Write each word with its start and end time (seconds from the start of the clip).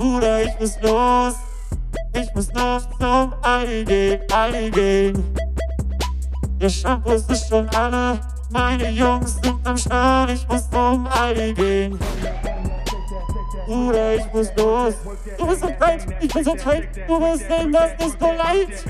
Bruder, 0.00 0.44
ich 0.44 0.58
muss 0.58 0.80
los. 0.80 1.34
Ich 2.14 2.34
muss 2.34 2.50
noch 2.54 2.80
zum 2.98 3.34
Aldi 3.42 3.84
gehen, 3.84 4.20
Aldi 4.32 4.70
gehen. 4.70 5.34
Der 6.58 6.70
Shampoo 6.70 7.10
ist 7.10 7.48
schon 7.50 7.68
alle. 7.76 8.18
Meine 8.50 8.88
Jungs 8.88 9.34
sind 9.42 9.58
am 9.62 9.76
Start. 9.76 10.30
Ich 10.30 10.48
muss 10.48 10.70
zum 10.70 11.06
Aldi 11.06 11.52
gehen. 11.52 11.98
Bruder, 13.66 14.14
ich 14.14 14.32
muss 14.32 14.48
los. 14.56 14.94
Du 15.36 15.46
bist 15.46 15.60
so 15.60 15.68
kalt, 15.78 16.06
ich 16.18 16.32
bin 16.32 16.44
so 16.44 16.54
kalt. 16.54 16.88
Du 17.06 17.20
bist 17.20 17.44
in 17.62 17.70
das 17.70 17.94
Disco 17.98 18.32
Light. 18.32 18.82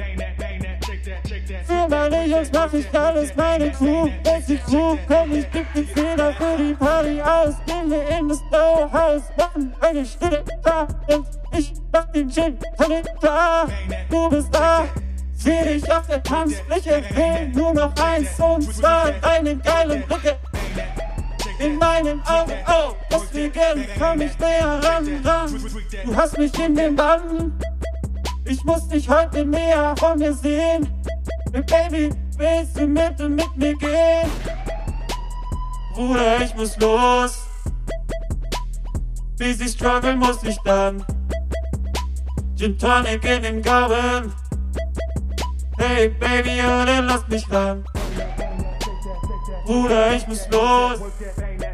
Für 1.70 1.88
meine 1.88 2.26
Jungs 2.26 2.50
mach 2.52 2.72
ich 2.72 2.98
alles, 2.98 3.36
meine 3.36 3.70
Crew. 3.70 4.08
Wenn 4.24 4.44
die 4.44 4.58
Crew 4.58 4.96
komm, 5.06 5.32
ich 5.32 5.48
geb 5.52 5.72
den 5.72 5.86
Fehler 5.86 6.32
für 6.32 6.56
die 6.58 6.74
Party 6.74 7.22
aus. 7.22 7.54
Gehen 7.64 7.88
wir 7.88 8.08
in 8.08 8.28
das 8.28 8.38
Snowhouse, 8.38 9.22
machen 9.38 9.72
eine 9.80 10.04
Schritte 10.04 10.44
da. 10.64 10.88
Und 11.14 11.26
ich 11.56 11.72
mach 11.92 12.06
den 12.06 12.28
Gin 12.28 12.58
Tonic 12.76 13.06
klar. 13.20 13.68
Du 14.10 14.28
bist 14.30 14.52
da. 14.52 14.84
Seh 15.32 15.62
dich 15.62 15.92
auf 15.92 16.08
der 16.08 16.20
Tanzfläche, 16.24 17.04
will 17.14 17.48
nur 17.54 17.72
noch 17.72 17.94
eins 18.02 18.28
und 18.40 18.74
zwar 18.74 19.12
eine 19.22 19.56
geile 19.56 19.98
Blicke 19.98 20.36
in 21.60 21.76
meinen 21.76 22.20
Augen, 22.26 22.52
oh, 22.66 22.94
deswegen 23.10 23.86
komm 23.98 24.20
ich 24.20 24.38
näher 24.38 24.80
ran, 24.82 25.08
ran. 25.24 25.62
Du 26.04 26.16
hast 26.16 26.36
mich 26.36 26.58
in 26.58 26.74
den 26.74 26.96
Bann, 26.96 27.52
ich 28.50 28.64
muss 28.64 28.88
dich 28.88 29.08
heute 29.08 29.44
näher 29.44 29.94
von 29.96 30.18
mir 30.18 30.34
sehen. 30.34 30.88
Baby, 31.52 32.10
willst 32.36 32.76
du 32.76 32.86
mit 32.86 33.18
mit 33.18 33.56
mir 33.56 33.76
gehen? 33.76 34.30
Bruder, 35.94 36.40
ich 36.42 36.54
muss 36.56 36.76
los. 36.78 37.46
Wie 39.38 39.52
sie 39.52 39.68
struggle, 39.68 40.16
muss 40.16 40.42
ich 40.42 40.58
dann. 40.64 41.04
Gin 42.56 42.76
Tonic 42.76 43.24
in 43.24 43.42
den 43.42 43.62
Gaumen. 43.62 44.32
Hey 45.78 46.08
Baby, 46.08 46.60
oder 46.60 47.02
lass 47.02 47.26
mich 47.28 47.48
ran. 47.50 47.84
Bruder, 49.64 50.12
ich 50.14 50.26
muss 50.26 50.48
los. 50.50 50.98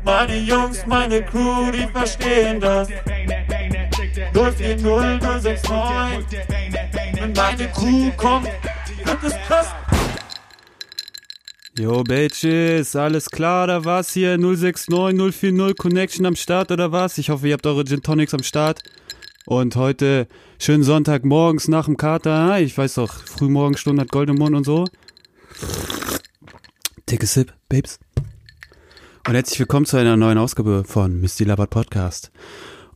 Meine 0.05 0.37
Jungs, 0.37 0.87
meine 0.87 1.23
Crew, 1.23 1.71
die 1.73 1.87
verstehen 1.89 2.61
das. 2.61 2.89
040 4.33 4.83
069. 4.83 6.56
Wenn 7.27 7.33
meine 7.33 7.69
Crew 7.73 8.13
kommt, 8.17 8.47
wird 8.47 9.19
es 9.25 9.33
krass. 9.49 9.75
Yo, 11.77 12.05
Bitches, 12.05 12.95
alles 12.95 13.29
klar 13.29 13.65
oder 13.65 13.85
was 13.85 14.13
hier? 14.13 14.39
069 14.39 15.35
040 15.35 15.77
Connection 15.77 16.25
am 16.25 16.37
Start 16.37 16.71
oder 16.71 16.93
was? 16.93 17.19
Ich 17.19 17.29
hoffe, 17.31 17.49
ihr 17.49 17.55
habt 17.55 17.67
eure 17.67 17.85
Gin 17.85 18.01
Tonics 18.01 18.33
am 18.33 18.45
Start. 18.45 18.81
Und 19.45 19.75
heute 19.75 20.29
schönen 20.61 20.85
Sonntag 20.85 21.25
morgens 21.25 21.67
nach 21.67 21.87
dem 21.87 21.97
Kater. 21.97 22.61
Ich 22.61 22.79
weiß 22.79 22.95
doch, 22.95 23.13
Frühmorgenstunde 23.13 24.03
hat 24.03 24.13
Goldemond 24.13 24.55
und 24.55 24.65
so. 24.65 24.85
Take 27.07 27.25
a 27.25 27.27
sip, 27.27 27.53
Babes. 27.69 27.99
Und 29.27 29.35
herzlich 29.35 29.59
willkommen 29.59 29.87
zu 29.87 29.97
einer 29.97 30.17
neuen 30.17 30.39
Ausgabe 30.39 30.85
von 30.87 31.21
Misty 31.21 31.43
Labert 31.43 31.71
Podcast. 31.71 32.31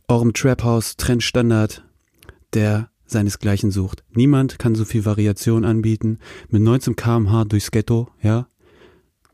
Eurem 0.07 0.31
Trap 0.31 0.63
House 0.63 0.95
Trendstandard, 0.95 1.83
der 2.53 2.91
seinesgleichen 3.11 3.71
sucht. 3.71 4.03
Niemand 4.13 4.59
kann 4.59 4.75
so 4.75 4.85
viel 4.85 5.05
Variation 5.05 5.65
anbieten. 5.65 6.19
Mit 6.49 6.61
19 6.61 6.95
kmh 6.95 7.45
durchs 7.45 7.71
Ghetto, 7.71 8.09
ja. 8.21 8.47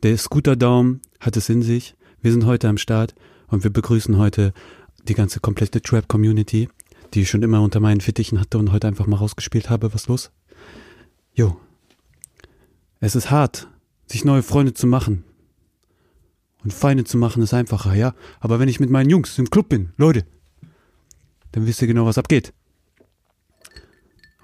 Der 0.03 0.17
Scooter-Daumen 0.17 1.01
hat 1.19 1.37
es 1.37 1.49
in 1.49 1.61
sich. 1.61 1.95
Wir 2.21 2.31
sind 2.31 2.45
heute 2.45 2.67
am 2.67 2.77
Start 2.77 3.15
und 3.47 3.63
wir 3.63 3.71
begrüßen 3.71 4.17
heute 4.17 4.53
die 5.07 5.13
ganze 5.13 5.39
komplette 5.39 5.81
Trap-Community, 5.81 6.69
die 7.13 7.21
ich 7.21 7.29
schon 7.29 7.43
immer 7.43 7.61
unter 7.61 7.79
meinen 7.79 8.01
Fittichen 8.01 8.39
hatte 8.39 8.57
und 8.57 8.71
heute 8.71 8.87
einfach 8.87 9.07
mal 9.07 9.17
rausgespielt 9.17 9.69
habe. 9.69 9.93
Was 9.93 10.07
los? 10.07 10.31
Jo. 11.33 11.57
Es 12.99 13.15
ist 13.15 13.31
hart, 13.31 13.67
sich 14.07 14.25
neue 14.25 14.43
Freunde 14.43 14.73
zu 14.73 14.87
machen. 14.87 15.23
Und 16.63 16.73
Feinde 16.73 17.03
zu 17.05 17.17
machen 17.17 17.43
ist 17.43 17.53
einfacher, 17.53 17.93
ja. 17.93 18.13
Aber 18.39 18.59
wenn 18.59 18.69
ich 18.69 18.79
mit 18.79 18.89
meinen 18.89 19.09
Jungs 19.09 19.37
im 19.37 19.49
Club 19.49 19.69
bin, 19.69 19.93
Leute, 19.97 20.25
dann 21.51 21.65
wisst 21.65 21.81
ihr 21.81 21.87
genau, 21.87 22.05
was 22.05 22.17
abgeht. 22.17 22.53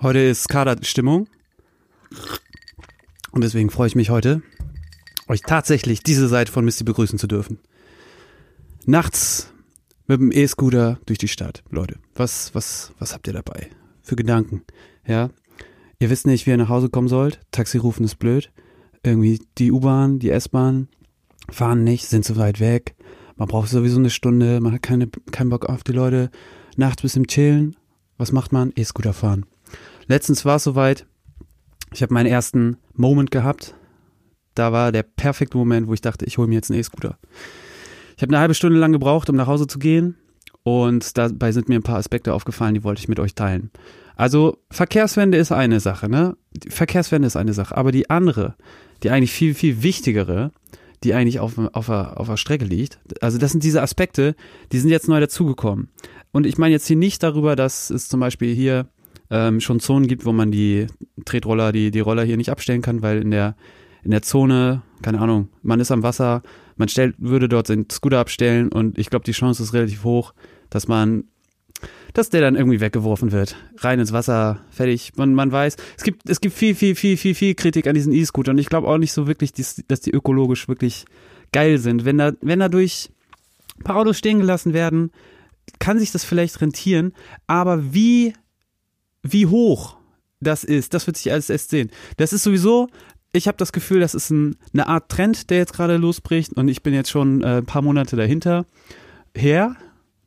Heute 0.03 0.19
ist 0.19 0.49
Kaderstimmung. 0.49 1.29
Und 3.31 3.41
deswegen 3.41 3.69
freue 3.69 3.87
ich 3.87 3.95
mich 3.95 4.09
heute, 4.09 4.41
euch 5.29 5.39
tatsächlich 5.39 6.03
diese 6.03 6.27
Seite 6.27 6.51
von 6.51 6.65
Misty 6.65 6.83
begrüßen 6.83 7.17
zu 7.17 7.25
dürfen. 7.25 7.59
Nachts 8.85 9.53
mit 10.05 10.19
dem 10.19 10.33
E-Scooter 10.33 10.99
durch 11.05 11.19
die 11.19 11.29
Stadt. 11.29 11.63
Leute, 11.69 11.99
was, 12.15 12.53
was, 12.53 12.91
was 12.99 13.13
habt 13.13 13.27
ihr 13.27 13.33
dabei? 13.33 13.69
Für 14.01 14.17
Gedanken? 14.17 14.63
Ja? 15.07 15.29
Ihr 15.99 16.09
wisst 16.09 16.27
nicht, 16.27 16.45
wie 16.45 16.49
ihr 16.51 16.57
nach 16.57 16.67
Hause 16.67 16.89
kommen 16.89 17.07
sollt. 17.07 17.39
Taxi 17.51 17.77
rufen 17.77 18.03
ist 18.03 18.19
blöd. 18.19 18.51
Irgendwie 19.03 19.39
die 19.57 19.71
U-Bahn, 19.71 20.19
die 20.19 20.31
S-Bahn 20.31 20.89
fahren 21.49 21.85
nicht, 21.85 22.07
sind 22.07 22.25
zu 22.25 22.35
weit 22.35 22.59
weg. 22.59 22.95
Man 23.37 23.47
braucht 23.47 23.69
sowieso 23.69 23.99
eine 23.99 24.09
Stunde, 24.09 24.59
man 24.59 24.73
hat 24.73 24.81
keine, 24.81 25.07
keinen 25.07 25.49
Bock 25.49 25.67
auf 25.67 25.85
die 25.85 25.93
Leute. 25.93 26.29
Nachts 26.75 27.03
bis 27.03 27.15
im 27.15 27.27
Chillen. 27.27 27.77
Was 28.17 28.33
macht 28.33 28.51
man? 28.51 28.73
E-Scooter 28.75 29.13
fahren. 29.13 29.45
Letztens 30.07 30.45
war 30.45 30.57
es 30.57 30.63
soweit. 30.63 31.05
Ich 31.93 32.01
habe 32.01 32.13
meinen 32.13 32.27
ersten 32.27 32.77
Moment 32.93 33.31
gehabt. 33.31 33.75
Da 34.55 34.71
war 34.71 34.91
der 34.91 35.03
perfekte 35.03 35.57
Moment, 35.57 35.87
wo 35.87 35.93
ich 35.93 36.01
dachte, 36.01 36.25
ich 36.25 36.37
hole 36.37 36.47
mir 36.47 36.55
jetzt 36.55 36.69
einen 36.69 36.79
E-Scooter. 36.79 37.17
Ich 38.15 38.21
habe 38.21 38.31
eine 38.31 38.39
halbe 38.39 38.53
Stunde 38.53 38.79
lang 38.79 38.91
gebraucht, 38.91 39.29
um 39.29 39.35
nach 39.35 39.47
Hause 39.47 39.67
zu 39.67 39.79
gehen. 39.79 40.15
Und 40.63 41.17
dabei 41.17 41.51
sind 41.51 41.69
mir 41.69 41.75
ein 41.75 41.83
paar 41.83 41.97
Aspekte 41.97 42.33
aufgefallen, 42.33 42.73
die 42.73 42.83
wollte 42.83 42.99
ich 42.99 43.07
mit 43.07 43.19
euch 43.19 43.35
teilen. 43.35 43.71
Also 44.15 44.59
Verkehrswende 44.69 45.37
ist 45.37 45.51
eine 45.51 45.79
Sache, 45.79 46.07
ne? 46.07 46.37
Die 46.51 46.69
Verkehrswende 46.69 47.27
ist 47.27 47.35
eine 47.35 47.53
Sache. 47.53 47.75
Aber 47.75 47.91
die 47.91 48.09
andere, 48.09 48.55
die 49.01 49.09
eigentlich 49.09 49.31
viel, 49.31 49.55
viel 49.55 49.83
wichtigere, 49.83 50.51
die 51.03 51.13
eigentlich 51.13 51.39
auf, 51.39 51.57
auf, 51.57 51.89
auf 51.89 52.27
der 52.27 52.37
Strecke 52.37 52.65
liegt. 52.65 52.99
Also 53.21 53.37
das 53.37 53.51
sind 53.51 53.63
diese 53.63 53.81
Aspekte, 53.81 54.35
die 54.71 54.79
sind 54.79 54.89
jetzt 54.89 55.09
neu 55.09 55.19
dazugekommen. 55.19 55.89
Und 56.31 56.45
ich 56.45 56.57
meine 56.57 56.71
jetzt 56.71 56.87
hier 56.87 56.95
nicht 56.95 57.21
darüber, 57.23 57.55
dass 57.55 57.89
es 57.89 58.07
zum 58.07 58.19
Beispiel 58.19 58.55
hier 58.55 58.87
ähm, 59.33 59.59
schon 59.59 59.79
Zonen 59.79 60.07
gibt, 60.07 60.25
wo 60.25 60.31
man 60.31 60.51
die 60.51 60.85
Tretroller, 61.25 61.71
die, 61.71 61.89
die 61.89 61.99
Roller 61.99 62.23
hier 62.23 62.37
nicht 62.37 62.51
abstellen 62.51 62.83
kann, 62.83 63.01
weil 63.01 63.19
in 63.19 63.31
der, 63.31 63.55
in 64.03 64.11
der 64.11 64.21
Zone, 64.21 64.83
keine 65.01 65.19
Ahnung, 65.19 65.49
man 65.63 65.79
ist 65.79 65.91
am 65.91 66.03
Wasser, 66.03 66.43
man 66.77 66.87
stellt, 66.87 67.15
würde 67.17 67.49
dort 67.49 67.67
den 67.67 67.89
Scooter 67.89 68.19
abstellen 68.19 68.71
und 68.71 68.99
ich 68.99 69.09
glaube, 69.09 69.25
die 69.25 69.31
Chance 69.31 69.63
ist 69.63 69.73
relativ 69.73 70.03
hoch, 70.03 70.33
dass 70.69 70.87
man 70.87 71.25
dass 72.13 72.29
der 72.29 72.41
dann 72.41 72.55
irgendwie 72.55 72.79
weggeworfen 72.79 73.31
wird. 73.31 73.57
Rein 73.77 73.99
ins 73.99 74.13
Wasser, 74.13 74.61
fertig. 74.69 75.13
Man, 75.17 75.33
man 75.33 75.51
weiß, 75.51 75.75
es 75.97 76.03
gibt, 76.03 76.29
es 76.29 76.39
gibt 76.39 76.55
viel, 76.55 76.75
viel, 76.75 76.95
viel, 76.95 77.17
viel, 77.17 77.35
viel 77.35 77.55
Kritik 77.55 77.87
an 77.87 77.95
diesen 77.95 78.13
E-Scootern. 78.13 78.55
Und 78.55 78.59
ich 78.59 78.69
glaube 78.69 78.87
auch 78.87 78.99
nicht 78.99 79.11
so 79.11 79.27
wirklich, 79.27 79.51
dass, 79.51 79.83
dass 79.87 79.99
die 79.99 80.11
ökologisch 80.11 80.69
wirklich 80.69 81.05
geil 81.51 81.79
sind. 81.79 82.05
Wenn 82.05 82.19
da, 82.19 82.31
wenn 82.39 82.59
dadurch 82.59 83.09
ein 83.79 83.83
paar 83.83 83.97
Autos 83.97 84.17
stehen 84.17 84.39
gelassen 84.39 84.73
werden, 84.73 85.11
kann 85.79 85.99
sich 85.99 86.11
das 86.11 86.23
vielleicht 86.23 86.61
rentieren. 86.61 87.13
Aber 87.47 87.93
wie, 87.93 88.33
wie 89.23 89.47
hoch 89.47 89.97
das 90.39 90.63
ist, 90.63 90.93
das 90.93 91.07
wird 91.07 91.17
sich 91.17 91.31
alles 91.31 91.49
erst 91.49 91.69
sehen. 91.69 91.89
Das 92.17 92.33
ist 92.33 92.43
sowieso 92.43 92.89
ich 93.33 93.47
habe 93.47 93.57
das 93.57 93.73
Gefühl, 93.73 93.99
das 93.99 94.13
ist 94.13 94.29
ein, 94.29 94.55
eine 94.73 94.87
Art 94.87 95.09
Trend, 95.09 95.49
der 95.49 95.57
jetzt 95.57 95.73
gerade 95.73 95.97
losbricht 95.97 96.53
und 96.53 96.67
ich 96.67 96.83
bin 96.83 96.93
jetzt 96.93 97.09
schon 97.09 97.41
äh, 97.41 97.57
ein 97.57 97.65
paar 97.65 97.81
Monate 97.81 98.15
dahinter 98.15 98.65
her, 99.35 99.75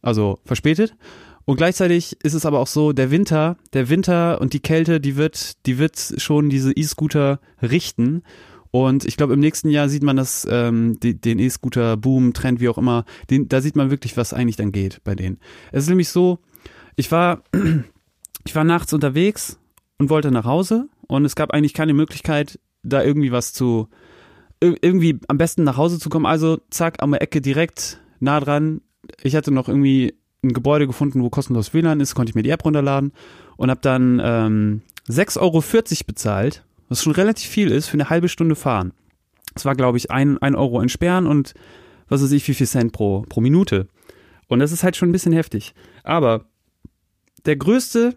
also 0.02 0.40
verspätet. 0.44 0.96
Und 1.44 1.56
gleichzeitig 1.56 2.16
ist 2.24 2.34
es 2.34 2.44
aber 2.44 2.58
auch 2.58 2.66
so, 2.66 2.92
der 2.92 3.12
Winter, 3.12 3.56
der 3.72 3.88
Winter 3.88 4.40
und 4.40 4.52
die 4.52 4.60
Kälte, 4.60 5.00
die 5.00 5.16
wird, 5.16 5.64
die 5.66 5.78
wird 5.78 6.14
schon 6.16 6.50
diese 6.50 6.72
E-Scooter 6.72 7.38
richten. 7.62 8.24
Und 8.72 9.04
ich 9.04 9.16
glaube, 9.16 9.34
im 9.34 9.40
nächsten 9.40 9.70
Jahr 9.70 9.88
sieht 9.88 10.02
man 10.02 10.16
das, 10.16 10.44
ähm, 10.50 10.98
die, 10.98 11.18
den 11.18 11.38
E-Scooter-Boom, 11.38 12.32
Trend, 12.32 12.58
wie 12.58 12.68
auch 12.68 12.78
immer, 12.78 13.04
den, 13.30 13.48
da 13.48 13.60
sieht 13.60 13.76
man 13.76 13.90
wirklich, 13.92 14.16
was 14.16 14.34
eigentlich 14.34 14.56
dann 14.56 14.72
geht 14.72 15.04
bei 15.04 15.14
denen. 15.14 15.38
Es 15.70 15.84
ist 15.84 15.88
nämlich 15.88 16.08
so, 16.08 16.40
ich 16.96 17.12
war, 17.12 17.44
ich 18.46 18.54
war 18.54 18.64
nachts 18.64 18.92
unterwegs 18.92 19.58
und 19.98 20.10
wollte 20.10 20.30
nach 20.30 20.44
Hause 20.44 20.88
und 21.06 21.24
es 21.24 21.36
gab 21.36 21.52
eigentlich 21.52 21.74
keine 21.74 21.94
Möglichkeit, 21.94 22.58
da 22.82 23.02
irgendwie 23.02 23.32
was 23.32 23.52
zu, 23.52 23.88
irgendwie 24.60 25.18
am 25.28 25.38
besten 25.38 25.64
nach 25.64 25.76
Hause 25.76 25.98
zu 25.98 26.08
kommen. 26.08 26.26
Also 26.26 26.60
zack, 26.70 26.98
der 26.98 27.22
Ecke 27.22 27.40
direkt 27.40 28.00
nah 28.20 28.40
dran. 28.40 28.80
Ich 29.22 29.36
hatte 29.36 29.50
noch 29.50 29.68
irgendwie 29.68 30.14
ein 30.42 30.52
Gebäude 30.52 30.86
gefunden, 30.86 31.22
wo 31.22 31.30
kostenlos 31.30 31.74
WLAN 31.74 32.00
ist, 32.00 32.14
konnte 32.14 32.30
ich 32.30 32.34
mir 32.34 32.42
die 32.42 32.50
App 32.50 32.64
runterladen 32.64 33.12
und 33.56 33.70
habe 33.70 33.80
dann 33.80 34.20
ähm, 34.22 34.82
6,40 35.08 35.40
Euro 35.40 35.62
bezahlt, 36.06 36.64
was 36.88 37.02
schon 37.02 37.12
relativ 37.12 37.48
viel 37.48 37.70
ist 37.70 37.88
für 37.88 37.94
eine 37.94 38.10
halbe 38.10 38.28
Stunde 38.28 38.54
fahren. 38.54 38.92
Das 39.54 39.64
war, 39.64 39.74
glaube 39.74 39.98
ich, 39.98 40.10
ein, 40.10 40.38
ein 40.38 40.54
Euro 40.54 40.80
entsperren 40.80 41.26
und 41.26 41.54
was 42.08 42.22
weiß 42.22 42.32
ich, 42.32 42.46
wie 42.46 42.54
viel 42.54 42.66
Cent 42.66 42.92
pro, 42.92 43.22
pro 43.28 43.40
Minute. 43.40 43.88
Und 44.48 44.60
das 44.60 44.72
ist 44.72 44.84
halt 44.84 44.96
schon 44.96 45.08
ein 45.08 45.12
bisschen 45.12 45.32
heftig. 45.32 45.74
Aber 46.04 46.44
der 47.46 47.56
größte, 47.56 48.16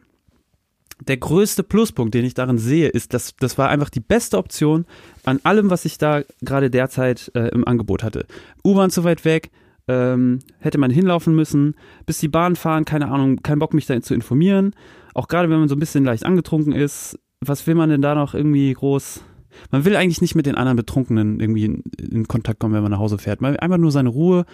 der 1.02 1.18
größte 1.18 1.64
Pluspunkt, 1.64 2.14
den 2.14 2.26
ich 2.26 2.34
darin 2.34 2.58
sehe, 2.58 2.90
ist, 2.90 3.14
dass 3.14 3.36
das 3.40 3.58
war 3.58 3.70
einfach 3.70 3.90
die 3.90 4.02
beste 4.02 4.38
Option 4.38 4.86
an 5.24 5.40
allem, 5.44 5.70
was 5.70 5.86
ich 5.86 5.98
da 5.98 6.24
gerade 6.42 6.70
derzeit 6.70 7.32
äh, 7.36 7.48
im 7.50 7.68
Angebot 7.68 8.04
hatte. 8.04 8.26
U-Bahn 8.66 8.90
zu 8.90 9.04
weit 9.04 9.24
weg, 9.24 9.50
ähm, 9.88 10.40
hätte 10.60 10.78
man 10.78 10.92
hinlaufen 10.92 11.36
müssen, 11.36 11.76
bis 12.06 12.20
die 12.20 12.28
Bahn 12.28 12.56
fahren, 12.56 12.86
keine 12.86 13.10
Ahnung, 13.10 13.42
kein 13.42 13.60
Bock 13.60 13.74
mich 13.74 13.86
da 13.86 14.00
zu 14.02 14.14
informieren. 14.14 14.76
Auch 15.14 15.28
gerade 15.28 15.50
wenn 15.50 15.60
man 15.60 15.70
so 15.70 15.76
ein 15.76 15.80
bisschen 15.80 16.06
leicht 16.06 16.26
angetrunken 16.26 16.74
ist, 16.74 17.18
was 17.42 17.66
will 17.66 17.76
man 17.76 17.90
denn 17.90 18.02
da 18.02 18.14
noch 18.14 18.34
irgendwie 18.34 18.74
groß? 18.74 19.24
Man 19.72 19.86
will 19.86 19.96
eigentlich 19.96 20.22
nicht 20.22 20.36
mit 20.36 20.46
den 20.46 20.56
anderen 20.56 20.76
Betrunkenen 20.76 21.40
irgendwie 21.40 21.66
in, 21.66 21.84
in 21.98 22.28
Kontakt 22.28 22.60
kommen, 22.60 22.74
wenn 22.74 22.84
man 22.84 22.92
nach 22.92 23.00
Hause 23.00 23.18
fährt. 23.18 23.42
Man 23.42 23.54
will 23.54 23.60
einfach 23.60 23.78
nur 23.78 23.92
seine 23.92 24.10
Ruhe, 24.10 24.46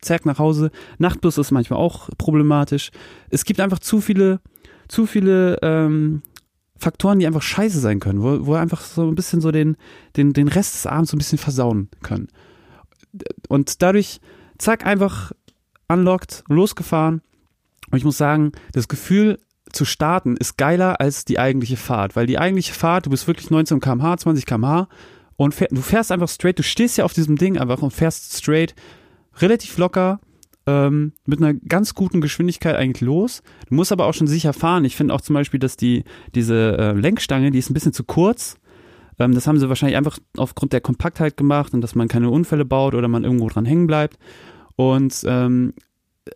zack 0.00 0.24
nach 0.24 0.38
Hause. 0.38 0.70
Nachtbus 0.98 1.38
ist 1.38 1.50
manchmal 1.50 1.80
auch 1.80 2.08
problematisch. 2.16 2.90
Es 3.30 3.44
gibt 3.44 3.60
einfach 3.60 3.80
zu 3.80 4.00
viele, 4.00 4.40
zu 4.88 5.06
viele 5.06 5.58
ähm, 5.62 6.22
Faktoren, 6.76 7.18
die 7.18 7.26
einfach 7.26 7.42
scheiße 7.42 7.80
sein 7.80 8.00
können, 8.00 8.22
wo, 8.22 8.46
wo 8.46 8.54
einfach 8.54 8.82
so 8.82 9.06
ein 9.06 9.14
bisschen 9.14 9.40
so 9.40 9.50
den, 9.50 9.76
den, 10.16 10.32
den 10.32 10.48
Rest 10.48 10.74
des 10.74 10.86
Abends 10.86 11.10
so 11.10 11.16
ein 11.16 11.18
bisschen 11.18 11.38
versauen 11.38 11.88
können. 12.02 12.28
Und 13.48 13.82
dadurch, 13.82 14.20
zack, 14.58 14.86
einfach 14.86 15.32
unlocked, 15.88 16.44
losgefahren. 16.48 17.22
Und 17.90 17.98
ich 17.98 18.04
muss 18.04 18.18
sagen, 18.18 18.52
das 18.72 18.88
Gefühl 18.88 19.38
zu 19.72 19.84
starten 19.84 20.36
ist 20.36 20.56
geiler 20.56 21.00
als 21.00 21.24
die 21.24 21.38
eigentliche 21.38 21.76
Fahrt, 21.76 22.16
weil 22.16 22.26
die 22.26 22.38
eigentliche 22.38 22.74
Fahrt, 22.74 23.06
du 23.06 23.10
bist 23.10 23.26
wirklich 23.26 23.50
19 23.50 23.80
km/h, 23.80 24.18
20 24.18 24.46
km/h 24.46 24.88
und 25.36 25.54
fähr, 25.54 25.68
du 25.70 25.82
fährst 25.82 26.12
einfach 26.12 26.28
straight, 26.28 26.58
du 26.58 26.62
stehst 26.62 26.98
ja 26.98 27.04
auf 27.04 27.12
diesem 27.12 27.36
Ding 27.36 27.58
einfach 27.58 27.82
und 27.82 27.92
fährst 27.92 28.36
straight, 28.36 28.74
relativ 29.38 29.76
locker, 29.78 30.20
ähm, 30.68 31.12
mit 31.24 31.40
einer 31.40 31.54
ganz 31.54 31.94
guten 31.94 32.20
Geschwindigkeit 32.20 32.76
eigentlich 32.76 33.00
los. 33.00 33.42
Du 33.68 33.74
musst 33.74 33.90
aber 33.90 34.04
auch 34.04 34.12
schon 34.12 34.26
sicher 34.26 34.52
fahren. 34.52 34.84
Ich 34.84 34.96
finde 34.96 35.14
auch 35.14 35.22
zum 35.22 35.32
Beispiel, 35.32 35.58
dass 35.58 35.78
die, 35.78 36.04
diese 36.34 36.76
äh, 36.76 36.92
Lenkstange, 36.92 37.50
die 37.50 37.58
ist 37.58 37.70
ein 37.70 37.74
bisschen 37.74 37.94
zu 37.94 38.04
kurz. 38.04 38.58
Ähm, 39.18 39.34
das 39.34 39.46
haben 39.46 39.58
sie 39.58 39.70
wahrscheinlich 39.70 39.96
einfach 39.96 40.18
aufgrund 40.36 40.74
der 40.74 40.82
Kompaktheit 40.82 41.38
gemacht 41.38 41.72
und 41.72 41.80
dass 41.80 41.94
man 41.94 42.06
keine 42.06 42.28
Unfälle 42.28 42.66
baut 42.66 42.94
oder 42.94 43.08
man 43.08 43.24
irgendwo 43.24 43.48
dran 43.48 43.64
hängen 43.64 43.86
bleibt. 43.86 44.18
Und 44.76 45.22
ähm, 45.26 45.72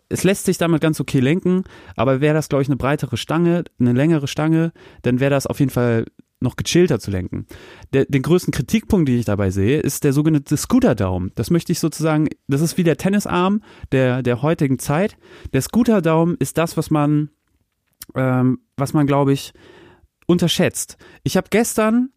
es 0.09 0.23
lässt 0.23 0.45
sich 0.45 0.57
damit 0.57 0.81
ganz 0.81 0.99
okay 0.99 1.19
lenken, 1.19 1.63
aber 1.95 2.19
wäre 2.19 2.33
das, 2.33 2.49
glaube 2.49 2.63
ich, 2.63 2.67
eine 2.67 2.77
breitere 2.77 3.17
Stange, 3.17 3.65
eine 3.79 3.93
längere 3.93 4.27
Stange, 4.27 4.71
dann 5.03 5.19
wäre 5.19 5.29
das 5.29 5.45
auf 5.45 5.59
jeden 5.59 5.71
Fall 5.71 6.05
noch 6.43 6.55
gechillter 6.55 6.99
zu 6.99 7.09
lenken. 7.09 7.47
Der, 7.93 8.05
den 8.05 8.21
größten 8.21 8.53
Kritikpunkt, 8.53 9.07
den 9.09 9.17
ich 9.17 9.25
dabei 9.25 9.49
sehe, 9.49 9.79
ist 9.79 10.03
der 10.03 10.13
sogenannte 10.13 10.55
Scooter-Daumen. 10.55 11.31
Das 11.35 11.49
möchte 11.49 11.71
ich 11.71 11.79
sozusagen, 11.79 12.27
das 12.47 12.61
ist 12.61 12.77
wie 12.77 12.83
der 12.83 12.97
Tennisarm 12.97 13.63
der, 13.91 14.21
der 14.21 14.41
heutigen 14.41 14.77
Zeit. 14.77 15.17
Der 15.53 15.61
Scooter-Daumen 15.61 16.35
ist 16.39 16.57
das, 16.57 16.77
was 16.77 16.91
man, 16.91 17.29
ähm, 18.15 18.59
was 18.77 18.93
man, 18.93 19.07
glaube 19.07 19.33
ich, 19.33 19.53
unterschätzt. 20.27 20.97
Ich 21.23 21.37
habe 21.37 21.47
gestern 21.49 22.09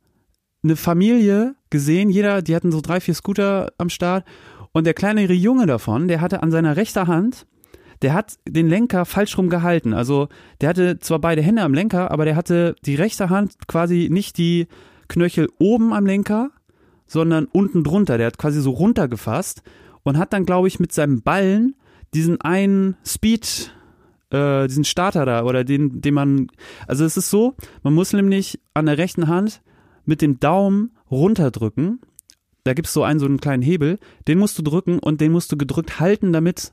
eine 0.62 0.76
Familie 0.76 1.54
gesehen, 1.70 2.10
jeder, 2.10 2.42
die 2.42 2.54
hatten 2.54 2.72
so 2.72 2.80
drei, 2.80 3.00
vier 3.00 3.14
Scooter 3.14 3.72
am 3.78 3.88
Start 3.88 4.26
und 4.72 4.84
der 4.84 4.94
kleinere 4.94 5.32
Junge 5.32 5.66
davon, 5.66 6.08
der 6.08 6.20
hatte 6.20 6.42
an 6.42 6.50
seiner 6.50 6.76
rechten 6.76 7.06
Hand 7.06 7.46
der 8.02 8.14
hat 8.14 8.38
den 8.46 8.68
Lenker 8.68 9.04
falsch 9.04 9.36
rum 9.38 9.48
gehalten. 9.48 9.94
Also 9.94 10.28
der 10.60 10.70
hatte 10.70 10.98
zwar 10.98 11.18
beide 11.18 11.42
Hände 11.42 11.62
am 11.62 11.74
Lenker, 11.74 12.10
aber 12.10 12.24
der 12.24 12.36
hatte 12.36 12.76
die 12.84 12.94
rechte 12.94 13.30
Hand 13.30 13.66
quasi 13.66 14.08
nicht 14.10 14.38
die 14.38 14.66
Knöchel 15.08 15.48
oben 15.58 15.92
am 15.92 16.06
Lenker, 16.06 16.50
sondern 17.06 17.46
unten 17.46 17.84
drunter. 17.84 18.18
Der 18.18 18.26
hat 18.26 18.38
quasi 18.38 18.60
so 18.60 18.70
runtergefasst 18.70 19.62
und 20.02 20.18
hat 20.18 20.32
dann, 20.32 20.46
glaube 20.46 20.68
ich, 20.68 20.80
mit 20.80 20.92
seinem 20.92 21.22
Ballen 21.22 21.74
diesen 22.14 22.40
einen 22.40 22.96
Speed, 23.04 23.72
äh, 24.30 24.66
diesen 24.66 24.84
Starter 24.84 25.24
da 25.24 25.44
oder 25.44 25.64
den, 25.64 26.00
den 26.00 26.14
man, 26.14 26.48
also 26.86 27.04
es 27.04 27.16
ist 27.16 27.30
so, 27.30 27.54
man 27.82 27.94
muss 27.94 28.12
nämlich 28.12 28.60
an 28.74 28.86
der 28.86 28.98
rechten 28.98 29.28
Hand 29.28 29.62
mit 30.04 30.22
dem 30.22 30.38
Daumen 30.40 30.92
runterdrücken. 31.10 32.00
Da 32.64 32.74
gibt 32.74 32.88
es 32.88 32.94
so 32.94 33.04
einen, 33.04 33.20
so 33.20 33.26
einen 33.26 33.40
kleinen 33.40 33.62
Hebel, 33.62 33.98
den 34.26 34.38
musst 34.38 34.58
du 34.58 34.62
drücken 34.62 34.98
und 34.98 35.20
den 35.20 35.32
musst 35.32 35.52
du 35.52 35.56
gedrückt 35.56 36.00
halten, 36.00 36.32
damit 36.32 36.72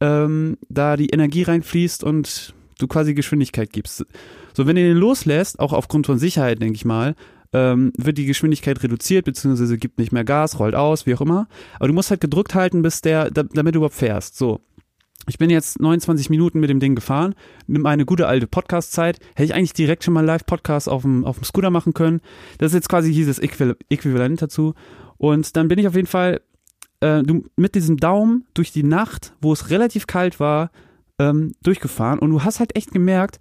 ähm, 0.00 0.56
da 0.68 0.96
die 0.96 1.10
Energie 1.10 1.42
reinfließt 1.42 2.04
und 2.04 2.54
du 2.78 2.86
quasi 2.86 3.14
Geschwindigkeit 3.14 3.72
gibst. 3.72 4.04
So, 4.54 4.66
wenn 4.66 4.76
du 4.76 4.82
den 4.82 4.96
loslässt, 4.96 5.60
auch 5.60 5.72
aufgrund 5.72 6.06
von 6.06 6.18
Sicherheit, 6.18 6.60
denke 6.60 6.74
ich 6.74 6.84
mal, 6.84 7.14
ähm, 7.52 7.92
wird 7.96 8.18
die 8.18 8.26
Geschwindigkeit 8.26 8.82
reduziert, 8.82 9.24
beziehungsweise 9.24 9.76
gibt 9.76 9.98
nicht 9.98 10.12
mehr 10.12 10.24
Gas, 10.24 10.58
rollt 10.58 10.74
aus, 10.74 11.06
wie 11.06 11.14
auch 11.14 11.20
immer. 11.20 11.48
Aber 11.76 11.88
du 11.88 11.94
musst 11.94 12.10
halt 12.10 12.20
gedrückt 12.20 12.54
halten, 12.54 12.82
bis 12.82 13.00
der, 13.00 13.30
damit 13.30 13.74
du 13.74 13.78
überhaupt 13.78 13.94
fährst. 13.94 14.36
So. 14.36 14.60
Ich 15.28 15.38
bin 15.38 15.50
jetzt 15.50 15.80
29 15.80 16.30
Minuten 16.30 16.60
mit 16.60 16.70
dem 16.70 16.80
Ding 16.80 16.94
gefahren, 16.94 17.34
nimm 17.66 17.86
eine 17.86 18.06
gute 18.06 18.26
alte 18.26 18.46
Podcast-Zeit. 18.46 19.18
Hätte 19.34 19.44
ich 19.44 19.54
eigentlich 19.54 19.74
direkt 19.74 20.02
schon 20.02 20.14
mal 20.14 20.24
Live-Podcast 20.24 20.88
auf 20.88 21.02
dem, 21.02 21.24
auf 21.24 21.38
dem 21.38 21.44
Scooter 21.44 21.70
machen 21.70 21.92
können. 21.92 22.20
Das 22.58 22.72
ist 22.72 22.76
jetzt 22.76 22.88
quasi 22.88 23.12
dieses 23.12 23.38
Äquivalent 23.38 24.42
dazu. 24.42 24.74
Und 25.18 25.56
dann 25.56 25.68
bin 25.68 25.78
ich 25.78 25.86
auf 25.86 25.94
jeden 25.94 26.06
Fall 26.06 26.40
äh, 27.00 27.22
du 27.22 27.44
mit 27.56 27.74
diesem 27.74 27.96
Daumen 27.96 28.44
durch 28.54 28.72
die 28.72 28.82
Nacht, 28.82 29.34
wo 29.40 29.52
es 29.52 29.70
relativ 29.70 30.06
kalt 30.06 30.40
war, 30.40 30.70
ähm, 31.18 31.52
durchgefahren 31.62 32.18
und 32.18 32.30
du 32.30 32.42
hast 32.42 32.60
halt 32.60 32.76
echt 32.76 32.92
gemerkt, 32.92 33.38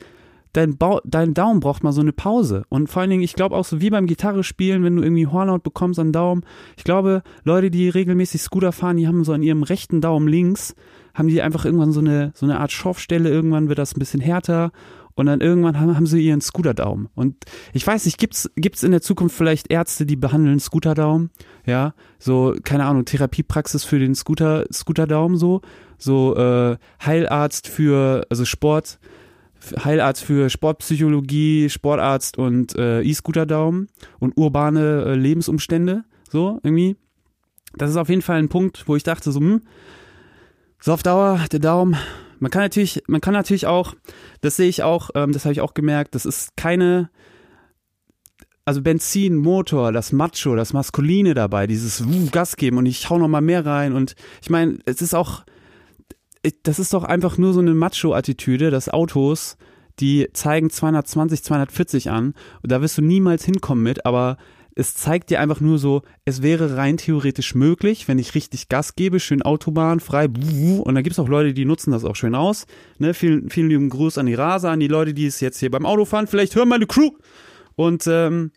dein, 0.54 0.78
Bau, 0.78 1.00
dein 1.06 1.34
Daumen 1.34 1.60
braucht 1.60 1.84
mal 1.84 1.92
so 1.92 2.02
eine 2.02 2.14
Pause. 2.14 2.64
Und 2.70 2.90
vor 2.90 3.02
allen 3.02 3.12
Dingen, 3.12 3.24
ich 3.24 3.34
glaube 3.34 3.56
auch 3.56 3.66
so 3.66 3.82
wie 3.82 3.90
beim 3.90 4.08
Gitarre 4.08 4.44
spielen, 4.44 4.84
wenn 4.84 4.96
du 4.96 5.04
irgendwie 5.04 5.28
Hornhaut 5.28 5.64
bekommst 5.64 6.00
an 6.00 6.12
Daumen. 6.12 6.44
Ich 6.78 6.84
glaube, 6.84 7.24
Leute, 7.44 7.70
die 7.70 7.90
regelmäßig 7.90 8.42
Scooter 8.42 8.72
fahren, 8.72 8.98
die 8.98 9.08
haben 9.08 9.24
so 9.24 9.34
an 9.34 9.44
ihrem 9.44 9.64
rechten 9.64 10.02
Daumen 10.02 10.28
links, 10.28 10.76
haben 11.14 11.28
die 11.28 11.42
einfach 11.42 11.66
irgendwann 11.66 11.92
so 11.92 12.00
eine, 12.00 12.32
so 12.34 12.46
eine 12.46 12.60
Art 12.60 12.72
Schorfstelle. 12.72 13.30
Irgendwann 13.30 13.70
wird 13.70 13.80
das 13.80 13.96
ein 13.96 14.00
bisschen 14.00 14.22
härter 14.22 14.72
und 15.20 15.26
dann 15.26 15.42
irgendwann 15.42 15.78
haben, 15.78 15.98
haben 15.98 16.06
sie 16.06 16.26
ihren 16.26 16.40
Scooterdaumen. 16.40 17.10
Und 17.14 17.36
ich 17.74 17.86
weiß 17.86 18.06
nicht, 18.06 18.18
gibt's 18.18 18.50
gibt's 18.56 18.84
in 18.84 18.92
der 18.92 19.02
Zukunft 19.02 19.36
vielleicht 19.36 19.70
Ärzte, 19.70 20.06
die 20.06 20.16
behandeln 20.16 20.62
Scooterdaumen? 20.62 21.30
Ja, 21.66 21.94
so 22.20 22.56
keine 22.64 22.86
Ahnung, 22.86 23.04
Therapiepraxis 23.04 23.84
für 23.84 24.00
den 24.00 24.16
Scooter 24.16 24.66
Scooterdaumen 24.72 25.38
so, 25.38 25.60
so 25.98 26.38
äh, 26.38 26.78
Heilarzt 27.06 27.68
für 27.68 28.26
also 28.30 28.46
Sport, 28.46 28.98
Heilarzt 29.84 30.24
für 30.24 30.50
Sportpsychologie, 30.50 31.70
Sportarzt 31.70 32.38
und 32.38 32.78
äh, 32.78 33.02
E-Scooter-Daumen 33.02 33.90
und 34.20 34.38
urbane 34.38 35.04
äh, 35.04 35.16
Lebensumstände, 35.16 36.06
so 36.30 36.62
irgendwie. 36.64 36.96
Das 37.76 37.90
ist 37.90 37.98
auf 37.98 38.08
jeden 38.08 38.22
Fall 38.22 38.40
ein 38.40 38.48
Punkt, 38.48 38.88
wo 38.88 38.96
ich 38.96 39.04
dachte 39.04 39.34
so, 39.34 39.42
hm, 39.42 39.64
so 40.80 40.94
auf 40.94 41.04
Dauer 41.04 41.42
der 41.52 41.60
Daumen 41.60 41.98
man 42.40 42.52
kann 42.52 42.62
natürlich, 42.62 43.04
man 43.08 43.22
kann 43.22 43.34
natürlich 43.34 43.68
auch, 43.68 43.96
das 44.42 44.56
sehe 44.56 44.70
ich 44.70 44.84
auch, 44.84 45.10
ähm, 45.16 45.32
das 45.32 45.46
habe 45.46 45.54
ich 45.54 45.62
auch 45.62 45.74
gemerkt, 45.74 46.16
das 46.16 46.26
ist 46.26 46.56
keine, 46.56 47.10
also 48.66 48.82
Benzin, 48.82 49.36
Motor, 49.36 49.92
das 49.92 50.12
Macho, 50.12 50.56
das 50.56 50.74
Maskuline 50.74 51.34
dabei, 51.34 51.68
dieses 51.68 52.02
uh, 52.02 52.30
Gas 52.32 52.56
geben 52.56 52.78
und 52.78 52.86
ich 52.86 53.10
hau 53.10 53.18
noch 53.18 53.28
mal 53.28 53.42
mehr 53.42 53.66
rein 53.66 53.94
und 53.94 54.16
ich 54.42 54.50
meine, 54.50 54.80
es 54.86 55.02
ist 55.02 55.14
auch, 55.14 55.44
das 56.64 56.80
ist 56.80 56.94
doch 56.94 57.04
einfach 57.04 57.38
nur 57.38 57.54
so 57.54 57.60
eine 57.60 57.74
Macho-Attitüde, 57.74 58.72
dass 58.72 58.90
Autos, 58.90 59.58
die 60.00 60.30
zeigen 60.34 60.70
220, 60.70 61.44
240 61.44 62.10
an 62.10 62.34
und 62.62 62.72
da 62.72 62.82
wirst 62.82 62.98
du 62.98 63.02
niemals 63.02 63.44
hinkommen 63.44 63.84
mit, 63.84 64.06
aber 64.06 64.38
es 64.76 64.94
zeigt 64.94 65.30
dir 65.30 65.40
einfach 65.40 65.60
nur 65.60 65.78
so, 65.80 66.04
es 66.26 66.42
wäre 66.42 66.78
rein 66.78 66.98
theoretisch 66.98 67.56
möglich, 67.56 68.08
wenn 68.08 68.20
ich 68.20 68.36
richtig 68.36 68.70
Gas 68.70 68.96
gebe, 68.96 69.20
schön 69.20 69.42
Autobahn, 69.42 70.00
frei, 70.00 70.26
und 70.28 70.96
da 70.96 71.02
gibt 71.02 71.14
es 71.14 71.20
auch 71.20 71.28
Leute, 71.28 71.54
die 71.54 71.66
nutzen 71.66 71.92
das 71.92 72.06
auch 72.06 72.16
schön 72.16 72.36
aus. 72.36 72.66
Ne, 72.98 73.14
vielen, 73.14 73.50
vielen 73.50 73.70
lieben 73.70 73.90
Gruß 73.90 74.18
an 74.18 74.28
die 74.28 74.36
Raser, 74.36 74.72
an 74.72 74.80
die 74.80 74.88
Leute, 74.88 75.14
die 75.14 75.26
es 75.26 75.40
jetzt 75.40 75.60
hier 75.60 75.72
beim 75.72 75.86
Autofahren 75.86 76.28
vielleicht 76.28 76.56
hören, 76.56 76.70
meine 76.70 76.88
Crew. 76.88 77.12
Und 77.76 78.08
ähm, 78.08 78.52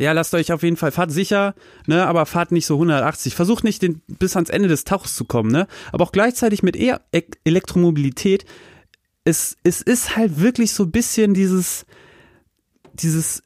ja, 0.00 0.12
lasst 0.12 0.34
euch 0.34 0.50
auf 0.52 0.62
jeden 0.62 0.76
Fall, 0.76 0.92
fahrt 0.92 1.12
sicher, 1.12 1.54
ne, 1.86 2.06
aber 2.06 2.24
fahrt 2.24 2.52
nicht 2.52 2.64
so 2.64 2.74
180. 2.74 3.34
Versucht 3.34 3.64
nicht 3.64 3.82
den, 3.82 4.00
bis 4.06 4.34
ans 4.34 4.48
Ende 4.48 4.68
des 4.68 4.84
Tauchs 4.84 5.14
zu 5.14 5.26
kommen, 5.26 5.50
ne? 5.50 5.66
Aber 5.92 6.04
auch 6.04 6.12
gleichzeitig 6.12 6.62
mit 6.62 6.74
eher 6.74 7.02
Elektromobilität. 7.44 8.46
Es, 9.24 9.58
es 9.62 9.82
ist 9.82 10.16
halt 10.16 10.40
wirklich 10.40 10.72
so 10.72 10.84
ein 10.84 10.90
bisschen 10.90 11.34
dieses, 11.34 11.84
dieses 12.94 13.42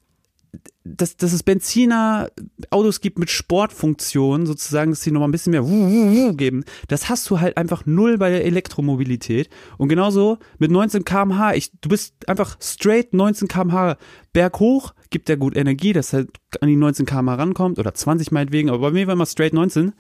dass, 0.85 1.17
dass 1.17 1.33
es 1.33 1.43
Benziner 1.43 2.31
Autos 2.71 3.01
gibt 3.01 3.19
mit 3.19 3.31
Sportfunktion, 3.31 4.47
sozusagen, 4.47 4.91
dass 4.91 5.03
sie 5.03 5.11
nochmal 5.11 5.29
ein 5.29 5.33
bisschen 5.33 5.53
mehr 5.53 6.33
geben, 6.35 6.65
das 6.89 7.09
hast 7.09 7.29
du 7.31 7.41
halt 7.41 7.57
einfach 7.57 7.87
null 7.87 8.19
bei 8.19 8.31
der 8.31 8.45
Elektromobilität. 8.45 9.49
Und 9.79 9.89
genauso 9.89 10.39
mit 10.59 10.71
19 10.71 11.05
kmh, 11.05 11.55
du 11.81 11.89
bist 11.89 12.29
einfach 12.29 12.57
straight 12.61 13.15
19 13.15 13.49
kmh 13.49 13.97
berghoch, 14.33 14.95
gibt 15.11 15.29
der 15.29 15.37
gut 15.37 15.57
Energie, 15.57 15.93
dass 15.93 16.13
er 16.13 16.27
an 16.61 16.69
die 16.69 16.77
19 16.77 17.07
kmh 17.07 17.35
rankommt, 17.35 17.79
oder 17.79 17.95
20 17.95 18.31
meinetwegen, 18.33 18.69
aber 18.69 18.79
bei 18.79 18.91
mir 18.91 19.07
war 19.07 19.15
immer 19.15 19.27
straight 19.27 19.55
19. 19.55 19.93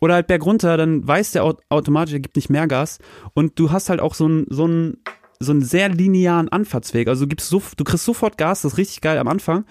Oder 0.00 0.14
halt 0.14 0.26
bergunter, 0.26 0.76
dann 0.76 1.06
weiß 1.06 1.32
der 1.32 1.44
automatisch, 1.70 2.14
er 2.14 2.20
gibt 2.20 2.36
nicht 2.36 2.50
mehr 2.50 2.66
Gas. 2.66 2.98
Und 3.32 3.58
du 3.58 3.70
hast 3.70 3.88
halt 3.88 4.00
auch 4.00 4.14
so 4.14 4.28
ein, 4.28 4.46
so 4.50 4.66
ein, 4.66 4.98
so 5.40 5.52
einen 5.52 5.62
sehr 5.62 5.88
linearen 5.88 6.48
Anfahrtsweg. 6.48 7.08
Also 7.08 7.24
du 7.24 7.28
gibst 7.28 7.48
so, 7.48 7.62
du 7.76 7.84
kriegst 7.84 8.04
sofort 8.04 8.38
Gas, 8.38 8.62
das 8.62 8.72
ist 8.72 8.78
richtig 8.78 9.00
geil 9.00 9.18
am 9.18 9.28
Anfang. 9.28 9.64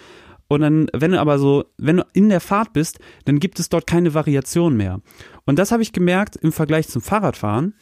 Und 0.48 0.62
dann, 0.62 0.88
wenn 0.94 1.12
du 1.12 1.20
aber 1.20 1.40
so, 1.40 1.66
wenn 1.78 1.98
du 1.98 2.06
in 2.14 2.30
der 2.30 2.40
Fahrt 2.40 2.74
bist, 2.74 3.00
dann 3.26 3.40
gibt 3.40 3.60
es 3.60 3.70
dort 3.70 3.88
keine 3.88 4.14
Variation 4.14 4.78
mehr. 4.78 5.02
Und 5.46 5.58
das 5.58 5.72
habe 5.72 5.82
ich 5.82 5.92
gemerkt 5.92 6.36
im 6.36 6.52
Vergleich 6.52 6.88
zum 6.88 7.02
Fahrradfahren, 7.02 7.74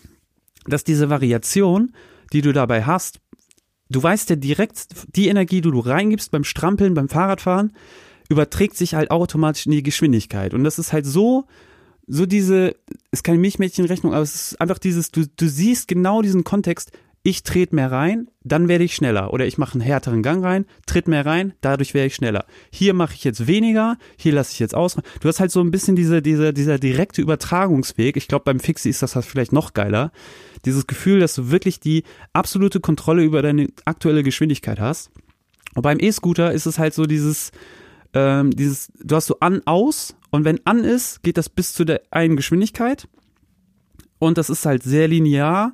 dass 0.66 0.84
diese 0.84 1.10
Variation, 1.10 1.92
die 2.32 2.42
du 2.42 2.54
dabei 2.54 2.84
hast, 2.84 3.20
du 3.90 4.02
weißt 4.02 4.30
ja 4.30 4.36
direkt, 4.38 4.88
die 5.16 5.28
Energie, 5.28 5.62
die 5.62 5.72
du 5.72 5.80
reingibst 5.80 6.32
beim 6.32 6.46
Strampeln, 6.46 6.94
beim 6.94 7.10
Fahrradfahren, 7.10 7.74
überträgt 8.30 8.78
sich 8.78 8.96
halt 8.96 9.12
automatisch 9.12 9.66
in 9.66 9.74
die 9.74 9.84
Geschwindigkeit. 9.84 10.54
Und 10.54 10.64
das 10.64 10.80
ist 10.80 10.94
halt 10.94 11.06
so 11.06 11.46
so 12.08 12.26
diese, 12.26 12.76
ist 13.12 13.24
keine 13.24 13.40
Milchmädchenrechnung, 13.40 14.14
aber 14.14 14.24
es 14.24 14.36
ist 14.36 14.62
einfach 14.62 14.78
dieses, 14.78 15.12
du, 15.12 15.26
du 15.26 15.48
siehst 15.48 15.88
genau 15.88 16.22
diesen 16.22 16.44
Kontext, 16.44 16.92
ich 17.26 17.44
trete 17.44 17.74
mehr 17.74 17.90
rein, 17.90 18.28
dann 18.44 18.68
werde 18.68 18.84
ich 18.84 18.96
schneller. 18.96 19.32
Oder 19.32 19.48
ich 19.48 19.58
mache 19.58 19.74
einen 19.74 19.82
härteren 19.82 20.22
Gang 20.24 20.44
rein, 20.44 20.66
tritt 20.86 21.08
mehr 21.08 21.26
rein, 21.26 21.54
dadurch 21.62 21.94
werde 21.94 22.08
ich 22.08 22.16
schneller. 22.16 22.46
Hier 22.70 22.94
mache 22.94 23.14
ich 23.14 23.24
jetzt 23.24 23.48
weniger, 23.48 23.98
hier 24.18 24.34
lasse 24.34 24.52
ich 24.52 24.60
jetzt 24.60 24.76
aus. 24.76 24.98
Du 25.22 25.28
hast 25.30 25.40
halt 25.40 25.50
so 25.50 25.62
ein 25.62 25.72
bisschen 25.72 25.96
diese, 25.96 26.22
diese, 26.22 26.54
dieser 26.54 26.78
direkte 26.78 27.22
Übertragungsweg. 27.22 28.18
Ich 28.18 28.28
glaube, 28.28 28.44
beim 28.44 28.60
Fixie 28.60 28.90
ist 28.90 29.02
das 29.02 29.16
halt 29.16 29.24
vielleicht 29.24 29.54
noch 29.54 29.74
geiler. 29.74 30.12
Dieses 30.66 30.86
Gefühl, 30.86 31.22
dass 31.22 31.36
du 31.36 31.50
wirklich 31.50 31.80
die 31.80 32.04
absolute 32.34 32.82
Kontrolle 32.82 33.24
über 33.24 33.42
deine 33.42 33.70
aktuelle 33.86 34.24
Geschwindigkeit 34.24 34.82
hast. 34.82 35.10
Und 35.76 35.82
beim 35.82 36.00
E-Scooter 36.00 36.52
ist 36.52 36.66
es 36.66 36.78
halt 36.78 36.94
so 36.94 37.06
dieses, 37.06 37.52
ähm, 38.14 38.52
dieses, 38.52 38.92
du 39.02 39.16
hast 39.16 39.28
so 39.28 39.40
an, 39.40 39.62
aus 39.64 40.16
und 40.30 40.44
wenn 40.44 40.60
an 40.66 40.84
ist, 40.84 41.24
geht 41.24 41.38
das 41.38 41.48
bis 41.48 41.72
zu 41.72 41.86
der 41.86 42.02
einen 42.12 42.36
Geschwindigkeit. 42.36 43.08
Und 44.20 44.38
das 44.38 44.50
ist 44.50 44.66
halt 44.66 44.84
sehr 44.84 45.08
linear 45.08 45.74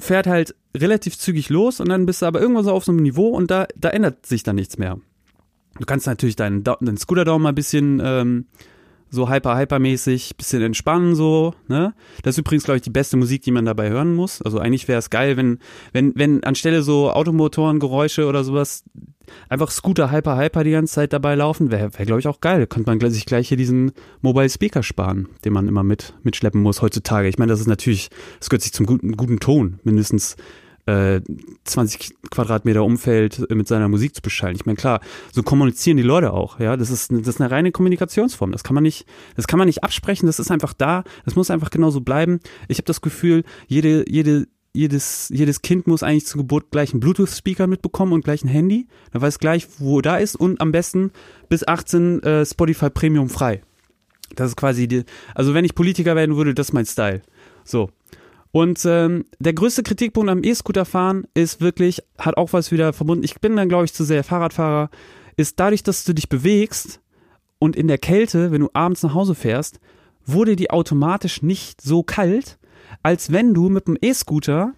fährt 0.00 0.26
halt 0.26 0.54
relativ 0.76 1.18
zügig 1.18 1.48
los 1.50 1.80
und 1.80 1.88
dann 1.88 2.06
bist 2.06 2.22
du 2.22 2.26
aber 2.26 2.40
irgendwo 2.40 2.62
so 2.62 2.72
auf 2.72 2.84
so 2.84 2.92
einem 2.92 3.02
Niveau 3.02 3.28
und 3.28 3.50
da, 3.50 3.66
da 3.76 3.90
ändert 3.90 4.26
sich 4.26 4.42
dann 4.42 4.56
nichts 4.56 4.78
mehr. 4.78 4.98
Du 5.78 5.86
kannst 5.86 6.06
natürlich 6.06 6.36
deinen, 6.36 6.64
deinen 6.64 6.96
Scooter-Daumen 6.96 7.42
mal 7.42 7.50
ein 7.50 7.54
bisschen 7.54 8.02
ähm, 8.04 8.46
so 9.10 9.28
hyper-hyper-mäßig, 9.28 10.36
bisschen 10.36 10.62
entspannen 10.62 11.14
so, 11.14 11.54
ne? 11.68 11.94
Das 12.22 12.34
ist 12.34 12.38
übrigens, 12.38 12.64
glaube 12.64 12.76
ich, 12.76 12.82
die 12.82 12.90
beste 12.90 13.16
Musik, 13.16 13.42
die 13.42 13.50
man 13.50 13.64
dabei 13.64 13.90
hören 13.90 14.14
muss. 14.14 14.40
Also 14.42 14.58
eigentlich 14.58 14.88
wäre 14.88 14.98
es 14.98 15.10
geil, 15.10 15.36
wenn, 15.36 15.58
wenn, 15.92 16.12
wenn 16.16 16.44
anstelle 16.44 16.82
so 16.82 17.10
Automotorengeräusche 17.10 18.26
oder 18.26 18.44
sowas 18.44 18.84
einfach 19.48 19.70
Scooter 19.70 20.10
Hyper 20.10 20.36
Hyper 20.36 20.64
die 20.64 20.72
ganze 20.72 20.94
Zeit 20.94 21.12
dabei 21.12 21.34
laufen, 21.34 21.70
wäre, 21.70 21.96
wär, 21.96 22.06
glaube 22.06 22.20
ich, 22.20 22.28
auch 22.28 22.40
geil. 22.40 22.66
Könnte 22.66 22.90
man 22.90 23.10
sich 23.10 23.26
gleich 23.26 23.48
hier 23.48 23.56
diesen 23.56 23.92
Mobile 24.20 24.48
Speaker 24.48 24.82
sparen, 24.82 25.28
den 25.44 25.52
man 25.52 25.68
immer 25.68 25.82
mit, 25.82 26.14
mitschleppen 26.22 26.60
muss 26.60 26.82
heutzutage. 26.82 27.28
Ich 27.28 27.38
meine, 27.38 27.50
das 27.50 27.60
ist 27.60 27.68
natürlich, 27.68 28.10
das 28.38 28.50
gehört 28.50 28.62
sich 28.62 28.72
zum 28.72 28.86
guten, 28.86 29.16
guten 29.16 29.40
Ton, 29.40 29.80
mindestens 29.84 30.36
äh, 30.90 31.20
20 31.64 32.14
Quadratmeter 32.30 32.84
Umfeld 32.84 33.50
mit 33.50 33.68
seiner 33.68 33.88
Musik 33.88 34.14
zu 34.14 34.22
beschallen. 34.22 34.56
Ich 34.56 34.66
meine, 34.66 34.76
klar, 34.76 35.00
so 35.32 35.42
kommunizieren 35.42 35.96
die 35.96 36.02
Leute 36.02 36.32
auch, 36.32 36.58
ja. 36.58 36.76
Das 36.76 36.90
ist, 36.90 37.12
das 37.12 37.28
ist 37.28 37.40
eine 37.40 37.50
reine 37.50 37.72
Kommunikationsform. 37.72 38.52
Das 38.52 38.64
kann 38.64 38.74
man 38.74 38.82
nicht, 38.82 39.06
das 39.36 39.46
kann 39.46 39.58
man 39.58 39.66
nicht 39.66 39.84
absprechen, 39.84 40.26
das 40.26 40.38
ist 40.38 40.50
einfach 40.50 40.72
da, 40.72 41.04
das 41.24 41.36
muss 41.36 41.50
einfach 41.50 41.70
genauso 41.70 42.00
bleiben. 42.00 42.40
Ich 42.68 42.78
habe 42.78 42.86
das 42.86 43.00
Gefühl, 43.00 43.44
jede, 43.66 44.04
jede 44.08 44.46
jedes, 44.72 45.28
jedes 45.30 45.62
Kind 45.62 45.88
muss 45.88 46.04
eigentlich 46.04 46.26
zur 46.26 46.42
Geburt 46.42 46.70
gleich 46.70 46.92
einen 46.92 47.00
Bluetooth-Speaker 47.00 47.66
mitbekommen 47.66 48.12
und 48.12 48.22
gleich 48.24 48.44
ein 48.44 48.48
Handy. 48.48 48.86
Dann 49.12 49.20
weiß 49.20 49.40
gleich, 49.40 49.66
wo 49.78 50.00
da 50.00 50.16
ist 50.16 50.36
und 50.36 50.60
am 50.60 50.70
besten 50.70 51.10
bis 51.48 51.66
18 51.66 52.22
äh, 52.22 52.46
Spotify 52.46 52.88
Premium 52.88 53.28
frei. 53.28 53.62
Das 54.36 54.50
ist 54.50 54.56
quasi 54.56 54.86
die, 54.86 55.02
also 55.34 55.54
wenn 55.54 55.64
ich 55.64 55.74
Politiker 55.74 56.14
werden 56.14 56.36
würde, 56.36 56.54
das 56.54 56.68
ist 56.68 56.72
mein 56.72 56.86
Style. 56.86 57.22
So. 57.64 57.90
Und 58.52 58.84
ähm, 58.84 59.24
der 59.38 59.52
größte 59.52 59.82
Kritikpunkt 59.82 60.30
am 60.30 60.42
E-Scooter-Fahren 60.42 61.24
ist 61.34 61.60
wirklich, 61.60 62.02
hat 62.18 62.36
auch 62.36 62.52
was 62.52 62.72
wieder 62.72 62.92
verbunden, 62.92 63.24
ich 63.24 63.40
bin 63.40 63.56
dann, 63.56 63.68
glaube 63.68 63.84
ich, 63.84 63.92
zu 63.92 64.04
sehr 64.04 64.24
Fahrradfahrer, 64.24 64.90
ist 65.36 65.60
dadurch, 65.60 65.82
dass 65.82 66.04
du 66.04 66.14
dich 66.14 66.28
bewegst 66.28 67.00
und 67.58 67.76
in 67.76 67.86
der 67.86 67.98
Kälte, 67.98 68.50
wenn 68.50 68.62
du 68.62 68.70
abends 68.72 69.02
nach 69.02 69.14
Hause 69.14 69.34
fährst, 69.34 69.78
wurde 70.26 70.56
die 70.56 70.70
automatisch 70.70 71.42
nicht 71.42 71.80
so 71.80 72.02
kalt, 72.02 72.58
als 73.02 73.32
wenn 73.32 73.54
du 73.54 73.68
mit 73.68 73.86
dem 73.86 73.96
E-Scooter 74.00 74.74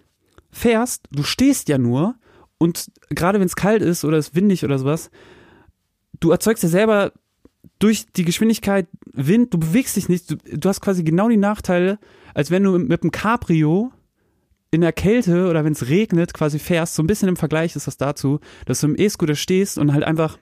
fährst, 0.51 1.09
du 1.11 1.23
stehst 1.23 1.69
ja 1.69 1.79
nur 1.79 2.17
und 2.59 2.91
gerade 3.09 3.41
wenn 3.41 3.47
es 3.47 3.57
kalt 3.57 3.83
ist 3.83 4.05
oder 4.05 4.19
es 4.19 4.35
windig 4.35 4.65
oder 4.65 4.79
sowas, 4.79 5.11
du 6.21 6.31
erzeugst 6.31 6.63
ja 6.63 6.69
selber 6.69 7.13
durch 7.79 8.07
die 8.13 8.25
Geschwindigkeit 8.25 8.87
Wind, 9.13 9.55
du 9.55 9.59
bewegst 9.59 9.97
dich 9.97 10.09
nicht, 10.09 10.31
du, 10.31 10.37
du 10.37 10.69
hast 10.69 10.81
quasi 10.81 11.03
genau 11.03 11.29
die 11.29 11.37
Nachteile, 11.37 11.99
als 12.35 12.51
wenn 12.51 12.65
du 12.65 12.79
mit 12.79 13.03
dem 13.03 13.11
Cabrio 13.11 13.93
in 14.71 14.81
der 14.81 14.93
Kälte 14.93 15.49
oder 15.49 15.65
wenn 15.65 15.73
es 15.73 15.89
regnet 15.89 16.33
quasi 16.33 16.59
fährst, 16.59 16.95
so 16.95 17.03
ein 17.03 17.07
bisschen 17.07 17.29
im 17.29 17.37
Vergleich 17.37 17.77
ist 17.77 17.87
das 17.87 17.99
dazu, 17.99 18.41
dass 18.65 18.81
du 18.81 18.89
im 18.89 18.99
E-Scooter 18.99 19.35
stehst 19.35 19.79
und 19.79 19.93
halt 19.93 20.05
einfach 20.05 20.39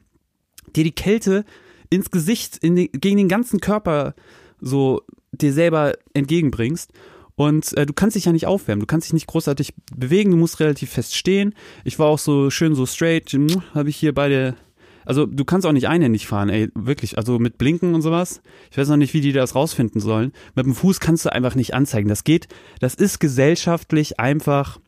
dir 0.76 0.84
die 0.84 0.92
Kälte 0.92 1.44
ins 1.90 2.10
Gesicht, 2.10 2.56
in 2.58 2.76
die, 2.76 2.90
gegen 2.92 3.16
den 3.16 3.28
ganzen 3.28 3.60
Körper 3.60 4.14
so 4.60 5.02
dir 5.32 5.52
selber 5.52 5.94
entgegenbringst. 6.14 6.92
Und 7.34 7.76
äh, 7.76 7.86
du 7.86 7.92
kannst 7.92 8.16
dich 8.16 8.26
ja 8.26 8.32
nicht 8.32 8.46
aufwärmen, 8.46 8.80
du 8.80 8.86
kannst 8.86 9.06
dich 9.06 9.14
nicht 9.14 9.26
großartig 9.26 9.74
bewegen, 9.96 10.30
du 10.30 10.36
musst 10.36 10.60
relativ 10.60 10.90
fest 10.90 11.16
stehen. 11.16 11.54
Ich 11.84 11.98
war 11.98 12.06
auch 12.06 12.18
so 12.18 12.50
schön 12.50 12.74
so 12.74 12.86
straight, 12.86 13.34
habe 13.74 13.88
ich 13.88 13.96
hier 13.96 14.14
beide. 14.14 14.56
Also 15.04 15.26
du 15.26 15.44
kannst 15.44 15.66
auch 15.66 15.72
nicht 15.72 15.88
einhändig 15.88 16.26
fahren, 16.26 16.48
ey, 16.48 16.70
wirklich. 16.74 17.18
Also 17.18 17.38
mit 17.38 17.58
Blinken 17.58 17.94
und 17.94 18.02
sowas. 18.02 18.42
Ich 18.70 18.78
weiß 18.78 18.88
noch 18.88 18.96
nicht, 18.96 19.14
wie 19.14 19.20
die 19.20 19.32
das 19.32 19.54
rausfinden 19.54 20.00
sollen. 20.00 20.32
Mit 20.54 20.66
dem 20.66 20.74
Fuß 20.74 21.00
kannst 21.00 21.24
du 21.24 21.32
einfach 21.32 21.54
nicht 21.54 21.74
anzeigen. 21.74 22.08
Das 22.08 22.24
geht, 22.24 22.48
das 22.80 22.94
ist 22.94 23.18
gesellschaftlich 23.18 24.20
einfach. 24.20 24.78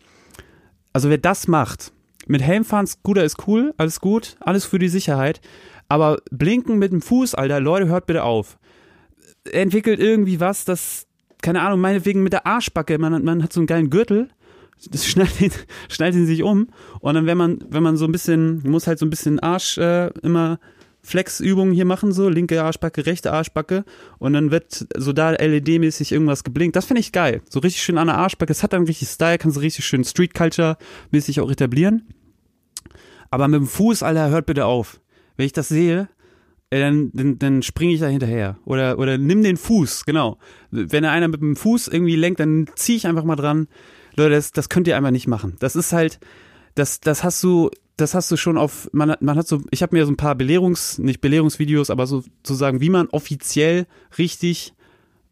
Also 0.92 1.08
wer 1.08 1.18
das 1.18 1.48
macht, 1.48 1.92
mit 2.26 2.42
Helm 2.42 2.64
fahren, 2.64 2.86
Scooter 2.86 3.24
ist 3.24 3.46
cool, 3.46 3.74
alles 3.78 4.00
gut, 4.00 4.36
alles 4.40 4.64
für 4.64 4.78
die 4.78 4.88
Sicherheit. 4.88 5.40
Aber 5.88 6.18
Blinken 6.30 6.78
mit 6.78 6.92
dem 6.92 7.02
Fuß, 7.02 7.34
Alter, 7.34 7.60
Leute, 7.60 7.86
hört 7.86 8.06
bitte 8.06 8.24
auf. 8.24 8.58
Entwickelt 9.50 10.00
irgendwie 10.00 10.40
was, 10.40 10.64
das, 10.64 11.06
keine 11.42 11.62
Ahnung, 11.62 11.80
meinetwegen 11.80 12.22
mit 12.22 12.32
der 12.32 12.46
Arschbacke, 12.46 12.98
man, 12.98 13.24
man 13.24 13.42
hat 13.42 13.52
so 13.52 13.60
einen 13.60 13.66
geilen 13.66 13.90
Gürtel, 13.90 14.28
das 14.90 15.06
schneidet 15.06 15.40
ihn, 15.40 15.52
schneidet 15.88 16.20
ihn 16.20 16.26
sich 16.26 16.42
um 16.42 16.68
und 17.00 17.14
dann 17.14 17.26
wenn 17.26 17.38
man, 17.38 17.58
wenn 17.68 17.82
man 17.82 17.96
so 17.96 18.04
ein 18.04 18.12
bisschen, 18.12 18.62
muss 18.68 18.86
halt 18.86 18.98
so 18.98 19.06
ein 19.06 19.10
bisschen 19.10 19.40
Arsch 19.40 19.78
äh, 19.78 20.08
immer 20.22 20.58
Flexübungen 21.04 21.74
hier 21.74 21.84
machen, 21.84 22.12
so 22.12 22.28
linke 22.28 22.62
Arschbacke, 22.62 23.06
rechte 23.06 23.32
Arschbacke 23.32 23.84
und 24.18 24.34
dann 24.34 24.50
wird 24.50 24.86
so 24.96 25.12
da 25.12 25.30
LED-mäßig 25.30 26.12
irgendwas 26.12 26.44
geblinkt. 26.44 26.76
Das 26.76 26.84
finde 26.84 27.00
ich 27.00 27.10
geil. 27.10 27.42
So 27.48 27.58
richtig 27.58 27.82
schön 27.82 27.98
an 27.98 28.06
der 28.06 28.18
Arschbacke. 28.18 28.52
Es 28.52 28.62
hat 28.62 28.72
dann 28.72 28.84
richtig 28.84 29.08
Style, 29.08 29.38
kannst 29.38 29.56
du 29.56 29.60
richtig 29.60 29.84
schön 29.84 30.04
Street 30.04 30.32
Culture-mäßig 30.32 31.40
auch 31.40 31.50
etablieren. 31.50 32.06
Aber 33.30 33.48
mit 33.48 33.60
dem 33.60 33.66
Fuß, 33.66 34.04
Alter, 34.04 34.30
hört 34.30 34.46
bitte 34.46 34.66
auf. 34.66 35.00
Wenn 35.36 35.46
ich 35.46 35.52
das 35.52 35.68
sehe, 35.68 36.08
dann, 36.70 37.10
dann, 37.12 37.38
dann 37.38 37.62
springe 37.62 37.94
ich 37.94 38.00
da 38.00 38.06
hinterher. 38.06 38.58
Oder, 38.64 38.98
oder 38.98 39.18
nimm 39.18 39.42
den 39.42 39.56
Fuß, 39.56 40.04
genau. 40.04 40.38
Wenn 40.70 41.04
einer 41.04 41.28
mit 41.28 41.40
dem 41.40 41.56
Fuß 41.56 41.88
irgendwie 41.88 42.16
lenkt, 42.16 42.40
dann 42.40 42.66
zieh 42.76 42.96
ich 42.96 43.06
einfach 43.06 43.24
mal 43.24 43.36
dran. 43.36 43.66
Leute, 44.16 44.34
das, 44.34 44.52
das 44.52 44.68
könnt 44.68 44.86
ihr 44.88 44.96
einfach 44.96 45.10
nicht 45.10 45.26
machen. 45.26 45.56
Das 45.60 45.76
ist 45.76 45.92
halt, 45.92 46.18
das, 46.74 47.00
das 47.00 47.24
hast 47.24 47.42
du, 47.42 47.70
das 47.96 48.14
hast 48.14 48.30
du 48.30 48.36
schon 48.36 48.58
auf, 48.58 48.88
man, 48.92 49.14
man 49.20 49.36
hat 49.36 49.46
so, 49.46 49.62
ich 49.70 49.82
habe 49.82 49.96
mir 49.96 50.06
so 50.06 50.12
ein 50.12 50.16
paar 50.16 50.34
Belehrungs, 50.34 50.98
nicht 50.98 51.20
Belehrungsvideos, 51.20 51.90
aber 51.90 52.06
so 52.06 52.24
zu 52.42 52.54
sagen, 52.54 52.80
wie 52.80 52.90
man 52.90 53.08
offiziell 53.08 53.86
richtig 54.18 54.74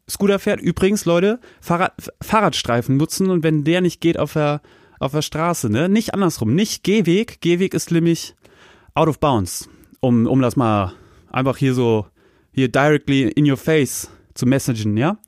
Scooter 0.08 0.38
fährt. 0.38 0.60
Übrigens, 0.60 1.04
Leute, 1.04 1.40
Fahrrad, 1.60 1.92
Fahrradstreifen 2.20 2.96
nutzen 2.96 3.30
und 3.30 3.42
wenn 3.42 3.64
der 3.64 3.80
nicht 3.80 4.00
geht 4.00 4.18
auf 4.18 4.32
der, 4.34 4.60
auf 4.98 5.12
der 5.12 5.22
Straße, 5.22 5.70
ne, 5.70 5.88
nicht 5.88 6.14
andersrum, 6.14 6.54
nicht 6.54 6.82
Gehweg. 6.84 7.40
Gehweg 7.40 7.74
ist 7.74 7.90
nämlich 7.90 8.34
out 8.94 9.08
of 9.08 9.20
bounds. 9.20 9.68
Um, 10.00 10.26
um 10.26 10.40
das 10.40 10.56
mal 10.56 10.94
einfach 11.30 11.56
hier 11.56 11.74
so, 11.74 12.06
hier 12.52 12.68
directly 12.68 13.28
in 13.28 13.50
your 13.50 13.56
face 13.56 14.10
zu 14.34 14.46
messagen, 14.46 14.96
ja. 14.96 15.18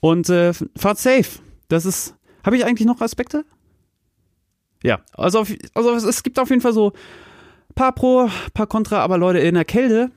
Und 0.00 0.28
äh, 0.28 0.52
fahrt 0.76 0.98
safe. 0.98 1.40
Das 1.68 1.84
ist, 1.84 2.14
habe 2.46 2.56
ich 2.56 2.64
eigentlich 2.64 2.86
noch 2.86 3.00
Aspekte? 3.00 3.44
Ja, 4.82 5.00
also, 5.14 5.40
auf, 5.40 5.52
also 5.74 6.08
es 6.08 6.22
gibt 6.22 6.38
auf 6.38 6.48
jeden 6.48 6.62
Fall 6.62 6.72
so 6.72 6.92
paar 7.74 7.92
Pro, 7.92 8.30
paar 8.54 8.68
Contra, 8.68 9.00
aber 9.00 9.18
Leute, 9.18 9.40
in 9.40 9.54
der 9.54 9.64
Kälte, 9.64 10.12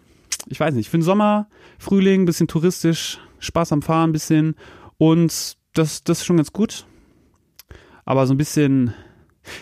ich 0.48 0.60
weiß 0.60 0.76
nicht, 0.76 0.90
für 0.90 0.98
den 0.98 1.04
Sommer, 1.04 1.48
Frühling, 1.80 2.26
bisschen 2.26 2.48
touristisch, 2.48 3.20
Spaß 3.40 3.74
am 3.74 3.82
Fahren, 3.82 4.12
bisschen 4.12 4.56
und 4.98 5.58
das, 5.74 6.04
das 6.04 6.20
ist 6.20 6.26
schon 6.26 6.38
ganz 6.38 6.54
gut. 6.54 6.86
Aber 8.06 8.28
so 8.28 8.34
ein 8.34 8.38
bisschen, 8.38 8.94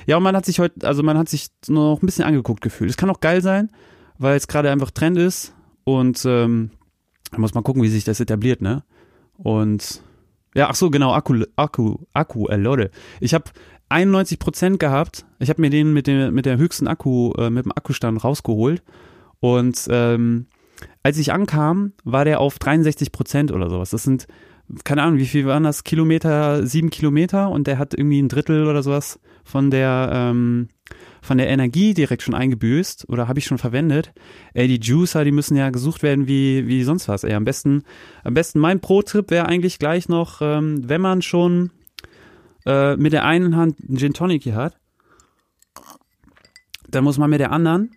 ja, 0.05 0.17
und 0.17 0.23
man 0.23 0.35
hat 0.35 0.45
sich 0.45 0.59
heute, 0.59 0.85
also 0.85 1.03
man 1.03 1.17
hat 1.17 1.29
sich 1.29 1.47
noch 1.67 2.01
ein 2.01 2.05
bisschen 2.05 2.25
angeguckt 2.25 2.61
gefühlt. 2.61 2.89
Es 2.89 2.97
kann 2.97 3.09
auch 3.09 3.19
geil 3.19 3.41
sein, 3.41 3.71
weil 4.17 4.35
es 4.35 4.47
gerade 4.47 4.71
einfach 4.71 4.91
Trend 4.91 5.17
ist 5.17 5.53
und 5.85 6.23
ähm, 6.25 6.71
da 7.31 7.39
muss 7.39 7.53
man 7.53 7.63
gucken, 7.63 7.81
wie 7.81 7.89
sich 7.89 8.03
das 8.03 8.19
etabliert, 8.19 8.61
ne? 8.61 8.83
Und 9.37 10.01
ja, 10.57 10.69
ach 10.69 10.75
so, 10.75 10.89
genau, 10.89 11.13
Akku, 11.13 11.43
Akku, 11.55 11.97
Akku, 12.13 12.47
äh, 12.47 12.55
Leute. 12.55 12.89
Ich 13.19 13.35
habe 13.35 13.45
91 13.89 14.39
Prozent 14.39 14.79
gehabt. 14.79 15.23
Ich 15.37 15.49
habe 15.49 15.61
mir 15.61 15.69
den 15.69 15.93
mit, 15.93 16.07
dem, 16.07 16.33
mit 16.33 16.47
der 16.47 16.57
höchsten 16.57 16.87
Akku, 16.87 17.31
äh, 17.37 17.51
mit 17.51 17.65
dem 17.65 17.71
Akkustand 17.71 18.23
rausgeholt. 18.23 18.81
Und 19.39 19.87
ähm, 19.91 20.47
als 21.03 21.19
ich 21.19 21.31
ankam, 21.31 21.93
war 22.03 22.25
der 22.25 22.39
auf 22.39 22.57
63 22.57 23.11
Prozent 23.11 23.51
oder 23.51 23.69
sowas. 23.69 23.91
Das 23.91 24.03
sind, 24.03 24.25
keine 24.83 25.03
Ahnung, 25.03 25.19
wie 25.19 25.27
viel 25.27 25.45
waren 25.45 25.61
das? 25.61 25.83
Kilometer, 25.83 26.65
sieben 26.65 26.89
Kilometer 26.89 27.51
und 27.51 27.67
der 27.67 27.77
hat 27.77 27.93
irgendwie 27.93 28.19
ein 28.19 28.27
Drittel 28.27 28.65
oder 28.65 28.81
sowas 28.81 29.19
von 29.47 29.71
der, 29.71 30.09
ähm, 30.13 30.67
von 31.21 31.37
der 31.37 31.47
Energie 31.47 31.93
direkt 31.93 32.21
schon 32.21 32.35
eingebüßt 32.35 33.07
oder 33.07 33.27
habe 33.27 33.39
ich 33.39 33.45
schon 33.45 33.57
verwendet. 33.57 34.13
Ey, 34.53 34.67
die 34.67 34.79
Juicer, 34.79 35.23
die 35.23 35.31
müssen 35.31 35.55
ja 35.55 35.69
gesucht 35.69 36.03
werden 36.03 36.27
wie, 36.27 36.67
wie 36.67 36.83
sonst 36.83 37.07
was. 37.07 37.23
Ey, 37.23 37.33
am 37.33 37.45
besten, 37.45 37.83
am 38.23 38.33
besten 38.33 38.59
mein 38.59 38.81
Pro-Trip 38.81 39.31
wäre 39.31 39.45
eigentlich 39.45 39.79
gleich 39.79 40.09
noch, 40.09 40.41
ähm, 40.41 40.87
wenn 40.89 41.01
man 41.01 41.21
schon 41.21 41.71
äh, 42.65 42.97
mit 42.97 43.13
der 43.13 43.23
einen 43.23 43.55
Hand 43.55 43.77
einen 43.87 43.97
Gin 43.97 44.13
Tonic 44.13 44.43
hier 44.43 44.55
hat, 44.55 44.77
dann 46.89 47.05
muss 47.05 47.17
man 47.17 47.29
mit 47.29 47.39
der 47.39 47.51
anderen, 47.51 47.91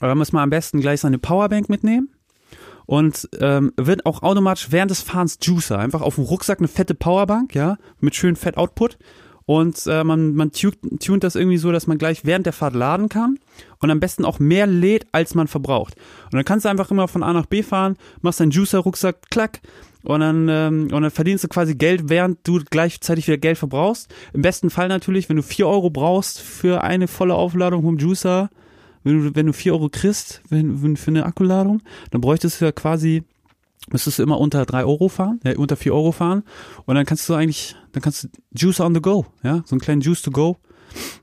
oder 0.00 0.14
muss 0.14 0.32
man 0.32 0.42
am 0.42 0.50
besten 0.50 0.80
gleich 0.80 1.00
seine 1.00 1.18
Powerbank 1.18 1.68
mitnehmen 1.68 2.08
und 2.86 3.28
ähm, 3.40 3.72
wird 3.76 4.06
auch 4.06 4.22
automatisch 4.22 4.68
während 4.70 4.90
des 4.90 5.02
Fahrens 5.02 5.38
Juicer. 5.42 5.78
Einfach 5.78 6.00
auf 6.00 6.14
dem 6.14 6.24
Rucksack 6.24 6.58
eine 6.58 6.68
fette 6.68 6.94
Powerbank, 6.94 7.54
ja, 7.54 7.76
mit 8.00 8.14
schön 8.14 8.36
Fett 8.36 8.56
Output. 8.56 8.96
Und 9.46 9.86
äh, 9.86 10.02
man, 10.02 10.34
man 10.34 10.50
tunt, 10.50 11.22
das 11.22 11.36
irgendwie 11.36 11.56
so, 11.56 11.70
dass 11.70 11.86
man 11.86 11.98
gleich 11.98 12.24
während 12.24 12.46
der 12.46 12.52
Fahrt 12.52 12.74
laden 12.74 13.08
kann 13.08 13.38
und 13.80 13.90
am 13.90 14.00
besten 14.00 14.24
auch 14.24 14.40
mehr 14.40 14.66
lädt, 14.66 15.06
als 15.12 15.36
man 15.36 15.46
verbraucht. 15.46 15.94
Und 16.24 16.34
dann 16.34 16.44
kannst 16.44 16.64
du 16.64 16.68
einfach 16.68 16.90
immer 16.90 17.06
von 17.06 17.22
A 17.22 17.32
nach 17.32 17.46
B 17.46 17.62
fahren, 17.62 17.96
machst 18.22 18.40
deinen 18.40 18.50
Juicer-Rucksack, 18.50 19.30
klack, 19.30 19.60
und 20.06 20.20
dann, 20.20 20.48
ähm, 20.48 20.82
und 20.92 21.02
dann 21.02 21.10
verdienst 21.10 21.42
du 21.42 21.48
quasi 21.48 21.74
Geld, 21.74 22.08
während 22.08 22.46
du 22.46 22.60
gleichzeitig 22.70 23.26
wieder 23.26 23.38
Geld 23.38 23.58
verbrauchst. 23.58 24.08
Im 24.32 24.42
besten 24.42 24.70
Fall 24.70 24.86
natürlich, 24.86 25.28
wenn 25.28 25.36
du 25.36 25.42
vier 25.42 25.66
Euro 25.66 25.90
brauchst 25.90 26.40
für 26.40 26.84
eine 26.84 27.08
volle 27.08 27.34
Aufladung 27.34 27.82
vom 27.82 27.98
Juicer, 27.98 28.48
wenn 29.02 29.24
du, 29.24 29.34
wenn 29.34 29.46
du 29.46 29.52
vier 29.52 29.72
Euro 29.72 29.88
kriegst 29.88 30.42
wenn, 30.48 30.80
wenn, 30.82 30.96
für 30.96 31.10
eine 31.10 31.26
Akkuladung, 31.26 31.82
dann 32.12 32.20
bräuchtest 32.20 32.60
du 32.60 32.66
ja 32.66 32.72
quasi, 32.72 33.24
müsstest 33.90 34.18
du 34.18 34.22
immer 34.22 34.38
unter 34.38 34.64
drei 34.66 34.84
Euro 34.84 35.08
fahren, 35.08 35.40
äh, 35.44 35.54
unter 35.56 35.76
vier 35.76 35.94
Euro 35.94 36.12
fahren 36.12 36.42
und 36.84 36.94
dann 36.94 37.06
kannst 37.06 37.28
du 37.28 37.34
eigentlich, 37.34 37.76
dann 37.92 38.02
kannst 38.02 38.24
du 38.24 38.28
Juice 38.54 38.80
on 38.80 38.94
the 38.94 39.00
go, 39.00 39.26
ja, 39.42 39.62
so 39.66 39.74
einen 39.74 39.80
kleinen 39.80 40.00
Juice 40.00 40.22
to 40.22 40.30
go, 40.30 40.56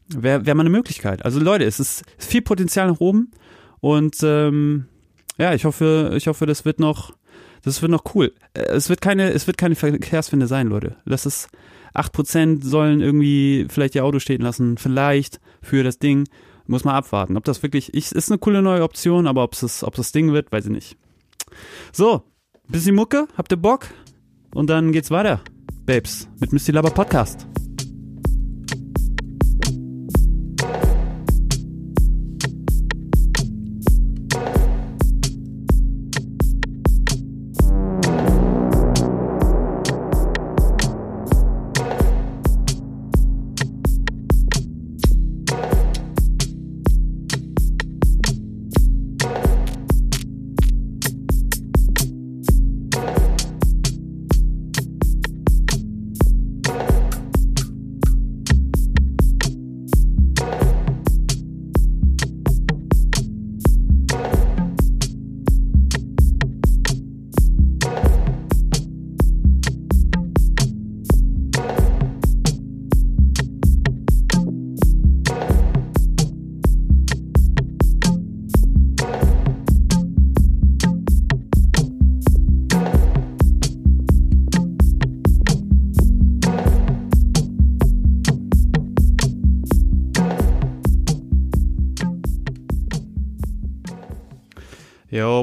wäre 0.08 0.46
wär 0.46 0.56
mal 0.56 0.62
eine 0.62 0.70
Möglichkeit. 0.70 1.26
Also 1.26 1.40
Leute, 1.40 1.66
es 1.66 1.80
ist 1.80 2.04
viel 2.18 2.42
Potenzial 2.42 2.88
nach 2.88 3.00
oben 3.00 3.32
und 3.80 4.18
ähm, 4.24 4.86
ja, 5.38 5.54
ich 5.54 5.66
hoffe, 5.66 6.14
ich 6.16 6.28
hoffe, 6.28 6.46
das 6.46 6.66
wird 6.66 6.80
noch, 6.80 7.14
das 7.64 7.82
wird 7.82 7.92
noch 7.92 8.16
cool. 8.16 8.34
Äh, 8.54 8.64
es 8.66 8.90
wird 8.90 9.02
keine, 9.02 9.32
es 9.32 9.48
wird 9.48 9.58
keine 9.58 9.76
Verkehrswende 9.76 10.48
sein, 10.48 10.68
Leute. 10.68 10.98
Das 11.06 11.26
ist, 11.26 11.50
acht 11.94 12.12
Prozent 12.12 12.64
sollen 12.64 13.02
irgendwie 13.02 13.68
vielleicht 13.70 13.96
ihr 13.96 14.06
Auto 14.06 14.20
stehen 14.20 14.42
lassen, 14.42 14.78
vielleicht 14.78 15.40
für 15.62 15.84
das 15.84 16.00
Ding. 16.00 16.28
Muss 16.66 16.86
man 16.86 16.96
abwarten. 16.96 17.36
Ob 17.36 17.44
das 17.44 17.62
wirklich 17.62 17.94
ich, 17.94 18.14
ist 18.14 18.32
eine 18.32 18.38
coole 18.38 18.62
neue 18.62 18.84
Option, 18.84 19.28
aber 19.28 19.44
ob 19.44 19.54
es 19.54 19.84
ob 19.84 19.96
das 19.96 20.14
Ding 20.14 20.32
wird, 20.32 20.50
weiß 20.50 20.66
ich 20.66 20.72
nicht. 20.72 20.98
So, 21.92 22.24
bisschen 22.68 22.96
Mucke, 22.96 23.28
habt 23.38 23.52
ihr 23.52 23.58
Bock? 23.58 23.88
Und 24.54 24.70
dann 24.70 24.92
geht's 24.92 25.12
weiter, 25.12 25.42
Babes, 25.86 26.28
mit 26.40 26.54
Misty 26.54 26.72
Laber 26.72 26.92
Podcast. 26.92 27.48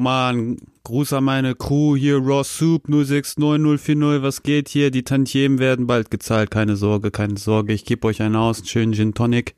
Yo, 0.01 0.05
Mann, 0.05 0.57
Gruß 0.85 1.13
an 1.13 1.25
meine 1.25 1.55
Crew 1.55 1.95
hier, 1.95 2.17
Raw 2.17 2.43
Soup 2.43 2.89
069040, 2.89 4.23
was 4.23 4.43
geht 4.43 4.71
hier? 4.71 4.91
Die 4.91 5.03
Tantiemen 5.03 5.59
werden 5.59 5.87
bald 5.87 6.11
gezahlt, 6.11 6.51
keine 6.51 6.77
Sorge, 6.77 7.11
keine 7.11 7.37
Sorge. 7.37 7.75
Ich 7.75 7.85
gebe 7.85 8.09
euch 8.09 8.23
einen 8.23 8.35
aus, 8.35 8.61
einen 8.61 8.67
schönen 8.67 8.93
Gin 8.95 9.13
Tonic 9.13 9.55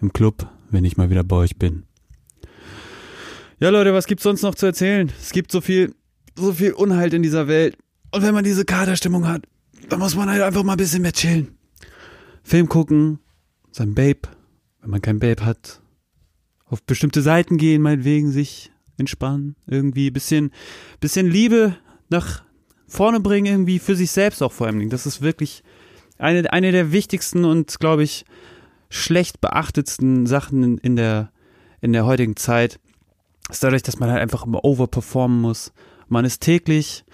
im 0.00 0.12
Club, 0.12 0.46
wenn 0.70 0.84
ich 0.84 0.96
mal 0.96 1.10
wieder 1.10 1.24
bei 1.24 1.34
euch 1.34 1.56
bin. 1.56 1.82
Ja, 3.58 3.70
Leute, 3.70 3.92
was 3.92 4.06
gibt's 4.06 4.22
sonst 4.22 4.42
noch 4.42 4.54
zu 4.54 4.66
erzählen? 4.66 5.10
Es 5.20 5.32
gibt 5.32 5.50
so 5.50 5.60
viel, 5.60 5.92
so 6.36 6.52
viel 6.52 6.70
Unhalt 6.70 7.12
in 7.12 7.24
dieser 7.24 7.48
Welt. 7.48 7.76
Und 8.12 8.22
wenn 8.22 8.32
man 8.32 8.44
diese 8.44 8.64
Kaderstimmung 8.64 9.26
hat, 9.26 9.42
dann 9.88 9.98
muss 9.98 10.14
man 10.14 10.30
halt 10.30 10.42
einfach 10.42 10.62
mal 10.62 10.74
ein 10.74 10.78
bisschen 10.78 11.02
mehr 11.02 11.12
chillen. 11.12 11.58
Film 12.44 12.68
gucken, 12.68 13.18
sein 13.72 13.92
Babe, 13.94 14.20
wenn 14.82 14.90
man 14.90 15.02
kein 15.02 15.18
Babe 15.18 15.44
hat, 15.44 15.80
auf 16.66 16.80
bestimmte 16.84 17.22
Seiten 17.22 17.56
gehen, 17.56 17.82
meinetwegen 17.82 18.30
sich 18.30 18.70
entspannen, 18.98 19.56
irgendwie 19.66 20.10
bisschen, 20.10 20.50
bisschen 21.00 21.30
Liebe 21.30 21.76
nach 22.08 22.42
vorne 22.86 23.20
bringen, 23.20 23.46
irgendwie 23.46 23.78
für 23.78 23.96
sich 23.96 24.10
selbst 24.10 24.42
auch 24.42 24.52
vor 24.52 24.66
allem. 24.66 24.88
Das 24.90 25.06
ist 25.06 25.22
wirklich 25.22 25.62
eine, 26.18 26.52
eine 26.52 26.72
der 26.72 26.92
wichtigsten 26.92 27.44
und, 27.44 27.78
glaube 27.80 28.04
ich, 28.04 28.24
schlecht 28.88 29.40
beachtetsten 29.40 30.26
Sachen 30.26 30.62
in, 30.62 30.78
in, 30.78 30.96
der, 30.96 31.30
in 31.80 31.92
der 31.92 32.06
heutigen 32.06 32.36
Zeit. 32.36 32.78
Ist 33.50 33.64
dadurch, 33.64 33.82
dass 33.82 33.98
man 33.98 34.10
halt 34.10 34.22
einfach 34.22 34.46
immer 34.46 34.64
overperformen 34.64 35.40
muss. 35.40 35.72
Man 36.08 36.24
ist 36.24 36.40
täglich 36.40 37.04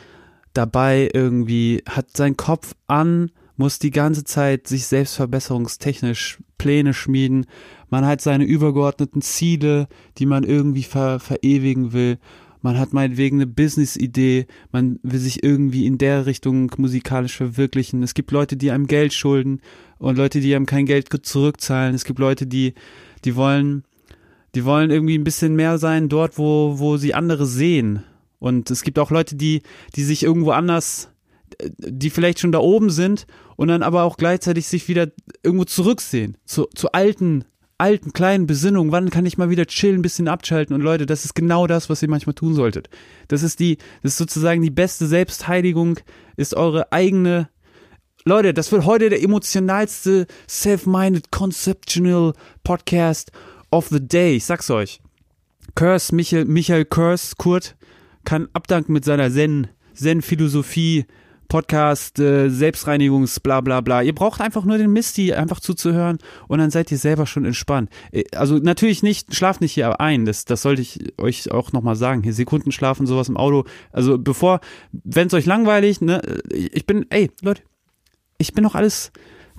dabei 0.53 1.09
irgendwie, 1.13 1.83
hat 1.89 2.17
seinen 2.17 2.37
Kopf 2.37 2.75
an, 2.87 3.31
muss 3.57 3.79
die 3.79 3.91
ganze 3.91 4.25
Zeit 4.25 4.69
sich 4.69 4.87
selbstverbesserungstechnisch 4.87 6.39
Pläne 6.59 6.95
schmieden. 6.95 7.47
Man 7.91 8.07
hat 8.07 8.21
seine 8.21 8.45
übergeordneten 8.45 9.21
Ziele, 9.21 9.89
die 10.19 10.27
man 10.27 10.45
irgendwie 10.45 10.85
ver 10.85 11.21
verewigen 11.21 11.93
will. 11.93 12.19
Man 12.63 12.79
hat 12.79 12.93
meinetwegen 12.93 13.39
eine 13.39 13.47
Business-Idee, 13.47 14.47
man 14.71 14.99
will 15.03 15.19
sich 15.19 15.43
irgendwie 15.43 15.87
in 15.87 15.99
der 15.99 16.27
Richtung 16.27 16.71
musikalisch 16.77 17.37
verwirklichen. 17.37 18.03
Es 18.03 18.15
gibt 18.15 18.31
Leute, 18.33 18.57
die 18.57 18.71
einem 18.71 18.87
Geld 18.87 19.15
schulden 19.15 19.61
und 19.99 20.19
Leute, 20.19 20.41
die 20.41 20.55
einem 20.55 20.67
kein 20.67 20.87
Geld 20.87 21.09
zurückzahlen. 21.23 21.95
Es 21.95 22.05
gibt 22.05 22.19
Leute, 22.19 22.47
die, 22.47 22.75
die 23.25 23.35
wollen, 23.35 23.85
die 24.55 24.65
wollen 24.65 24.91
irgendwie 24.91 25.19
ein 25.19 25.25
bisschen 25.25 25.57
mehr 25.57 25.79
sein 25.79 26.09
dort, 26.09 26.37
wo, 26.37 26.79
wo 26.79 26.99
sie 26.99 27.15
andere 27.15 27.47
sehen. 27.47 28.03
Und 28.39 28.71
es 28.71 28.83
gibt 28.83 28.99
auch 28.99 29.11
Leute, 29.11 29.37
die, 29.37 29.63
die 29.97 30.03
sich 30.03 30.23
irgendwo 30.23 30.51
anders 30.51 31.11
die 31.79 32.11
vielleicht 32.11 32.39
schon 32.39 32.53
da 32.53 32.59
oben 32.59 32.91
sind 32.91 33.27
und 33.57 33.69
dann 33.69 33.83
aber 33.83 34.05
auch 34.05 34.17
gleichzeitig 34.17 34.67
sich 34.67 34.89
wieder 34.89 35.09
irgendwo 35.43 35.65
zurücksehen 35.65 36.37
zu, 36.45 36.69
zu 36.75 36.93
alten, 36.93 37.45
alten 37.81 38.13
kleinen 38.13 38.47
Besinnungen. 38.47 38.93
Wann 38.93 39.11
kann 39.11 39.27
ich 39.27 39.39
mal 39.39 39.51
wieder 39.51 39.67
chillen, 39.67 40.01
ein 40.01 40.03
bisschen 40.03 40.29
abschalten? 40.29 40.75
Und 40.75 40.83
Leute, 40.83 41.07
das 41.07 41.25
ist 41.25 41.35
genau 41.35 41.67
das, 41.67 41.89
was 41.91 42.03
ihr 42.03 42.11
manchmal 42.11 42.35
tun 42.35 42.55
solltet. 42.55 42.89
Das 43.29 43.43
ist 43.43 43.59
die, 43.59 43.79
das 44.03 44.13
ist 44.13 44.19
sozusagen 44.19 44.63
die 44.63 44.71
beste 44.71 45.07
Selbstheiligung, 45.07 45.99
ist 46.37 46.55
eure 46.55 46.93
eigene 46.93 47.49
Leute, 48.27 48.53
das 48.53 48.71
wird 48.71 48.85
heute 48.85 49.09
der 49.09 49.23
emotionalste 49.23 50.27
Self-Minded 50.47 51.31
Conceptual 51.31 52.35
Podcast 52.65 53.33
of 53.71 53.89
the 53.89 54.07
Day. 54.07 54.37
Ich 54.37 54.45
sag's 54.45 54.71
euch. 54.71 55.01
Curse, 55.75 56.15
Michael, 56.15 56.45
Michael 56.45 56.85
Curse, 56.85 57.35
Kurt, 57.39 57.77
kann 58.25 58.49
abdanken 58.53 58.93
mit 58.93 59.07
seiner 59.07 59.31
Zen, 59.31 59.69
Zen-Philosophie, 59.95 61.07
Podcast, 61.51 62.21
äh, 62.21 62.49
Selbstreinigungs, 62.49 63.41
bla 63.41 63.61
bla 63.61 63.81
bla. 63.81 64.03
Ihr 64.03 64.15
braucht 64.15 64.41
einfach 64.41 64.65
nur 64.65 64.79
den 64.79 64.93
Misty 64.93 65.35
einfach 65.35 65.59
zuzuhören 65.59 66.19
und 66.47 66.61
dann 66.61 66.71
seid 66.71 66.93
ihr 66.93 66.97
selber 66.97 67.27
schon 67.27 67.45
entspannt. 67.45 67.91
Äh, 68.13 68.23
also 68.35 68.57
natürlich 68.57 69.03
nicht, 69.03 69.35
schlaft 69.35 69.61
nicht 69.61 69.73
hier 69.73 70.01
ein, 70.01 70.25
das, 70.25 70.45
das 70.45 70.63
sollte 70.63 70.81
ich 70.81 71.19
euch 71.19 71.51
auch 71.51 71.73
nochmal 71.73 71.97
sagen. 71.97 72.23
Hier 72.23 72.33
Sekundenschlaf 72.33 73.01
und 73.01 73.07
sowas 73.07 73.29
im 73.29 73.37
Auto. 73.37 73.65
Also 73.91 74.17
bevor, 74.17 74.61
wenn 74.93 75.27
es 75.27 75.35
euch 75.35 75.45
langweilig, 75.45 76.01
ne, 76.01 76.23
ich 76.53 76.87
bin, 76.87 77.05
ey, 77.11 77.33
Leute, 77.43 77.63
ich 78.39 78.55
bin 78.55 78.63
doch 78.63 78.77
alles 78.77 79.11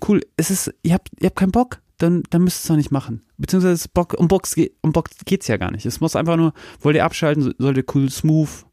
cool. 0.07 0.21
Es 0.37 0.49
ist, 0.49 0.73
ihr 0.83 0.93
habt, 0.93 1.09
ihr 1.19 1.27
habt 1.27 1.37
keinen 1.37 1.51
Bock, 1.51 1.81
dann, 1.97 2.23
dann 2.29 2.43
müsst 2.45 2.59
ihr 2.59 2.63
es 2.63 2.67
doch 2.69 2.77
nicht 2.77 2.91
machen. 2.91 3.21
Beziehungsweise 3.37 3.89
Bock, 3.93 4.15
um 4.17 4.29
Box, 4.29 4.55
um 4.81 4.93
Box 4.93 5.11
geht's 5.25 5.49
ja 5.49 5.57
gar 5.57 5.71
nicht. 5.71 5.85
Es 5.85 5.99
muss 5.99 6.15
einfach 6.15 6.37
nur, 6.37 6.53
wollt 6.79 6.95
ihr 6.95 7.03
abschalten, 7.03 7.53
sollt 7.57 7.75
ihr 7.75 7.85
cool, 7.93 8.09
smooth 8.09 8.65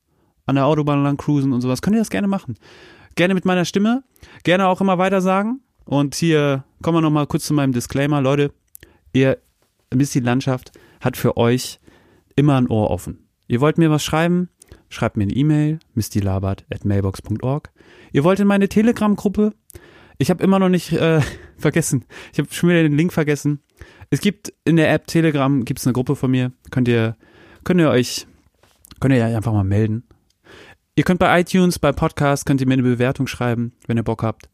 an 0.47 0.55
der 0.55 0.67
Autobahn 0.67 1.03
lang 1.03 1.17
cruisen 1.17 1.53
und 1.53 1.63
sowas, 1.63 1.83
könnt 1.83 1.97
ihr 1.97 2.01
das 2.01 2.11
gerne 2.11 2.29
machen 2.29 2.55
gerne 3.19 3.35
mit 3.35 3.45
meiner 3.45 3.67
Stimme, 3.67 4.05
gerne 4.45 4.69
auch 4.69 4.81
immer 4.81 4.97
weiter 4.97 5.21
sagen. 5.21 5.61
Und 5.85 6.15
hier 6.15 6.65
kommen 6.83 6.99
wir 6.99 7.03
nochmal 7.03 7.27
kurz 7.27 7.45
zu 7.45 7.53
meinem 7.53 7.73
Disclaimer. 7.73 8.23
Leute, 8.23 8.53
ihr 9.13 9.39
Miss 9.93 10.15
Landschaft 10.15 10.73
hat 11.01 11.17
für 11.17 11.37
euch 11.37 11.81
immer 12.37 12.57
ein 12.57 12.69
Ohr 12.69 12.91
offen. 12.91 13.29
Ihr 13.49 13.61
wollt 13.61 13.77
mir 13.77 13.91
was 13.91 14.05
schreiben? 14.05 14.49
Schreibt 14.89 15.17
mir 15.17 15.25
eine 15.25 15.33
E-Mail, 15.33 15.81
mistylabert.mailbox.org. 15.95 17.71
Ihr 18.13 18.25
wollt 18.25 18.41
in 18.41 18.47
meine 18.47 18.69
Telegram-Gruppe? 18.69 19.53
Ich 20.19 20.31
habe 20.31 20.43
immer 20.43 20.59
noch 20.59 20.69
nicht 20.69 20.93
äh, 20.93 21.21
vergessen. 21.57 22.05
Ich 22.33 22.39
habe 22.39 22.53
schon 22.53 22.71
wieder 22.71 22.83
den 22.83 22.97
Link 22.97 23.13
vergessen. 23.13 23.61
Es 24.11 24.21
gibt 24.21 24.53
in 24.65 24.77
der 24.77 24.93
App 24.93 25.07
Telegram 25.07 25.65
gibt's 25.65 25.87
eine 25.87 25.93
Gruppe 25.93 26.17
von 26.17 26.31
mir. 26.31 26.53
Könnt 26.71 26.89
ihr 26.89 27.17
könnt 27.65 27.81
ihr 27.81 27.91
euch 27.91 28.27
könnt 29.01 29.15
ihr 29.15 29.25
einfach 29.25 29.53
mal 29.53 29.65
melden. 29.65 30.08
Ihr 30.99 31.05
könnt 31.05 31.21
bei 31.21 31.41
iTunes, 31.41 31.79
bei 31.79 31.93
Podcast, 31.93 32.45
könnt 32.45 32.61
ihr 32.61 32.67
mir 32.67 32.73
eine 32.73 32.83
Bewertung 32.83 33.29
schreiben, 33.29 33.71
wenn 33.87 33.97
ihr 33.97 34.03
Bock 34.03 34.25
habt. 34.25 34.49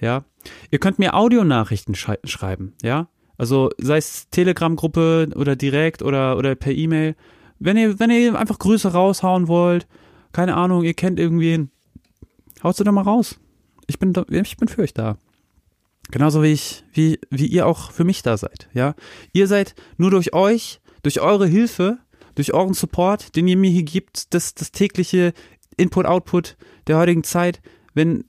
Ja. 0.00 0.24
Ihr 0.70 0.78
könnt 0.78 0.98
mir 0.98 1.12
Audionachrichten 1.12 1.94
schrei 1.94 2.16
schreiben, 2.24 2.72
ja. 2.82 3.08
Also 3.36 3.68
sei 3.76 3.98
es 3.98 4.30
Telegram-Gruppe 4.30 5.28
oder 5.36 5.56
direkt 5.56 6.00
oder, 6.00 6.38
oder 6.38 6.54
per 6.54 6.72
E-Mail. 6.72 7.16
Wenn 7.58 7.76
ihr, 7.76 7.98
wenn 7.98 8.08
ihr 8.08 8.34
einfach 8.34 8.58
Grüße 8.58 8.90
raushauen 8.90 9.46
wollt, 9.46 9.86
keine 10.32 10.56
Ahnung, 10.56 10.84
ihr 10.84 10.94
kennt 10.94 11.20
irgendwen, 11.20 11.70
haut 12.64 12.78
sie 12.78 12.84
doch 12.84 12.92
mal 12.92 13.02
raus. 13.02 13.38
Ich 13.86 13.98
bin, 13.98 14.14
ich 14.30 14.56
bin 14.56 14.68
für 14.68 14.80
euch 14.80 14.94
da. 14.94 15.18
Genauso 16.10 16.42
wie 16.42 16.52
ich, 16.52 16.82
wie, 16.94 17.20
wie 17.28 17.46
ihr 17.46 17.66
auch 17.66 17.90
für 17.90 18.04
mich 18.04 18.22
da 18.22 18.38
seid, 18.38 18.70
ja. 18.72 18.94
Ihr 19.34 19.46
seid 19.46 19.74
nur 19.98 20.10
durch 20.10 20.32
euch, 20.32 20.80
durch 21.02 21.20
eure 21.20 21.46
Hilfe, 21.46 21.98
durch 22.36 22.54
euren 22.54 22.72
Support, 22.72 23.36
den 23.36 23.46
ihr 23.48 23.58
mir 23.58 23.70
hier 23.70 23.82
gibt, 23.82 24.32
das, 24.32 24.54
das 24.54 24.72
tägliche 24.72 25.34
Input-Output 25.80 26.56
der 26.86 26.98
heutigen 26.98 27.24
Zeit, 27.24 27.60
wenn 27.94 28.24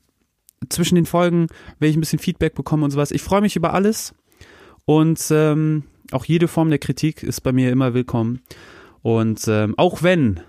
zwischen 0.70 0.96
den 0.96 1.06
Folgen, 1.06 1.48
wenn 1.80 1.90
ich 1.90 1.98
ein 1.98 2.02
bisschen 2.02 2.20
Feedback 2.20 2.56
bekomme 2.56 2.86
und 2.86 2.92
sowas. 2.92 3.12
Ich 3.12 3.22
freue 3.22 3.42
mich 3.42 3.56
über 3.56 3.74
alles 3.74 4.14
und 4.86 5.20
ähm, 5.32 5.84
auch 6.12 6.26
jede 6.26 6.48
Form 6.48 6.70
der 6.70 6.80
Kritik 6.80 7.24
ist 7.24 7.42
bei 7.42 7.52
mir 7.52 7.72
immer 7.72 7.94
willkommen. 7.94 8.42
Und 9.02 9.48
ähm, 9.48 9.74
auch 9.78 10.04
wenn 10.04 10.40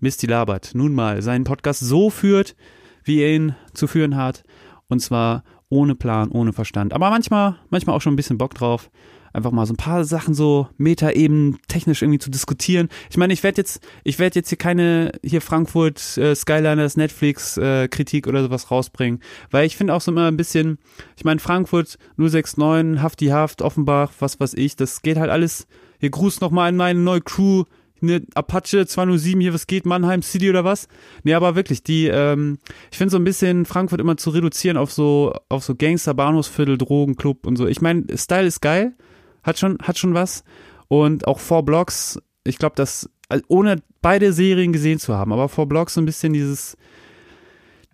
Misty 0.00 0.26
Labert 0.26 0.74
nun 0.74 0.94
mal 0.94 1.22
seinen 1.22 1.44
Podcast 1.44 1.80
so 1.80 2.10
führt, 2.10 2.56
wie 3.04 3.20
er 3.20 3.34
ihn 3.34 3.54
zu 3.72 3.86
führen 3.86 4.16
hat, 4.16 4.44
und 4.88 5.00
zwar 5.00 5.44
ohne 5.68 5.94
Plan, 5.94 6.30
ohne 6.30 6.52
Verstand. 6.52 6.92
Aber 6.92 7.10
manchmal, 7.10 7.56
manchmal 7.70 7.96
auch 7.96 8.00
schon 8.00 8.14
ein 8.14 8.16
bisschen 8.16 8.38
Bock 8.38 8.54
drauf, 8.54 8.90
einfach 9.32 9.50
mal 9.50 9.66
so 9.66 9.74
ein 9.74 9.76
paar 9.76 10.04
Sachen 10.04 10.34
so 10.34 10.68
Meta-Eben 10.78 11.58
technisch 11.68 12.02
irgendwie 12.02 12.18
zu 12.18 12.30
diskutieren. 12.30 12.88
Ich 13.10 13.16
meine, 13.16 13.32
ich 13.32 13.42
werde 13.42 13.58
jetzt, 13.58 13.80
ich 14.04 14.18
werde 14.18 14.38
jetzt 14.38 14.48
hier 14.48 14.58
keine 14.58 15.12
hier 15.22 15.40
Frankfurt 15.40 16.16
äh, 16.18 16.34
Skyliners 16.34 16.96
Netflix 16.96 17.56
äh, 17.56 17.88
Kritik 17.88 18.26
oder 18.26 18.42
sowas 18.42 18.70
rausbringen, 18.70 19.20
weil 19.50 19.66
ich 19.66 19.76
finde 19.76 19.94
auch 19.94 20.00
so 20.00 20.10
immer 20.10 20.28
ein 20.28 20.36
bisschen, 20.36 20.78
ich 21.16 21.24
meine 21.24 21.40
Frankfurt 21.40 21.98
069, 22.16 23.02
Hafti 23.02 23.26
Haft, 23.26 23.62
Offenbach, 23.62 24.12
was 24.18 24.40
weiß 24.40 24.54
ich, 24.54 24.76
das 24.76 25.02
geht 25.02 25.16
halt 25.16 25.30
alles. 25.30 25.66
Hier 25.98 26.10
Gruß 26.10 26.40
nochmal 26.40 26.70
an 26.70 26.76
meine 26.76 26.98
neue 26.98 27.20
Crew, 27.20 27.64
eine 28.02 28.22
Apache 28.34 28.86
207 28.86 29.40
hier, 29.40 29.54
was 29.54 29.66
geht, 29.66 29.86
Mannheim 29.86 30.22
City 30.22 30.48
oder 30.48 30.64
was? 30.64 30.88
Nee, 31.22 31.34
aber 31.34 31.54
wirklich, 31.54 31.82
die, 31.82 32.06
ähm, 32.06 32.58
ich 32.90 32.98
finde 32.98 33.12
so 33.12 33.18
ein 33.18 33.24
bisschen 33.24 33.66
Frankfurt 33.66 34.00
immer 34.00 34.16
zu 34.16 34.30
reduzieren 34.30 34.76
auf 34.76 34.92
so, 34.92 35.34
auf 35.48 35.64
so 35.64 35.74
Gangster, 35.74 36.14
Bahnhofsviertel, 36.14 36.78
Drogenclub 36.78 37.46
und 37.46 37.56
so. 37.56 37.66
Ich 37.66 37.80
meine, 37.80 38.04
Style 38.16 38.46
ist 38.46 38.60
geil, 38.60 38.94
hat 39.42 39.58
schon, 39.58 39.78
hat 39.82 39.98
schon 39.98 40.14
was. 40.14 40.44
Und 40.88 41.26
auch 41.26 41.38
Four 41.38 41.64
Blocks, 41.64 42.18
ich 42.44 42.58
glaube, 42.58 42.74
das, 42.76 43.08
also 43.28 43.44
ohne 43.48 43.76
beide 44.02 44.32
Serien 44.32 44.72
gesehen 44.72 44.98
zu 44.98 45.14
haben, 45.14 45.32
aber 45.32 45.48
Four 45.48 45.66
Blocks 45.66 45.94
so 45.94 46.00
ein 46.00 46.06
bisschen 46.06 46.32
dieses, 46.32 46.76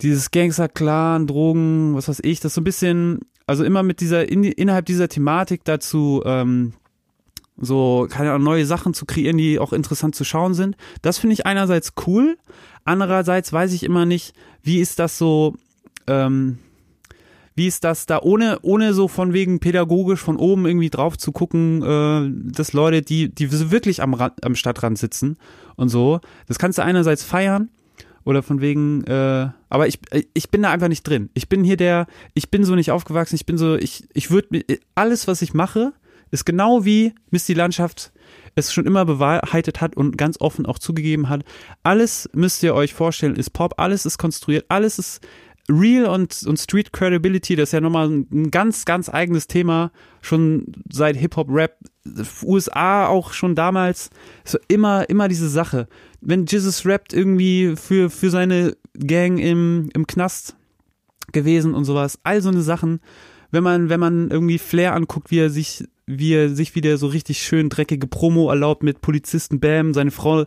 dieses 0.03 0.31
Gangster-Clan, 0.31 1.27
Drogen, 1.27 1.95
was 1.95 2.09
weiß 2.09 2.21
ich, 2.23 2.41
das 2.41 2.55
so 2.55 2.61
ein 2.61 2.65
bisschen, 2.65 3.21
also 3.47 3.65
immer 3.65 3.83
mit 3.83 4.01
dieser, 4.01 4.29
in, 4.29 4.45
innerhalb 4.45 4.87
dieser 4.87 5.09
Thematik 5.09 5.65
dazu, 5.65 6.23
ähm, 6.25 6.75
so, 7.59 8.07
keine 8.11 8.33
Ahnung, 8.33 8.45
neue 8.45 8.67
Sachen 8.67 8.93
zu 8.93 9.07
kreieren, 9.07 9.39
die 9.39 9.59
auch 9.59 9.73
interessant 9.73 10.15
zu 10.15 10.25
schauen 10.25 10.53
sind. 10.53 10.77
Das 11.01 11.19
finde 11.19 11.35
ich 11.35 11.47
einerseits 11.47 11.95
cool, 12.07 12.37
andererseits 12.85 13.53
weiß 13.53 13.73
ich 13.73 13.83
immer 13.83 14.05
nicht, 14.05 14.35
wie 14.63 14.81
ist 14.81 14.99
das 14.99 15.17
so, 15.17 15.55
ähm, 16.07 16.59
wie 17.57 17.66
ist 17.66 17.85
das 17.85 18.07
da, 18.07 18.21
ohne, 18.21 18.59
ohne 18.62 18.95
so 18.95 19.09
von 19.09 19.33
wegen 19.33 19.59
pädagogisch 19.59 20.21
von 20.21 20.37
oben 20.37 20.66
irgendwie 20.66 20.90
drauf 20.90 21.16
zu 21.16 21.33
gucken, 21.33 21.83
äh, 21.83 22.53
dass 22.53 22.75
Leute, 22.75 23.03
die, 23.03 23.35
die 23.35 23.71
wirklich 23.71 24.03
am, 24.03 24.14
Rand, 24.14 24.45
am 24.45 24.55
Stadtrand 24.55 24.99
sitzen 24.99 25.38
und 25.75 25.88
so, 25.88 26.21
das 26.47 26.59
kannst 26.59 26.79
du 26.79 26.83
einerseits 26.83 27.25
feiern 27.25 27.71
oder 28.25 28.42
von 28.42 28.61
wegen, 28.61 29.05
äh, 29.05 29.49
aber 29.71 29.88
ich, 29.88 29.99
ich 30.35 30.51
bin 30.51 30.62
da 30.62 30.71
einfach 30.71 30.88
nicht 30.88 31.03
drin. 31.03 31.31
Ich 31.33 31.49
bin 31.49 31.64
hier 31.64 31.79
der, 31.79 32.07
ich 32.35 32.51
bin 32.51 32.64
so 32.64 32.75
nicht 32.75 32.90
aufgewachsen, 32.90 33.37
ich 33.37 33.47
bin 33.47 33.57
so, 33.57 33.75
ich, 33.77 34.07
ich 34.12 34.31
würde, 34.31 34.62
alles, 34.95 35.27
was 35.27 35.40
ich 35.40 35.55
mache, 35.55 35.95
ist 36.31 36.45
genau 36.45 36.85
wie 36.85 37.14
Misty 37.31 37.55
Landschaft 37.55 38.12
es 38.57 38.73
schon 38.73 38.87
immer 38.87 39.05
bewahrheitet 39.05 39.81
hat 39.81 39.97
und 39.97 40.16
ganz 40.16 40.40
offen 40.40 40.66
auch 40.66 40.79
zugegeben 40.79 41.29
hat. 41.29 41.45
Alles 41.83 42.29
müsst 42.33 42.62
ihr 42.62 42.75
euch 42.75 42.95
vorstellen, 42.95 43.37
ist 43.37 43.51
Pop, 43.51 43.75
alles 43.77 44.07
ist 44.07 44.19
konstruiert, 44.19 44.64
alles 44.69 44.99
ist 44.99 45.21
Real 45.68 46.07
und, 46.07 46.44
und 46.46 46.59
Street 46.59 46.92
Credibility, 46.92 47.57
das 47.57 47.70
ist 47.70 47.72
ja 47.72 47.81
nochmal 47.81 48.09
ein 48.09 48.50
ganz, 48.50 48.85
ganz 48.85 49.09
eigenes 49.09 49.48
Thema, 49.48 49.90
schon 50.22 50.72
seit 50.90 51.16
Hip-Hop-Rap, 51.16 51.76
USA 52.42 53.07
auch 53.07 53.33
schon 53.33 53.55
damals, 53.55 54.11
so 54.44 54.59
immer, 54.68 55.09
immer 55.09 55.29
diese 55.29 55.48
Sache. 55.48 55.88
Wenn 56.20 56.46
Jesus 56.46 56.87
rappt 56.87 57.12
irgendwie 57.12 57.74
für, 57.76 58.11
für 58.11 58.31
seine 58.31 58.76
Gang 58.94 59.38
im, 59.38 59.90
im 59.92 60.07
Knast 60.07 60.57
gewesen 61.33 61.74
und 61.74 61.85
sowas, 61.85 62.20
all 62.22 62.40
so 62.42 62.48
eine 62.48 62.62
Sachen, 62.62 63.00
wenn 63.50 63.64
man, 63.64 63.88
wenn 63.88 64.00
man 64.00 64.31
irgendwie 64.31 64.59
Flair 64.59 64.94
anguckt, 64.94 65.31
wie 65.31 65.38
er 65.38 65.50
sich, 65.50 65.85
wie 66.07 66.35
er 66.35 66.50
sich 66.50 66.76
wieder 66.76 66.96
so 66.96 67.09
richtig 67.09 67.42
schön 67.42 67.68
dreckige 67.70 68.07
Promo 68.07 68.50
erlaubt 68.50 68.85
mit 68.85 69.00
Polizisten, 69.00 69.59
Bam, 69.59 69.94
seine 69.94 70.12
Frau 70.12 70.46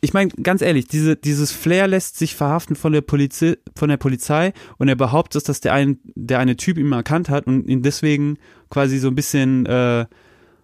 ich 0.00 0.12
meine, 0.14 0.30
ganz 0.42 0.62
ehrlich, 0.62 0.86
diese, 0.86 1.16
dieses 1.16 1.52
Flair 1.52 1.88
lässt 1.88 2.18
sich 2.18 2.34
verhaften 2.34 2.76
von 2.76 2.92
der, 2.92 3.00
Polizi 3.00 3.56
von 3.76 3.88
der 3.88 3.96
Polizei 3.96 4.52
und 4.78 4.88
er 4.88 4.96
behauptet, 4.96 5.48
dass 5.48 5.60
der, 5.60 5.72
ein, 5.74 5.98
der 6.14 6.38
eine 6.38 6.56
Typ 6.56 6.78
ihn 6.78 6.92
erkannt 6.92 7.28
hat 7.28 7.46
und 7.46 7.68
ihn 7.68 7.82
deswegen 7.82 8.38
quasi 8.70 8.98
so 8.98 9.08
ein 9.08 9.14
bisschen, 9.14 9.66
äh, 9.66 10.06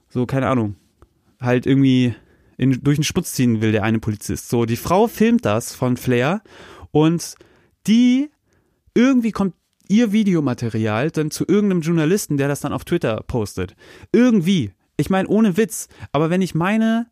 so, 0.09 0.27
keine 0.27 0.49
Ahnung, 0.49 0.77
halt 1.40 1.66
irgendwie 1.66 2.14
in, 2.57 2.81
durch 2.83 2.99
den 2.99 3.05
Schmutz 3.05 3.33
ziehen 3.33 3.61
will, 3.61 3.73
der 3.73 3.83
eine 3.83 3.99
Polizist. 3.99 4.49
So, 4.49 4.64
die 4.64 4.77
Frau 4.77 5.09
filmt 5.09 5.44
das 5.44 5.75
von 5.75 5.97
Flair 5.97 6.42
und 6.92 7.35
die, 7.87 8.31
irgendwie 8.94 9.33
kommt 9.33 9.55
ihr 9.88 10.12
Videomaterial 10.12 11.11
dann 11.11 11.31
zu 11.31 11.44
irgendeinem 11.47 11.83
Journalisten, 11.83 12.37
der 12.37 12.49
das 12.49 12.61
dann 12.61 12.73
auf 12.73 12.85
Twitter 12.85 13.23
postet. 13.27 13.75
Irgendwie. 14.12 14.73
Ich 14.97 15.11
meine, 15.11 15.29
ohne 15.29 15.57
Witz. 15.57 15.88
Aber 16.12 16.31
wenn 16.31 16.40
ich 16.40 16.55
meine 16.55 17.07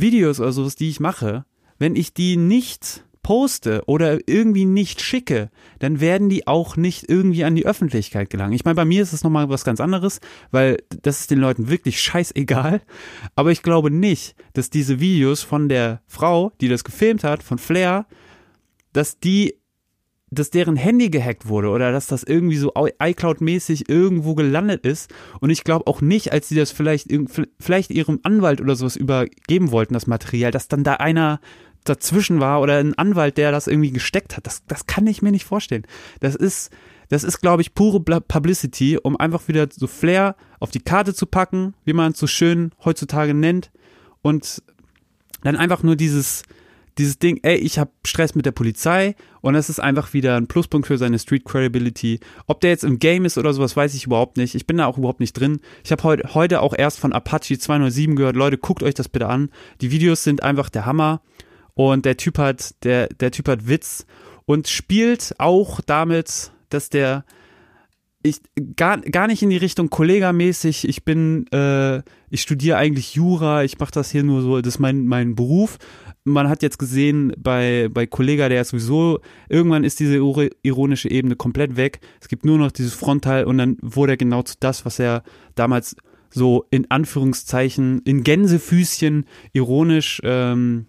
Videos 0.00 0.40
oder 0.40 0.52
sowas, 0.52 0.76
die 0.76 0.88
ich 0.88 1.00
mache, 1.00 1.44
wenn 1.78 1.96
ich 1.96 2.14
die 2.14 2.36
nicht 2.36 3.04
poste 3.26 3.82
oder 3.86 4.20
irgendwie 4.28 4.64
nicht 4.64 5.00
schicke, 5.00 5.50
dann 5.80 5.98
werden 5.98 6.28
die 6.28 6.46
auch 6.46 6.76
nicht 6.76 7.08
irgendwie 7.08 7.42
an 7.42 7.56
die 7.56 7.66
Öffentlichkeit 7.66 8.30
gelangen. 8.30 8.52
Ich 8.52 8.64
meine, 8.64 8.76
bei 8.76 8.84
mir 8.84 9.02
ist 9.02 9.12
es 9.12 9.24
nochmal 9.24 9.48
was 9.48 9.64
ganz 9.64 9.80
anderes, 9.80 10.20
weil 10.52 10.76
das 11.02 11.18
ist 11.18 11.32
den 11.32 11.40
Leuten 11.40 11.68
wirklich 11.68 12.00
scheißegal. 12.00 12.82
Aber 13.34 13.50
ich 13.50 13.62
glaube 13.62 13.90
nicht, 13.90 14.36
dass 14.52 14.70
diese 14.70 15.00
Videos 15.00 15.42
von 15.42 15.68
der 15.68 16.02
Frau, 16.06 16.52
die 16.60 16.68
das 16.68 16.84
gefilmt 16.84 17.24
hat, 17.24 17.42
von 17.42 17.58
Flair, 17.58 18.06
dass 18.92 19.18
die 19.18 19.56
dass 20.30 20.50
deren 20.50 20.76
Handy 20.76 21.08
gehackt 21.08 21.46
wurde 21.46 21.68
oder 21.68 21.92
dass 21.92 22.08
das 22.08 22.24
irgendwie 22.24 22.56
so 22.56 22.72
iCloud-mäßig 22.74 23.88
irgendwo 23.88 24.34
gelandet 24.34 24.84
ist. 24.84 25.12
Und 25.40 25.50
ich 25.50 25.62
glaube 25.62 25.86
auch 25.86 26.00
nicht, 26.00 26.32
als 26.32 26.48
sie 26.48 26.56
das 26.56 26.72
vielleicht, 26.72 27.08
vielleicht 27.60 27.90
ihrem 27.90 28.20
Anwalt 28.24 28.60
oder 28.60 28.74
sowas 28.74 28.96
übergeben 28.96 29.70
wollten, 29.70 29.94
das 29.94 30.08
Material, 30.08 30.50
dass 30.50 30.68
dann 30.68 30.82
da 30.82 30.94
einer 30.94 31.40
dazwischen 31.84 32.40
war 32.40 32.60
oder 32.60 32.78
ein 32.78 32.98
Anwalt, 32.98 33.38
der 33.38 33.52
das 33.52 33.68
irgendwie 33.68 33.92
gesteckt 33.92 34.36
hat. 34.36 34.46
Das, 34.46 34.64
das 34.66 34.86
kann 34.86 35.06
ich 35.06 35.22
mir 35.22 35.30
nicht 35.30 35.44
vorstellen. 35.44 35.86
Das 36.18 36.34
ist, 36.34 36.72
das 37.08 37.22
ist, 37.22 37.40
glaube 37.40 37.62
ich, 37.62 37.74
pure 37.74 38.00
Publicity, 38.00 38.98
um 39.00 39.16
einfach 39.16 39.46
wieder 39.46 39.68
so 39.70 39.86
Flair 39.86 40.34
auf 40.58 40.72
die 40.72 40.80
Karte 40.80 41.14
zu 41.14 41.26
packen, 41.26 41.74
wie 41.84 41.92
man 41.92 42.12
es 42.12 42.18
so 42.18 42.26
schön 42.26 42.72
heutzutage 42.84 43.34
nennt. 43.34 43.70
Und 44.22 44.62
dann 45.44 45.54
einfach 45.54 45.84
nur 45.84 45.94
dieses, 45.94 46.42
dieses 46.98 47.18
Ding, 47.18 47.38
ey, 47.42 47.56
ich 47.56 47.78
habe 47.78 47.90
Stress 48.04 48.34
mit 48.34 48.46
der 48.46 48.52
Polizei 48.52 49.14
und 49.46 49.54
das 49.54 49.70
ist 49.70 49.78
einfach 49.78 50.12
wieder 50.12 50.36
ein 50.36 50.48
Pluspunkt 50.48 50.88
für 50.88 50.98
seine 50.98 51.20
Street 51.20 51.44
Credibility. 51.44 52.18
Ob 52.48 52.60
der 52.60 52.70
jetzt 52.70 52.82
im 52.82 52.98
Game 52.98 53.24
ist 53.24 53.38
oder 53.38 53.52
sowas, 53.52 53.76
weiß 53.76 53.94
ich 53.94 54.04
überhaupt 54.04 54.38
nicht. 54.38 54.56
Ich 54.56 54.66
bin 54.66 54.78
da 54.78 54.86
auch 54.86 54.98
überhaupt 54.98 55.20
nicht 55.20 55.34
drin. 55.34 55.60
Ich 55.84 55.92
habe 55.92 56.02
heute, 56.02 56.34
heute 56.34 56.62
auch 56.62 56.74
erst 56.76 56.98
von 56.98 57.12
Apache 57.12 57.56
207 57.56 58.16
gehört. 58.16 58.34
Leute, 58.34 58.58
guckt 58.58 58.82
euch 58.82 58.94
das 58.94 59.08
bitte 59.08 59.28
an. 59.28 59.50
Die 59.82 59.92
Videos 59.92 60.24
sind 60.24 60.42
einfach 60.42 60.68
der 60.68 60.84
Hammer 60.84 61.20
und 61.74 62.04
der 62.04 62.16
Typ 62.16 62.38
hat, 62.38 62.74
der, 62.82 63.06
der 63.06 63.30
Typ 63.30 63.46
hat 63.46 63.68
Witz 63.68 64.04
und 64.46 64.66
spielt 64.66 65.36
auch 65.38 65.80
damit, 65.80 66.50
dass 66.70 66.90
der 66.90 67.24
ich 68.26 68.40
gar, 68.76 68.98
gar 68.98 69.26
nicht 69.26 69.42
in 69.42 69.50
die 69.50 69.56
Richtung 69.56 69.90
kollegamäßig. 69.90 70.88
Ich 70.88 71.04
bin, 71.04 71.46
äh, 71.52 71.98
ich 72.30 72.42
studiere 72.42 72.76
eigentlich 72.76 73.14
Jura, 73.14 73.64
ich 73.64 73.78
mache 73.78 73.92
das 73.92 74.10
hier 74.10 74.22
nur 74.22 74.42
so, 74.42 74.60
das 74.60 74.74
ist 74.74 74.78
mein, 74.78 75.06
mein 75.06 75.34
Beruf. 75.34 75.78
Man 76.24 76.48
hat 76.48 76.62
jetzt 76.62 76.78
gesehen, 76.78 77.32
bei, 77.38 77.88
bei 77.90 78.06
Kollega, 78.06 78.48
der 78.48 78.62
ist 78.62 78.70
sowieso, 78.70 79.20
irgendwann 79.48 79.84
ist 79.84 80.00
diese 80.00 80.16
ironische 80.62 81.10
Ebene 81.10 81.36
komplett 81.36 81.76
weg. 81.76 82.00
Es 82.20 82.28
gibt 82.28 82.44
nur 82.44 82.58
noch 82.58 82.72
dieses 82.72 82.94
Frontal 82.94 83.44
und 83.44 83.58
dann 83.58 83.76
wurde 83.80 84.14
er 84.14 84.16
genau 84.16 84.42
zu 84.42 84.54
das, 84.58 84.84
was 84.84 84.98
er 84.98 85.22
damals 85.54 85.96
so 86.30 86.66
in 86.70 86.90
Anführungszeichen, 86.90 88.02
in 88.04 88.24
Gänsefüßchen 88.24 89.24
ironisch 89.52 90.20
ähm, 90.24 90.86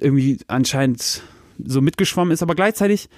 irgendwie 0.00 0.38
anscheinend 0.46 1.22
so 1.64 1.80
mitgeschwommen 1.80 2.32
ist, 2.32 2.42
aber 2.42 2.54
gleichzeitig 2.54 3.08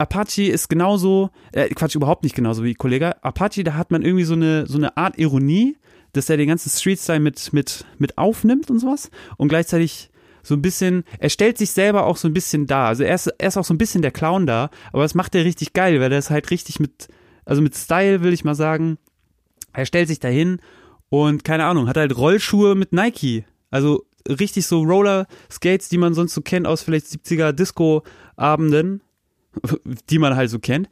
Apache 0.00 0.44
ist 0.44 0.68
genauso, 0.68 1.30
äh, 1.52 1.68
Quatsch, 1.68 1.94
überhaupt 1.94 2.24
nicht 2.24 2.34
genauso 2.34 2.64
wie 2.64 2.74
Kollege. 2.74 3.22
Apache, 3.22 3.62
da 3.64 3.74
hat 3.74 3.90
man 3.90 4.02
irgendwie 4.02 4.24
so 4.24 4.32
eine, 4.32 4.66
so 4.66 4.78
eine 4.78 4.96
Art 4.96 5.18
Ironie, 5.18 5.76
dass 6.14 6.30
er 6.30 6.38
den 6.38 6.48
ganzen 6.48 6.70
Street-Style 6.70 7.20
mit, 7.20 7.52
mit, 7.52 7.84
mit 7.98 8.16
aufnimmt 8.16 8.70
und 8.70 8.78
sowas. 8.78 9.10
Und 9.36 9.48
gleichzeitig 9.48 10.10
so 10.42 10.54
ein 10.54 10.62
bisschen, 10.62 11.04
er 11.18 11.28
stellt 11.28 11.58
sich 11.58 11.72
selber 11.72 12.06
auch 12.06 12.16
so 12.16 12.28
ein 12.28 12.32
bisschen 12.32 12.66
da. 12.66 12.88
Also 12.88 13.04
er 13.04 13.14
ist, 13.14 13.26
er 13.26 13.48
ist 13.48 13.58
auch 13.58 13.64
so 13.64 13.74
ein 13.74 13.78
bisschen 13.78 14.00
der 14.00 14.10
Clown 14.10 14.46
da, 14.46 14.70
aber 14.92 15.02
das 15.02 15.14
macht 15.14 15.34
er 15.34 15.44
richtig 15.44 15.74
geil, 15.74 16.00
weil 16.00 16.10
er 16.10 16.18
ist 16.18 16.30
halt 16.30 16.50
richtig 16.50 16.80
mit, 16.80 17.08
also 17.44 17.60
mit 17.60 17.76
Style, 17.76 18.22
will 18.22 18.32
ich 18.32 18.42
mal 18.42 18.54
sagen. 18.54 18.96
Er 19.74 19.84
stellt 19.84 20.08
sich 20.08 20.18
dahin 20.18 20.60
und 21.10 21.44
keine 21.44 21.66
Ahnung, 21.66 21.88
hat 21.88 21.98
halt 21.98 22.16
Rollschuhe 22.16 22.74
mit 22.74 22.94
Nike. 22.94 23.44
Also 23.70 24.06
richtig 24.26 24.66
so 24.66 24.82
Roller 24.82 25.26
Skates, 25.50 25.90
die 25.90 25.98
man 25.98 26.14
sonst 26.14 26.32
so 26.32 26.40
kennt 26.40 26.66
aus 26.66 26.82
vielleicht 26.82 27.06
70er 27.06 27.52
Disco-Abenden, 27.52 29.02
die 30.08 30.18
man 30.18 30.36
halt 30.36 30.50
so 30.50 30.58
kennt. 30.58 30.88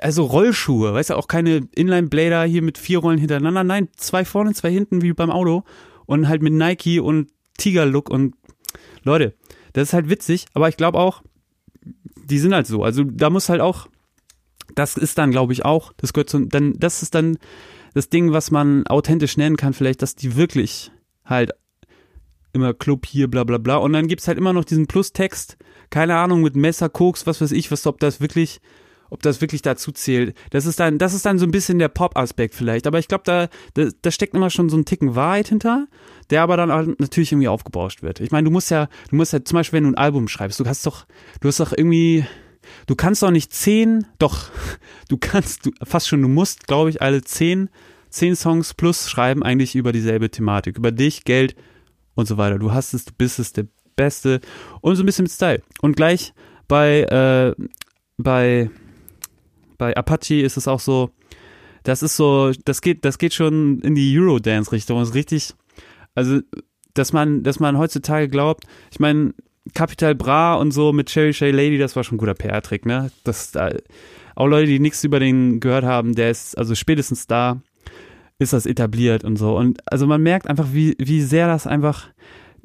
Also 0.00 0.24
Rollschuhe, 0.24 0.94
weißt 0.94 1.10
du, 1.10 1.14
auch 1.16 1.28
keine 1.28 1.68
Inline-Blader 1.74 2.44
hier 2.44 2.62
mit 2.62 2.78
vier 2.78 2.98
Rollen 2.98 3.18
hintereinander. 3.18 3.64
Nein, 3.64 3.88
zwei 3.96 4.24
vorne, 4.24 4.54
zwei 4.54 4.70
hinten, 4.70 5.02
wie 5.02 5.12
beim 5.12 5.30
Auto. 5.30 5.64
Und 6.06 6.28
halt 6.28 6.42
mit 6.42 6.52
Nike 6.52 7.00
und 7.00 7.30
Tiger-Look 7.58 8.10
und 8.10 8.34
Leute, 9.04 9.34
das 9.72 9.88
ist 9.88 9.92
halt 9.92 10.08
witzig, 10.08 10.46
aber 10.54 10.68
ich 10.68 10.76
glaube 10.76 10.98
auch, 10.98 11.22
die 12.24 12.38
sind 12.38 12.54
halt 12.54 12.66
so. 12.66 12.82
Also 12.82 13.04
da 13.04 13.30
muss 13.30 13.48
halt 13.48 13.60
auch, 13.60 13.88
das 14.74 14.96
ist 14.96 15.18
dann, 15.18 15.30
glaube 15.30 15.52
ich, 15.52 15.64
auch, 15.64 15.92
das 15.96 16.12
gehört 16.12 16.30
zu, 16.30 16.40
dann, 16.46 16.74
das 16.78 17.02
ist 17.02 17.14
dann 17.14 17.38
das 17.94 18.08
Ding, 18.08 18.32
was 18.32 18.50
man 18.50 18.86
authentisch 18.86 19.36
nennen 19.36 19.56
kann, 19.56 19.74
vielleicht, 19.74 20.02
dass 20.02 20.14
die 20.14 20.36
wirklich 20.36 20.90
halt 21.24 21.52
immer 22.52 22.74
Club 22.74 23.06
hier, 23.06 23.28
bla 23.28 23.44
bla 23.44 23.58
bla. 23.58 23.76
Und 23.76 23.92
dann 23.92 24.08
gibt's 24.08 24.28
halt 24.28 24.38
immer 24.38 24.52
noch 24.52 24.64
diesen 24.64 24.86
Plustext, 24.86 25.56
keine 25.90 26.16
Ahnung, 26.16 26.42
mit 26.42 26.56
Messer, 26.56 26.88
Koks, 26.88 27.26
was 27.26 27.40
weiß 27.40 27.52
ich, 27.52 27.70
was, 27.70 27.86
ob 27.86 28.00
das 28.00 28.20
wirklich, 28.20 28.60
ob 29.10 29.22
das 29.22 29.40
wirklich 29.40 29.62
dazu 29.62 29.92
zählt. 29.92 30.34
Das 30.50 30.66
ist 30.66 30.80
dann, 30.80 30.98
das 30.98 31.14
ist 31.14 31.26
dann 31.26 31.38
so 31.38 31.44
ein 31.44 31.50
bisschen 31.50 31.78
der 31.78 31.88
Pop-Aspekt 31.88 32.54
vielleicht. 32.54 32.86
Aber 32.86 32.98
ich 32.98 33.08
glaube, 33.08 33.24
da, 33.24 33.48
da, 33.74 33.90
da 34.00 34.10
steckt 34.10 34.34
immer 34.34 34.50
schon 34.50 34.68
so 34.68 34.76
ein 34.76 34.84
Ticken 34.84 35.14
Wahrheit 35.14 35.48
hinter, 35.48 35.86
der 36.30 36.42
aber 36.42 36.56
dann 36.56 36.70
auch 36.70 36.86
natürlich 36.98 37.32
irgendwie 37.32 37.48
aufgebauscht 37.48 38.02
wird. 38.02 38.20
Ich 38.20 38.30
meine, 38.30 38.46
du 38.46 38.50
musst 38.50 38.70
ja, 38.70 38.88
du 39.10 39.16
musst 39.16 39.32
ja 39.32 39.44
zum 39.44 39.56
Beispiel, 39.56 39.78
wenn 39.78 39.84
du 39.84 39.90
ein 39.90 39.98
Album 39.98 40.28
schreibst, 40.28 40.60
du 40.60 40.64
hast 40.66 40.86
doch, 40.86 41.06
du 41.40 41.48
hast 41.48 41.60
doch 41.60 41.72
irgendwie, 41.76 42.24
du 42.86 42.94
kannst 42.94 43.22
doch 43.22 43.30
nicht 43.30 43.52
zehn, 43.52 44.06
doch, 44.18 44.48
du 45.08 45.18
kannst, 45.18 45.66
du, 45.66 45.72
fast 45.82 46.08
schon, 46.08 46.22
du 46.22 46.28
musst, 46.28 46.66
glaube 46.66 46.90
ich, 46.90 47.02
alle 47.02 47.22
zehn, 47.22 47.68
zehn 48.08 48.36
Songs 48.36 48.72
plus 48.74 49.10
schreiben 49.10 49.42
eigentlich 49.42 49.74
über 49.74 49.92
dieselbe 49.92 50.30
Thematik, 50.30 50.78
über 50.78 50.90
dich, 50.90 51.24
Geld, 51.24 51.54
und 52.14 52.26
so 52.26 52.36
weiter. 52.36 52.58
Du 52.58 52.72
hast 52.72 52.94
es, 52.94 53.04
du 53.04 53.12
bist 53.16 53.38
es, 53.38 53.52
der 53.52 53.66
Beste 53.96 54.40
und 54.80 54.96
so 54.96 55.02
ein 55.02 55.06
bisschen 55.06 55.24
mit 55.24 55.32
Style. 55.32 55.62
Und 55.80 55.96
gleich 55.96 56.32
bei, 56.68 57.02
äh, 57.02 57.54
bei, 58.16 58.70
bei 59.78 59.96
Apache 59.96 60.40
ist 60.40 60.56
es 60.56 60.68
auch 60.68 60.80
so, 60.80 61.10
das 61.82 62.02
ist 62.02 62.16
so, 62.16 62.52
das 62.64 62.80
geht, 62.80 63.04
das 63.04 63.18
geht 63.18 63.34
schon 63.34 63.80
in 63.80 63.94
die 63.94 64.16
Eurodance-Richtung. 64.18 64.98
Das 64.98 65.10
ist 65.10 65.14
richtig, 65.14 65.54
also, 66.14 66.40
dass 66.94 67.12
man, 67.12 67.42
dass 67.42 67.60
man 67.60 67.78
heutzutage 67.78 68.28
glaubt, 68.28 68.64
ich 68.90 69.00
meine, 69.00 69.34
Capital 69.74 70.14
Bra 70.14 70.54
und 70.54 70.72
so 70.72 70.92
mit 70.92 71.08
Cherry 71.08 71.32
Shay 71.32 71.50
Lady, 71.50 71.78
das 71.78 71.94
war 71.94 72.04
schon 72.04 72.16
ein 72.16 72.18
guter 72.18 72.34
PR-Trick, 72.34 72.84
ne? 72.84 73.10
Das, 73.24 73.52
da, 73.52 73.70
auch 74.34 74.46
Leute, 74.46 74.66
die 74.66 74.80
nichts 74.80 75.04
über 75.04 75.20
den 75.20 75.60
gehört 75.60 75.84
haben, 75.84 76.14
der 76.14 76.30
ist 76.30 76.56
also 76.56 76.74
spätestens 76.74 77.26
da 77.26 77.60
ist 78.42 78.52
das 78.52 78.66
etabliert 78.66 79.24
und 79.24 79.36
so. 79.36 79.56
Und 79.56 79.80
also 79.90 80.06
man 80.06 80.22
merkt 80.22 80.48
einfach, 80.48 80.68
wie, 80.72 80.94
wie 80.98 81.22
sehr 81.22 81.46
das 81.46 81.66
einfach, 81.66 82.08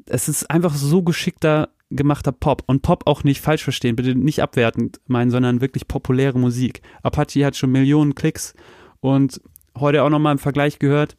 es 0.06 0.28
ist 0.28 0.50
einfach 0.50 0.74
so 0.74 1.02
geschickter 1.02 1.70
gemachter 1.90 2.32
Pop. 2.32 2.62
Und 2.66 2.82
Pop 2.82 3.06
auch 3.06 3.24
nicht 3.24 3.40
falsch 3.40 3.64
verstehen, 3.64 3.96
bitte 3.96 4.14
nicht 4.14 4.42
abwertend 4.42 5.00
meinen, 5.06 5.30
sondern 5.30 5.60
wirklich 5.60 5.88
populäre 5.88 6.38
Musik. 6.38 6.82
Apache 7.02 7.44
hat 7.44 7.56
schon 7.56 7.72
Millionen 7.72 8.14
Klicks 8.14 8.54
und 9.00 9.40
heute 9.78 10.02
auch 10.02 10.10
nochmal 10.10 10.32
im 10.32 10.38
Vergleich 10.38 10.78
gehört, 10.78 11.16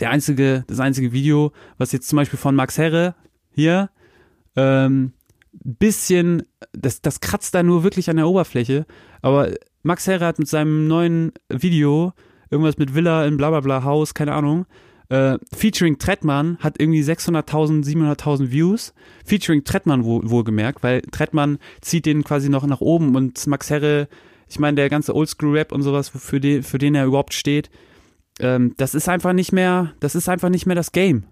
der 0.00 0.10
einzige, 0.10 0.64
das 0.66 0.80
einzige 0.80 1.12
Video, 1.12 1.52
was 1.78 1.92
jetzt 1.92 2.08
zum 2.08 2.16
Beispiel 2.16 2.38
von 2.38 2.54
Max 2.54 2.78
Herre 2.78 3.14
hier, 3.50 3.90
ähm, 4.56 5.12
bisschen, 5.52 6.42
das, 6.72 7.00
das 7.00 7.20
kratzt 7.20 7.54
da 7.54 7.62
nur 7.62 7.82
wirklich 7.82 8.10
an 8.10 8.16
der 8.16 8.28
Oberfläche, 8.28 8.86
aber 9.22 9.52
Max 9.82 10.06
Herre 10.06 10.26
hat 10.26 10.38
mit 10.38 10.48
seinem 10.48 10.86
neuen 10.86 11.32
Video 11.48 12.12
irgendwas 12.50 12.78
mit 12.78 12.94
Villa 12.94 13.24
in 13.26 13.36
blablabla 13.36 13.84
Haus, 13.84 14.14
keine 14.14 14.32
Ahnung. 14.32 14.66
Äh, 15.08 15.38
featuring 15.54 15.98
Trettmann 15.98 16.58
hat 16.58 16.80
irgendwie 16.80 17.02
600.000, 17.02 17.84
700.000 17.84 18.50
Views. 18.50 18.92
Featuring 19.24 19.64
Trettmann 19.64 20.04
wohl, 20.04 20.28
wohlgemerkt, 20.28 20.82
weil 20.82 21.00
Trettmann 21.02 21.58
zieht 21.80 22.06
den 22.06 22.24
quasi 22.24 22.48
noch 22.48 22.66
nach 22.66 22.80
oben 22.80 23.16
und 23.16 23.46
Max 23.46 23.70
Herre, 23.70 24.08
ich 24.48 24.58
meine, 24.58 24.76
der 24.76 24.90
ganze 24.90 25.14
Oldschool-Rap 25.14 25.72
und 25.72 25.82
sowas, 25.82 26.10
für 26.10 26.40
den, 26.40 26.62
für 26.62 26.78
den 26.78 26.94
er 26.94 27.06
überhaupt 27.06 27.34
steht, 27.34 27.70
ähm, 28.40 28.74
das 28.76 28.94
ist 28.94 29.08
einfach 29.08 29.32
nicht 29.32 29.52
mehr, 29.52 29.92
das 30.00 30.14
ist 30.14 30.28
einfach 30.28 30.50
nicht 30.50 30.66
mehr 30.66 30.76
das 30.76 30.92
Game. 30.92 31.24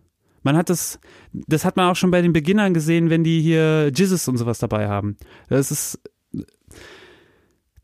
Man 0.43 0.57
hat 0.57 0.71
das, 0.71 1.01
das 1.33 1.65
hat 1.65 1.77
man 1.77 1.91
auch 1.91 1.97
schon 1.97 2.11
bei 2.11 2.23
den 2.23 2.33
Beginnern 2.33 2.73
gesehen, 2.73 3.11
wenn 3.11 3.25
die 3.25 3.41
hier 3.41 3.91
Jizzes 3.95 4.29
und 4.29 4.37
sowas 4.37 4.59
dabei 4.59 4.89
haben. 4.89 5.17
Das 5.49 5.71
ist, 5.71 6.01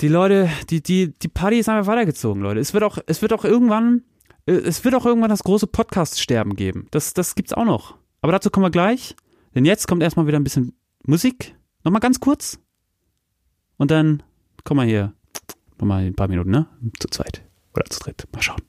die 0.03 0.09
Leute, 0.09 0.51
die, 0.69 0.83
die, 0.83 1.13
die 1.13 1.29
Party 1.29 1.59
ist 1.59 1.69
einfach 1.69 1.91
weitergezogen, 1.91 2.43
Leute. 2.43 2.61
Es 2.61 2.75
wird 2.75 2.83
auch, 2.83 2.99
es 3.07 3.23
wird 3.23 3.33
auch 3.33 3.45
irgendwann, 3.45 4.03
äh, 4.47 4.53
es 4.53 4.85
wird 4.85 4.95
auch 4.95 5.07
irgendwann 5.07 5.31
das 5.31 5.45
große 5.45 5.69
Podcast-Sterben 5.69 6.57
geben. 6.57 6.89
Das, 6.91 7.15
das 7.15 7.37
gibt's 7.37 7.53
auch 7.53 7.65
noch. 7.65 7.97
Aber 8.21 8.33
dazu 8.33 8.51
kommen 8.51 8.67
wir 8.67 8.71
gleich. 8.71 9.15
Denn 9.55 9.65
jetzt 9.65 9.87
kommt 9.87 10.03
erstmal 10.03 10.27
wieder 10.27 10.39
ein 10.39 10.45
bisschen 10.45 10.75
Musik. 11.05 11.55
Nochmal 11.85 12.01
ganz 12.01 12.21
kurz. 12.21 12.59
Und 13.77 13.91
dann 13.91 14.23
kommen 14.65 14.81
wir 14.81 14.87
hier 14.87 15.13
nochmal 15.79 16.05
ein 16.05 16.15
paar 16.15 16.29
Minuten, 16.29 16.51
ne? 16.51 16.67
Zu 16.99 17.09
zweit. 17.09 17.43
Oder 17.75 17.85
zu 17.87 18.01
dritt. 18.01 18.27
Mal 18.33 18.43
schauen. 18.43 18.63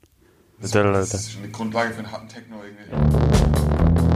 Das, 0.60 0.70
das 0.70 1.14
ist 1.14 1.32
schon 1.32 1.42
eine 1.42 1.52
Grundlage 1.52 1.92
für 1.92 1.98
einen 1.98 2.12
harten 2.12 2.28
Techno 2.28 2.56
irgendwie. 2.62 4.13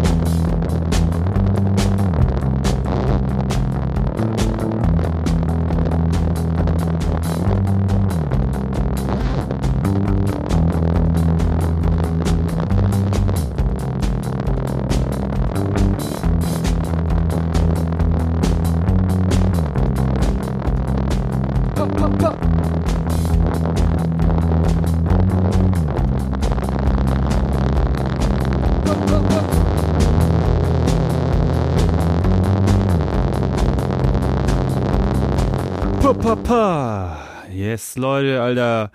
Leute, 37.99 38.41
Alter. 38.41 38.91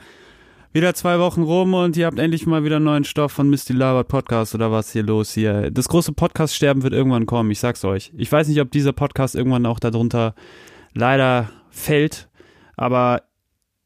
Wieder 0.71 0.95
zwei 0.95 1.19
Wochen 1.19 1.43
rum 1.43 1.75
und 1.75 1.95
ihr 1.97 2.07
habt 2.07 2.17
endlich 2.17 2.47
mal 2.47 2.63
wieder 2.63 2.79
neuen 2.79 3.03
Stoff 3.03 3.31
von 3.31 3.47
Misty 3.47 3.73
Labert 3.73 4.07
Podcast 4.07 4.55
oder 4.55 4.71
was 4.71 4.91
hier 4.91 5.03
los 5.03 5.31
hier. 5.31 5.69
Das 5.69 5.87
große 5.87 6.13
Podcast-Sterben 6.13 6.81
wird 6.81 6.93
irgendwann 6.93 7.27
kommen, 7.27 7.51
ich 7.51 7.59
sag's 7.59 7.85
euch. 7.85 8.11
Ich 8.17 8.31
weiß 8.31 8.47
nicht, 8.47 8.59
ob 8.59 8.71
dieser 8.71 8.91
Podcast 8.91 9.35
irgendwann 9.35 9.67
auch 9.67 9.79
darunter 9.79 10.33
leider 10.95 11.51
fällt, 11.69 12.27
aber 12.75 13.21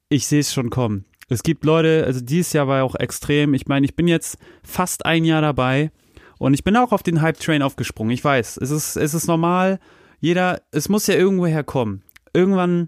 ich 0.08 0.28
sehe 0.28 0.40
es 0.40 0.54
schon 0.54 0.70
kommen. 0.70 1.04
Es 1.28 1.44
gibt 1.44 1.66
Leute, 1.66 2.06
also 2.06 2.22
dieses 2.22 2.54
Jahr 2.54 2.70
war 2.70 2.78
ja 2.78 2.84
auch 2.84 2.96
extrem. 2.96 3.54
Ich 3.54 3.68
meine, 3.68 3.86
ich 3.86 3.98
bin 3.98 4.08
jetzt 4.08 4.38
fast 4.64 5.06
ein 5.06 5.26
Jahr 5.26 5.42
dabei 5.42 5.92
und 6.40 6.54
ich 6.54 6.64
bin 6.64 6.78
auch 6.78 6.94
auf 6.94 7.04
den 7.04 7.22
Hype-Train 7.22 7.64
aufgesprungen. 7.64 8.14
Ich 8.14 8.24
weiß, 8.24 8.58
es 8.58 8.72
ist, 8.72 8.96
es 8.96 9.14
ist 9.14 9.28
normal. 9.28 9.80
Jeder, 10.22 10.62
es 10.72 10.88
muss 10.88 11.08
ja 11.08 11.16
irgendwo 11.16 11.48
herkommen. 11.48 12.04
Irgendwann 12.34 12.88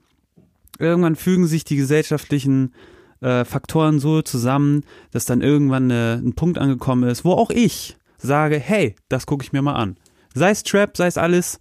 irgendwann 0.80 1.16
fügen 1.16 1.48
sich 1.48 1.64
die 1.64 1.76
gesellschaftlichen 1.76 2.74
äh, 3.22 3.46
Faktoren 3.46 4.00
so 4.00 4.22
zusammen, 4.22 4.84
dass 5.12 5.26
dann 5.26 5.42
irgendwann 5.42 5.92
eine, 5.92 6.22
ein 6.24 6.34
Punkt 6.34 6.58
angekommen 6.58 7.10
ist, 7.10 7.26
wo 7.26 7.34
auch 7.34 7.50
ich 7.50 7.98
sage, 8.18 8.60
hey, 8.60 8.96
das 9.10 9.26
gucke 9.26 9.44
ich 9.44 9.54
mir 9.54 9.62
mal 9.62 9.76
an. 9.76 9.98
Sei 10.34 10.52
es 10.52 10.64
Trap, 10.64 10.96
sei 10.96 11.08
es 11.08 11.18
alles. 11.18 11.60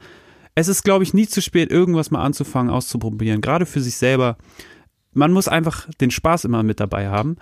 Es 0.55 0.69
ist, 0.69 0.83
glaube 0.83 1.05
ich, 1.05 1.15
nie 1.15 1.27
zu 1.27 1.41
spät, 1.41 1.71
irgendwas 1.71 2.11
mal 2.11 2.23
anzufangen, 2.23 2.73
auszuprobieren, 2.73 3.41
gerade 3.41 3.67
für 3.67 3.81
sich 3.81 3.97
selber. 3.97 4.37
Man 5.15 5.33
muss 5.33 5.49
einfach 5.49 5.89
den 6.01 6.11
Spaß 6.11 6.45
immer 6.45 6.63
mit 6.63 6.81
dabei 6.81 7.09
haben. 7.09 7.37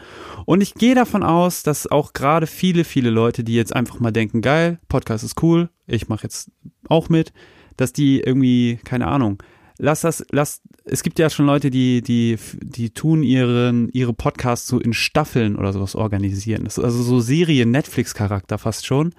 Und 0.45 0.61
ich 0.61 0.75
gehe 0.75 0.95
davon 0.95 1.23
aus, 1.23 1.63
dass 1.63 1.91
auch 1.91 2.13
gerade 2.13 2.47
viele, 2.47 2.85
viele 2.85 3.11
Leute, 3.11 3.43
die 3.43 3.55
jetzt 3.55 3.75
einfach 3.75 4.01
mal 4.01 4.13
denken, 4.13 4.41
geil, 4.41 4.79
Podcast 4.89 5.25
ist 5.25 5.43
cool, 5.43 5.71
ich 5.87 6.09
mache 6.09 6.25
jetzt 6.25 6.51
auch 6.89 7.09
mit, 7.09 7.33
dass 7.77 7.93
die 7.93 8.21
irgendwie, 8.21 8.79
keine 8.85 9.09
Ahnung, 9.09 9.43
lass 9.79 10.03
das, 10.03 10.25
lass, 10.31 10.61
es 10.85 11.03
gibt 11.03 11.19
ja 11.19 11.31
schon 11.31 11.47
Leute, 11.47 11.71
die, 11.71 12.03
die, 12.03 12.39
die 12.63 12.91
tun 12.91 13.23
ihren, 13.23 13.89
ihre 13.91 14.13
Podcasts 14.13 14.69
so 14.69 14.79
in 14.79 14.93
Staffeln 14.93 15.57
oder 15.57 15.73
sowas 15.73 15.95
organisieren. 15.95 16.65
Das 16.65 16.79
ist 16.79 16.85
also 16.85 17.03
so 17.03 17.21
Serien-Netflix-Charakter 17.21 18.59
fast 18.59 18.87
schon. 18.87 19.15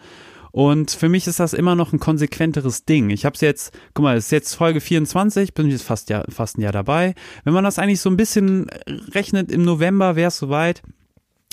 Und 0.52 0.92
für 0.92 1.10
mich 1.10 1.28
ist 1.28 1.40
das 1.40 1.54
immer 1.54 1.76
noch 1.76 1.94
ein 1.94 2.00
konsequenteres 2.00 2.86
Ding. 2.86 3.10
Ich 3.10 3.26
habe 3.26 3.36
es 3.36 3.42
jetzt, 3.42 3.78
guck 3.94 4.04
mal, 4.04 4.18
es 4.18 4.26
ist 4.26 4.32
jetzt 4.32 4.56
Folge 4.56 4.82
24, 4.82 5.54
bin 5.54 5.70
jetzt 5.70 5.84
fast, 5.84 6.10
ja, 6.10 6.24
fast 6.30 6.58
ein 6.58 6.62
Jahr 6.62 6.72
dabei. 6.72 7.14
Wenn 7.44 7.54
man 7.54 7.64
das 7.64 7.78
eigentlich 7.78 8.02
so 8.02 8.10
ein 8.10 8.18
bisschen 8.18 8.68
rechnet, 9.14 9.52
im 9.52 9.64
November 9.64 10.16
wäre 10.16 10.30
es 10.30 10.38
soweit, 10.38 10.82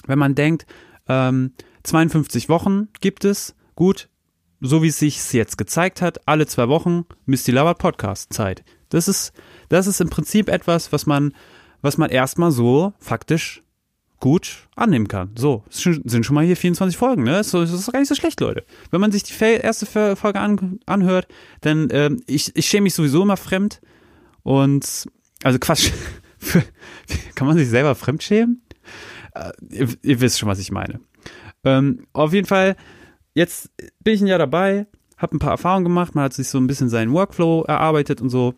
wenn 0.07 0.19
man 0.19 0.35
denkt, 0.35 0.67
ähm, 1.09 1.53
52 1.83 2.49
Wochen 2.49 2.88
gibt 3.01 3.25
es, 3.27 3.55
gut, 3.75 4.09
so 4.61 4.83
wie 4.83 4.88
es 4.88 4.99
sich 4.99 5.33
jetzt 5.35 5.59
gezeigt 5.59 6.01
hat, 6.01 6.27
alle 6.27 6.47
zwei 6.47 6.69
Wochen 6.69 7.05
Misty 7.27 7.53
Labert 7.53 7.79
Podcast 7.79 8.33
Zeit. 8.33 8.64
Das 8.88 9.09
ist, 9.09 9.33
das 9.68 9.87
ist 9.87 10.01
im 10.01 10.11
Prinzip 10.11 10.49
etwas, 10.49 10.92
was 10.92 11.07
man, 11.07 11.35
was 11.83 11.99
man 11.99 12.11
erstmal 12.11 12.51
so 12.51 12.92
faktisch 12.99 13.62
gut 14.20 14.68
annehmen 14.75 15.07
kann. 15.07 15.33
So, 15.37 15.64
sind 15.68 16.25
schon 16.25 16.35
mal 16.35 16.44
hier 16.44 16.57
24 16.57 16.97
Folgen, 16.97 17.25
ne? 17.25 17.33
Das 17.33 17.53
ist 17.53 17.92
gar 17.92 17.99
nicht 17.99 18.09
so 18.09 18.14
schlecht, 18.14 18.40
Leute. 18.40 18.64
Wenn 18.90 19.01
man 19.01 19.12
sich 19.12 19.23
die 19.23 19.35
erste 19.44 19.85
Folge 19.87 20.40
an, 20.40 20.81
anhört, 20.87 21.29
dann, 21.61 21.88
ähm, 21.90 22.23
ich, 22.27 22.57
ich 22.57 22.66
schäme 22.66 22.85
mich 22.85 22.94
sowieso 22.94 23.23
immer 23.23 23.37
fremd. 23.37 23.83
Und, 24.42 25.07
also 25.42 25.59
Quatsch, 25.59 25.90
kann 27.35 27.47
man 27.47 27.59
sich 27.59 27.68
selber 27.68 27.94
fremd 27.94 28.23
schämen? 28.23 28.62
Äh, 29.35 29.53
ihr, 29.68 29.88
ihr, 30.03 30.20
wisst 30.20 30.38
schon, 30.38 30.49
was 30.49 30.59
ich 30.59 30.70
meine. 30.70 31.01
Ähm, 31.64 32.07
auf 32.12 32.33
jeden 32.33 32.47
Fall, 32.47 32.77
jetzt 33.35 33.70
bin 34.03 34.14
ich 34.14 34.20
ein 34.23 34.27
Jahr 34.27 34.38
dabei, 34.38 34.87
habe 35.16 35.37
ein 35.37 35.38
paar 35.38 35.53
Erfahrungen 35.53 35.85
gemacht, 35.85 36.14
man 36.14 36.24
hat 36.24 36.33
sich 36.33 36.48
so 36.48 36.59
ein 36.59 36.66
bisschen 36.66 36.88
seinen 36.88 37.12
Workflow 37.12 37.64
erarbeitet 37.64 38.20
und 38.20 38.31
so. 38.31 38.55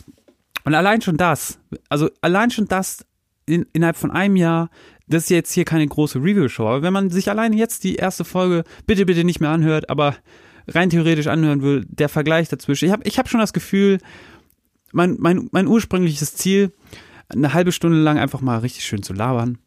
Und 0.64 0.75
allein 0.75 1.01
schon 1.01 1.16
das, 1.16 1.59
also 1.88 2.11
allein 2.21 2.51
schon 2.51 2.66
das 2.66 3.05
in, 3.47 3.66
innerhalb 3.73 3.97
von 3.97 4.11
einem 4.11 4.37
Jahr 4.37 4.71
das 5.09 5.25
ist 5.25 5.31
jetzt 5.31 5.53
hier 5.53 5.64
keine 5.64 5.87
große 5.87 6.19
Review-Show, 6.19 6.66
aber 6.66 6.83
wenn 6.83 6.92
man 6.92 7.11
sich 7.11 7.31
alleine 7.31 7.57
jetzt 7.57 7.85
die 7.85 7.95
erste 7.95 8.25
Folge 8.25 8.64
bitte, 8.87 9.07
bitte 9.07 9.25
nicht 9.25 9.40
mehr 9.40 9.51
anhört, 9.51 9.88
aber 9.88 10.16
rein 10.69 10.90
theoretisch 10.90 11.29
anhören 11.29 11.62
will, 11.62 11.87
der 11.88 12.09
Vergleich 12.09 12.49
dazwischen. 12.49 12.87
Ich 12.87 12.92
habe 12.92 13.05
ich 13.05 13.19
hab 13.19 13.29
schon 13.29 13.40
das 13.40 13.53
Gefühl, 13.53 13.99
mein, 14.92 15.16
mein, 15.19 15.49
mein 15.53 15.69
ursprüngliches 15.69 16.35
Ziel, 16.35 16.73
eine 17.29 17.55
halbe 17.55 17.73
Stunde 17.73 17.99
lang 17.99 18.19
einfach 18.19 18.40
mal 18.40 18.59
richtig 18.59 18.85
schön 18.85 19.03
zu 19.03 19.12
labern, 19.12 19.59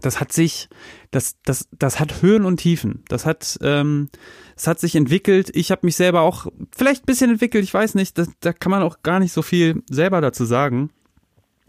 das 0.00 0.20
hat 0.20 0.32
sich, 0.32 0.68
das, 1.10 1.36
das, 1.44 1.68
das 1.72 2.00
hat 2.00 2.22
Höhen 2.22 2.44
und 2.44 2.58
Tiefen. 2.58 3.02
Das 3.08 3.26
hat, 3.26 3.58
ähm, 3.62 4.08
das 4.54 4.66
hat 4.66 4.80
sich 4.80 4.94
entwickelt. 4.94 5.50
Ich 5.54 5.70
habe 5.70 5.84
mich 5.84 5.96
selber 5.96 6.20
auch 6.22 6.46
vielleicht 6.74 7.02
ein 7.02 7.06
bisschen 7.06 7.30
entwickelt, 7.30 7.64
ich 7.64 7.74
weiß 7.74 7.94
nicht, 7.94 8.18
das, 8.18 8.28
da 8.40 8.52
kann 8.52 8.70
man 8.70 8.82
auch 8.82 9.02
gar 9.02 9.20
nicht 9.20 9.32
so 9.32 9.42
viel 9.42 9.82
selber 9.90 10.20
dazu 10.20 10.44
sagen. 10.44 10.90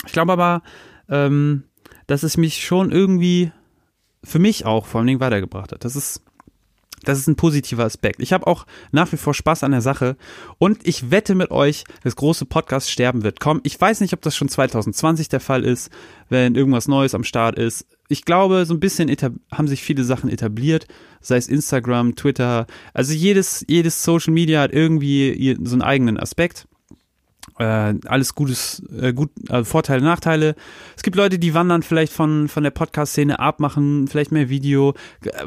Ich 0.06 0.14
glaube 0.14 0.34
aber, 0.34 0.62
ähm, 1.10 1.64
dass 2.08 2.24
es 2.24 2.38
mich 2.38 2.64
schon 2.64 2.92
irgendwie 2.92 3.52
für 4.24 4.40
mich 4.40 4.66
auch 4.66 4.86
vor 4.86 5.00
allen 5.00 5.08
Dingen 5.08 5.20
weitergebracht 5.20 5.72
hat. 5.72 5.84
Das 5.84 5.96
ist, 5.96 6.24
das 7.04 7.20
ist 7.20 7.28
ein 7.28 7.36
positiver 7.36 7.84
Aspekt. 7.84 8.22
Ich 8.22 8.34
habe 8.34 8.48
auch 8.48 8.66
nach 8.92 9.12
wie 9.12 9.18
vor 9.18 9.34
Spaß 9.34 9.64
an 9.64 9.72
der 9.72 9.82
Sache 9.82 10.16
und 10.58 10.88
ich 10.88 11.12
wette 11.12 11.36
mit 11.36 11.52
euch, 11.52 11.84
das 12.04 12.16
große 12.16 12.46
Podcast 12.46 12.92
sterben 12.92 13.24
wird. 13.24 13.40
Komm, 13.40 13.62
ich 13.64 13.80
weiß 13.80 14.02
nicht, 14.02 14.14
ob 14.14 14.22
das 14.22 14.36
schon 14.36 14.50
2020 14.50 15.30
der 15.30 15.40
Fall 15.40 15.64
ist, 15.64 15.90
wenn 16.30 16.56
irgendwas 16.56 16.88
Neues 16.88 17.16
am 17.16 17.24
Start 17.24 17.58
ist. 17.58 17.86
Ich 18.08 18.26
glaube, 18.26 18.66
so 18.66 18.74
ein 18.74 18.80
bisschen 18.80 19.16
haben 19.52 19.68
sich 19.68 19.82
viele 19.82 20.04
Sachen 20.04 20.30
etabliert, 20.30 20.88
sei 21.22 21.38
es 21.38 21.48
Instagram, 21.48 22.16
Twitter. 22.16 22.68
Also 22.94 23.14
jedes, 23.14 23.66
jedes 23.68 24.04
Social 24.04 24.34
Media 24.34 24.62
hat 24.62 24.74
irgendwie 24.74 25.58
so 25.64 25.74
einen 25.74 25.82
eigenen 25.82 26.18
Aspekt 26.20 26.68
äh, 27.62 27.94
alles 28.08 28.36
Gutes, 28.36 28.82
äh, 29.00 29.14
gut, 29.14 29.30
also 29.50 29.66
Vorteile, 29.70 30.02
Nachteile. 30.02 30.56
Es 30.96 31.04
gibt 31.04 31.16
Leute, 31.16 31.40
die 31.40 31.54
wandern 31.54 31.84
vielleicht 31.84 32.12
von, 32.12 32.48
von 32.48 32.64
der 32.64 32.72
Podcast-Szene 32.72 33.40
ab, 33.40 33.60
machen 33.60 34.08
vielleicht 34.08 34.32
mehr 34.32 34.50
Video. 34.50 34.94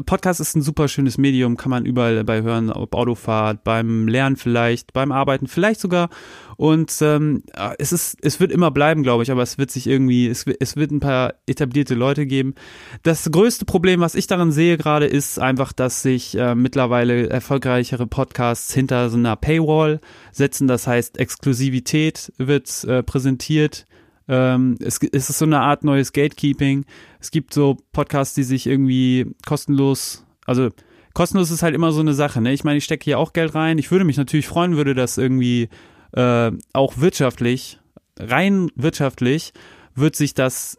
Podcast 0.06 0.40
ist 0.40 0.54
ein 0.54 0.62
super 0.62 0.88
schönes 0.88 1.18
Medium, 1.18 1.56
kann 1.56 1.70
man 1.70 1.84
überall 1.84 2.16
dabei 2.16 2.42
hören, 2.42 2.70
ob 2.70 2.94
Autofahrt, 2.94 3.64
beim 3.64 4.08
Lernen 4.08 4.36
vielleicht, 4.36 4.92
beim 4.92 5.12
Arbeiten 5.12 5.48
vielleicht 5.48 5.80
sogar. 5.80 6.08
Und 6.56 6.96
ähm, 7.00 7.42
es 7.78 7.92
ist, 7.92 8.16
es 8.22 8.40
wird 8.40 8.52
immer 8.52 8.70
bleiben, 8.70 9.02
glaube 9.02 9.22
ich, 9.22 9.30
aber 9.30 9.42
es 9.42 9.58
wird 9.58 9.70
sich 9.70 9.86
irgendwie, 9.86 10.28
es, 10.28 10.46
es 10.60 10.76
wird 10.76 10.90
ein 10.90 11.00
paar 11.00 11.34
etablierte 11.46 11.94
Leute 11.94 12.26
geben. 12.26 12.54
Das 13.02 13.30
größte 13.30 13.64
Problem, 13.64 14.00
was 14.00 14.14
ich 14.14 14.26
daran 14.26 14.52
sehe 14.52 14.76
gerade, 14.76 15.06
ist 15.06 15.38
einfach, 15.38 15.72
dass 15.72 16.02
sich 16.02 16.36
äh, 16.36 16.54
mittlerweile 16.54 17.28
erfolgreichere 17.28 18.06
Podcasts 18.06 18.72
hinter 18.72 19.10
so 19.10 19.16
einer 19.16 19.36
Paywall 19.36 20.00
setzen. 20.32 20.68
Das 20.68 20.86
heißt, 20.86 21.18
Exklusivität 21.18 22.32
wird 22.38 22.84
äh, 22.84 23.02
präsentiert. 23.02 23.86
Ähm, 24.28 24.76
es, 24.80 25.00
es 25.12 25.30
ist 25.30 25.38
so 25.38 25.44
eine 25.44 25.60
Art 25.60 25.84
neues 25.84 26.12
Gatekeeping. 26.12 26.84
Es 27.20 27.30
gibt 27.30 27.52
so 27.52 27.76
Podcasts, 27.92 28.34
die 28.34 28.42
sich 28.42 28.66
irgendwie 28.66 29.34
kostenlos, 29.46 30.24
also 30.46 30.70
kostenlos 31.14 31.50
ist 31.50 31.62
halt 31.62 31.74
immer 31.74 31.92
so 31.92 32.00
eine 32.00 32.14
Sache. 32.14 32.40
Ne? 32.40 32.52
Ich 32.52 32.64
meine, 32.64 32.78
ich 32.78 32.84
stecke 32.84 33.04
hier 33.04 33.18
auch 33.18 33.32
Geld 33.32 33.54
rein. 33.54 33.78
Ich 33.78 33.90
würde 33.90 34.04
mich 34.04 34.16
natürlich 34.16 34.46
freuen, 34.46 34.76
würde 34.76 34.94
das 34.94 35.18
irgendwie 35.18 35.68
äh, 36.14 36.52
auch 36.72 36.98
wirtschaftlich, 36.98 37.78
rein 38.18 38.70
wirtschaftlich, 38.74 39.52
wird 39.94 40.16
sich 40.16 40.34
das, 40.34 40.78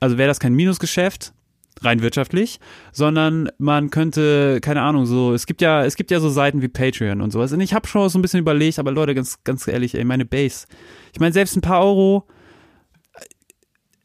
also 0.00 0.18
wäre 0.18 0.28
das 0.28 0.40
kein 0.40 0.54
Minusgeschäft, 0.54 1.32
rein 1.82 2.02
wirtschaftlich, 2.02 2.60
sondern 2.92 3.50
man 3.58 3.90
könnte, 3.90 4.60
keine 4.60 4.82
Ahnung, 4.82 5.06
so, 5.06 5.34
es 5.34 5.46
gibt 5.46 5.60
ja, 5.60 5.84
es 5.84 5.96
gibt 5.96 6.10
ja 6.10 6.20
so 6.20 6.28
Seiten 6.28 6.62
wie 6.62 6.68
Patreon 6.68 7.20
und 7.20 7.30
sowas. 7.30 7.52
Und 7.52 7.60
ich 7.60 7.74
habe 7.74 7.86
schon 7.86 8.08
so 8.08 8.18
ein 8.18 8.22
bisschen 8.22 8.40
überlegt, 8.40 8.78
aber 8.78 8.92
Leute, 8.92 9.14
ganz, 9.14 9.42
ganz 9.44 9.66
ehrlich, 9.66 9.94
ey, 9.94 10.04
meine 10.04 10.24
Base. 10.24 10.66
Ich 11.12 11.20
meine, 11.20 11.32
selbst 11.32 11.56
ein 11.56 11.62
paar 11.62 11.84
Euro, 11.84 12.26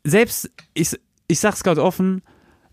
selbst, 0.04 0.52
ich, 0.74 1.00
ich 1.28 1.40
sag's 1.40 1.64
gerade 1.64 1.84
offen, 1.84 2.22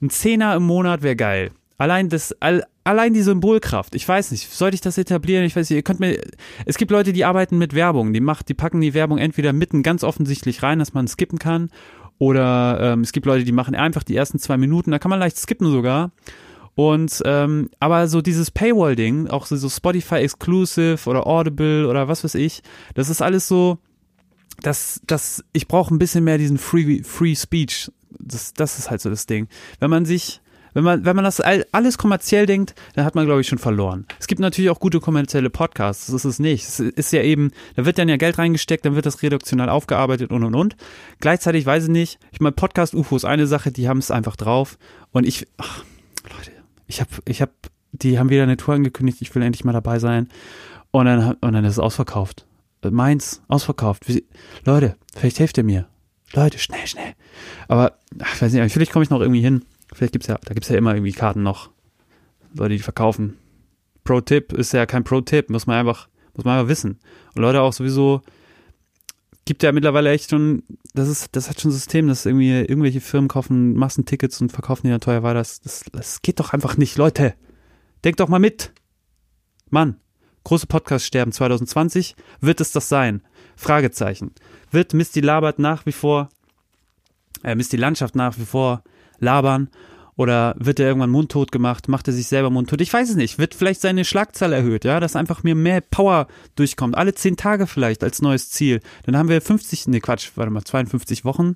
ein 0.01 0.11
Zehner 0.11 0.55
im 0.55 0.65
Monat 0.65 1.03
wäre 1.03 1.17
geil. 1.17 1.51
Allein 1.79 2.09
das, 2.09 2.35
all, 2.41 2.65
allein 2.87 3.13
die 3.13 3.23
Symbolkraft. 3.23 3.95
Ich 3.95 4.07
weiß 4.09 4.31
nicht, 4.31 4.51
sollte 4.51 4.77
ich 4.77 4.81
das 4.81 4.97
etablieren? 4.97 5.45
Ich 5.45 5.57
weiß 5.57 5.69
nicht, 5.69 5.77
ihr 5.77 5.83
könnt 5.83 6.01
mir, 6.01 6.21
es 6.65 6.79
gibt 6.79 6.91
Leute, 6.91 7.13
die 7.13 7.25
arbeiten 7.25 7.59
mit 7.59 7.75
Werbung. 7.75 8.13
Die 8.13 8.21
macht, 8.21 8.49
die 8.49 8.55
packen 8.55 8.81
die 8.81 8.95
Werbung 8.95 9.19
entweder 9.19 9.53
mitten 9.53 9.83
ganz 9.83 10.05
offensichtlich 10.05 10.63
rein, 10.63 10.79
dass 10.79 10.95
man 10.95 11.09
skippen 11.09 11.39
kann. 11.39 11.71
Oder 12.19 12.79
ähm, 12.81 13.01
es 13.01 13.13
gibt 13.13 13.27
Leute, 13.27 13.45
die 13.45 13.53
machen 13.53 13.75
einfach 13.75 14.03
die 14.03 14.17
ersten 14.17 14.39
zwei 14.39 14.57
Minuten, 14.57 14.91
da 14.91 14.99
kann 14.99 15.11
man 15.11 15.21
leicht 15.21 15.37
skippen 15.37 15.71
sogar. 15.71 16.13
Und 16.75 17.23
ähm, 17.25 17.71
aber 17.81 18.07
so 18.07 18.23
dieses 18.23 18.51
Paywall-Ding, 18.51 19.29
auch 19.29 19.47
so, 19.47 19.57
so 19.57 19.69
Spotify 19.69 20.17
Exclusive 20.17 20.99
oder 21.09 21.27
Audible 21.27 21.89
oder 21.89 22.07
was 22.07 22.23
weiß 22.23 22.35
ich, 22.35 22.63
das 22.95 23.09
ist 23.09 23.23
alles 23.23 23.49
so, 23.49 23.79
dass 24.63 25.01
das 25.07 25.43
ich 25.53 25.69
brauche 25.69 25.95
ein 25.95 25.99
bisschen 25.99 26.25
mehr 26.25 26.39
diesen 26.39 26.59
Free 26.59 27.03
Free 27.03 27.35
Speech. 27.35 27.91
Das, 28.19 28.55
das 28.55 28.79
ist 28.79 28.91
halt 28.91 29.01
so 29.01 29.11
das 29.11 29.27
Ding. 29.27 29.49
Wenn 29.81 29.91
man 29.91 30.05
sich 30.05 30.41
wenn 30.77 30.85
man, 30.85 31.07
wenn 31.07 31.17
man 31.17 31.25
das 31.25 31.41
alles 31.41 31.97
kommerziell 31.97 32.45
denkt, 32.45 32.75
dann 32.95 33.07
hat 33.07 33.15
man, 33.15 33.25
glaube 33.25 33.41
ich, 33.41 33.49
schon 33.49 33.57
verloren. 33.57 34.05
Es 34.21 34.27
gibt 34.27 34.43
natürlich 34.43 34.69
auch 34.69 34.79
gute 34.79 35.01
kommerzielle 35.01 35.49
Podcasts, 35.49 36.05
das 36.05 36.17
ist 36.17 36.25
es 36.27 36.39
nicht. 36.39 36.65
Es 36.65 36.81
ist 36.81 37.13
ja 37.15 37.23
eben, 37.23 37.51
da 37.77 37.87
wird 37.87 37.97
dann 37.97 38.11
ja 38.11 38.19
Geld 38.19 38.37
reingesteckt, 38.37 38.85
dann 38.85 38.95
wird 38.95 39.07
das 39.07 39.23
reduktional 39.23 39.71
aufgearbeitet 39.71 40.33
und 40.33 40.45
und 40.45 40.55
und. 40.55 40.77
Gleichzeitig 41.19 41.65
weiß 41.65 41.85
ich 41.85 41.89
nicht, 41.89 42.19
ich 42.31 42.41
meine, 42.41 42.53
Podcast-UFO 42.53 43.17
ist 43.17 43.25
eine 43.25 43.47
Sache, 43.47 43.73
die 43.73 43.89
haben 43.89 43.97
es 43.97 44.11
einfach 44.11 44.37
drauf. 44.37 44.77
Und 45.13 45.27
ich, 45.27 45.49
ach, 45.57 45.83
Leute, 46.25 46.51
ich 46.87 47.01
habe, 47.01 47.11
ich 47.25 47.41
habe, 47.41 47.53
die 47.93 48.19
haben 48.19 48.29
wieder 48.29 48.43
eine 48.43 48.59
Tour 48.59 48.75
angekündigt, 48.75 49.23
ich 49.23 49.35
will 49.35 49.43
endlich 49.43 49.65
mal 49.65 49.73
dabei 49.73 49.99
sein. 49.99 50.29
Und 50.91 51.07
dann, 51.07 51.37
und 51.41 51.53
dann 51.55 51.65
ist 51.65 51.73
es 51.73 51.79
ausverkauft. 51.79 52.45
Meins, 52.83 53.41
ausverkauft. 53.49 54.11
Wie, 54.11 54.27
Leute, 54.67 54.97
vielleicht 55.17 55.39
helft 55.39 55.57
ihr 55.57 55.65
mir. 55.65 55.87
Leute, 56.35 56.59
schnell, 56.59 56.87
schnell. 56.87 57.15
Aber, 57.67 57.97
ach, 58.21 58.43
weiß 58.43 58.53
nicht, 58.53 58.73
vielleicht 58.75 58.93
komme 58.93 59.05
ich 59.05 59.11
noch 59.11 59.23
irgendwie 59.23 59.41
hin. 59.41 59.63
Vielleicht 59.93 60.13
gibt's 60.13 60.27
ja, 60.27 60.39
da 60.43 60.55
gibt's 60.55 60.69
ja 60.69 60.77
immer 60.77 60.95
irgendwie 60.95 61.13
Karten 61.13 61.43
noch. 61.43 61.71
Leute, 62.55 62.75
die 62.75 62.79
verkaufen. 62.81 63.39
Pro-Tipp 64.05 64.53
ist 64.53 64.73
ja 64.73 64.87
kein 64.87 65.05
Pro-Tipp, 65.05 65.51
muss 65.51 65.67
man 65.67 65.79
einfach, 65.79 66.09
muss 66.35 66.45
man 66.45 66.59
einfach 66.59 66.69
wissen. 66.69 66.99
Und 67.35 67.43
Leute 67.43 67.61
auch 67.61 67.73
sowieso, 67.73 68.23
gibt 69.47 69.63
ja 69.63 69.73
mittlerweile 69.73 70.11
echt 70.11 70.31
schon, 70.31 70.65
das 70.93 71.09
ist, 71.09 71.35
das 71.35 71.49
hat 71.49 71.61
schon 71.61 71.71
ein 71.71 71.75
System, 71.75 72.09
dass 72.09 72.27
irgendwie 72.27 72.51
irgendwelche 72.51 73.01
Firmen 73.01 73.29
kaufen 73.29 73.75
Massentickets 73.75 74.41
und 74.41 74.53
verkaufen 74.53 74.87
die 74.87 74.91
dann 74.91 75.01
teuer 75.01 75.23
weiter. 75.23 75.39
Das, 75.39 75.61
das, 75.61 75.85
das 75.93 76.23
geht 76.23 76.41
doch 76.41 76.53
einfach 76.53 76.77
nicht, 76.77 76.97
Leute. 76.97 77.35
Denkt 78.05 78.21
doch 78.21 78.29
mal 78.29 78.39
mit. 78.39 78.73
Mann, 79.71 79.97
große 80.45 80.67
Podcast 80.67 81.07
sterben 81.07 81.33
2020. 81.33 82.17
Wird 82.41 82.61
es 82.61 82.73
das 82.73 82.89
sein? 82.89 83.23
Fragezeichen. 83.57 84.33
Wird 84.71 84.95
Misty 84.95 85.21
Labert 85.21 85.59
nach 85.59 85.87
wie 85.87 85.93
vor, 85.93 86.29
äh, 87.43 87.55
Misty 87.55 87.77
Landschaft 87.77 88.17
nach 88.17 88.37
wie 88.39 88.45
vor 88.45 88.83
labern? 89.19 89.69
Oder 90.17 90.55
wird 90.59 90.81
er 90.81 90.87
irgendwann 90.87 91.11
mundtot 91.11 91.53
gemacht? 91.53 91.89
Macht 91.89 92.09
er 92.09 92.15
sich 92.15 92.27
selber 92.27 92.49
mundtot? 92.49 92.81
Ich 92.81 92.93
weiß 92.93 93.11
es 93.11 93.17
nicht. 93.17 93.39
Wird 93.39 93.55
vielleicht 93.55 93.83
seine 93.83 94.05
Schlagzahl 94.05 94.55
erhöht, 94.55 94.85
ja, 94.85 94.99
dass 94.99 95.15
einfach 95.15 95.43
mir 95.43 95.55
mehr 95.55 95.83
Power 95.83 96.27
durchkommt. 96.55 96.97
Alle 96.97 97.15
zehn 97.15 97.37
Tage 97.37 97.67
vielleicht 97.67 98.03
als 98.03 98.23
neues 98.23 98.49
Ziel. 98.49 98.81
Dann 99.05 99.17
haben 99.17 99.29
wir 99.29 99.43
50, 99.43 99.89
nee, 99.89 100.01
Quatsch, 100.01 100.31
warte 100.37 100.51
mal, 100.51 100.65
52 100.65 101.27
Wochen. 101.27 101.55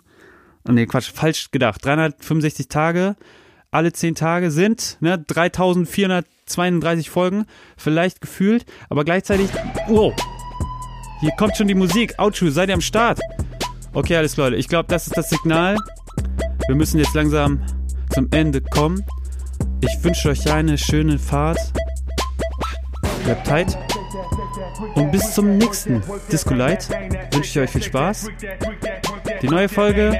Nee, 0.69 0.85
Quatsch, 0.85 1.11
falsch 1.11 1.51
gedacht. 1.51 1.83
365 1.85 2.69
Tage. 2.69 3.17
Alle 3.71 3.93
zehn 3.93 4.15
Tage 4.15 4.51
sind 4.51 4.99
ne, 5.01 5.17
3432 5.17 7.09
Folgen, 7.09 7.47
vielleicht 7.77 8.21
gefühlt, 8.21 8.67
aber 8.89 9.05
gleichzeitig. 9.05 9.49
Wow! 9.87 10.13
Hier 11.21 11.31
kommt 11.39 11.57
schon 11.57 11.69
die 11.69 11.75
Musik. 11.75 12.19
Outshoe, 12.19 12.51
seid 12.51 12.69
ihr 12.69 12.75
am 12.75 12.81
Start? 12.81 13.21
Okay, 13.93 14.17
alles 14.17 14.37
Leute. 14.37 14.57
Ich 14.57 14.69
glaube, 14.69 14.89
das 14.89 15.07
ist 15.07 15.17
das 15.17 15.31
Signal. 15.31 15.77
Wir 16.71 16.77
müssen 16.77 16.99
jetzt 16.99 17.15
langsam 17.15 17.61
zum 18.11 18.29
Ende 18.31 18.61
kommen. 18.61 19.05
Ich 19.81 20.05
wünsche 20.05 20.29
euch 20.29 20.49
eine 20.53 20.79
schöne 20.79 21.19
Fahrt. 21.19 21.59
Bleibt 23.25 23.45
tight. 23.45 23.77
Und 24.95 25.11
bis 25.11 25.35
zum 25.35 25.59
nächsten 25.59 26.01
Disco 26.31 26.55
Light 26.55 26.89
wünsche 27.33 27.51
ich 27.51 27.59
euch 27.59 27.71
viel 27.71 27.83
Spaß. 27.83 28.29
Die 29.43 29.49
neue 29.49 29.69
Folge 29.69 30.17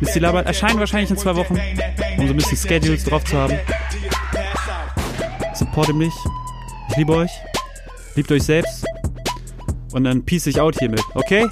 Misty 0.00 0.18
Labert 0.18 0.46
erscheint 0.46 0.78
wahrscheinlich 0.78 1.10
in 1.10 1.16
zwei 1.16 1.36
Wochen, 1.36 1.58
um 2.18 2.26
so 2.26 2.34
ein 2.34 2.36
bisschen 2.36 2.58
Schedules 2.58 3.04
drauf 3.04 3.24
zu 3.24 3.38
haben. 3.38 3.58
Supporte 5.54 5.94
mich. 5.94 6.12
Ich 6.90 6.96
liebe 6.98 7.16
euch. 7.16 7.32
Liebt 8.14 8.30
euch 8.30 8.42
selbst. 8.42 8.84
Und 9.92 10.04
dann 10.04 10.22
peace 10.22 10.48
ich 10.48 10.60
out 10.60 10.78
hiermit, 10.78 11.02
okay? 11.14 11.48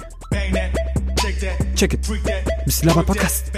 Check 1.73 1.95
it. 1.95 2.07
Mr. 2.67 2.85
Lama 2.85 3.03
Podcast. 3.03 3.51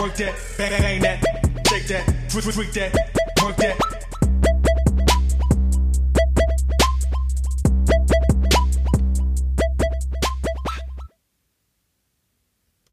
Work 0.00 0.14
that, 0.14 0.34
bang 0.56 1.00
that, 1.02 1.20
shake 1.68 1.86
that, 1.88 2.30
freak 2.30 2.72
that, 2.72 2.92
work 3.42 3.56
that. 3.56 3.99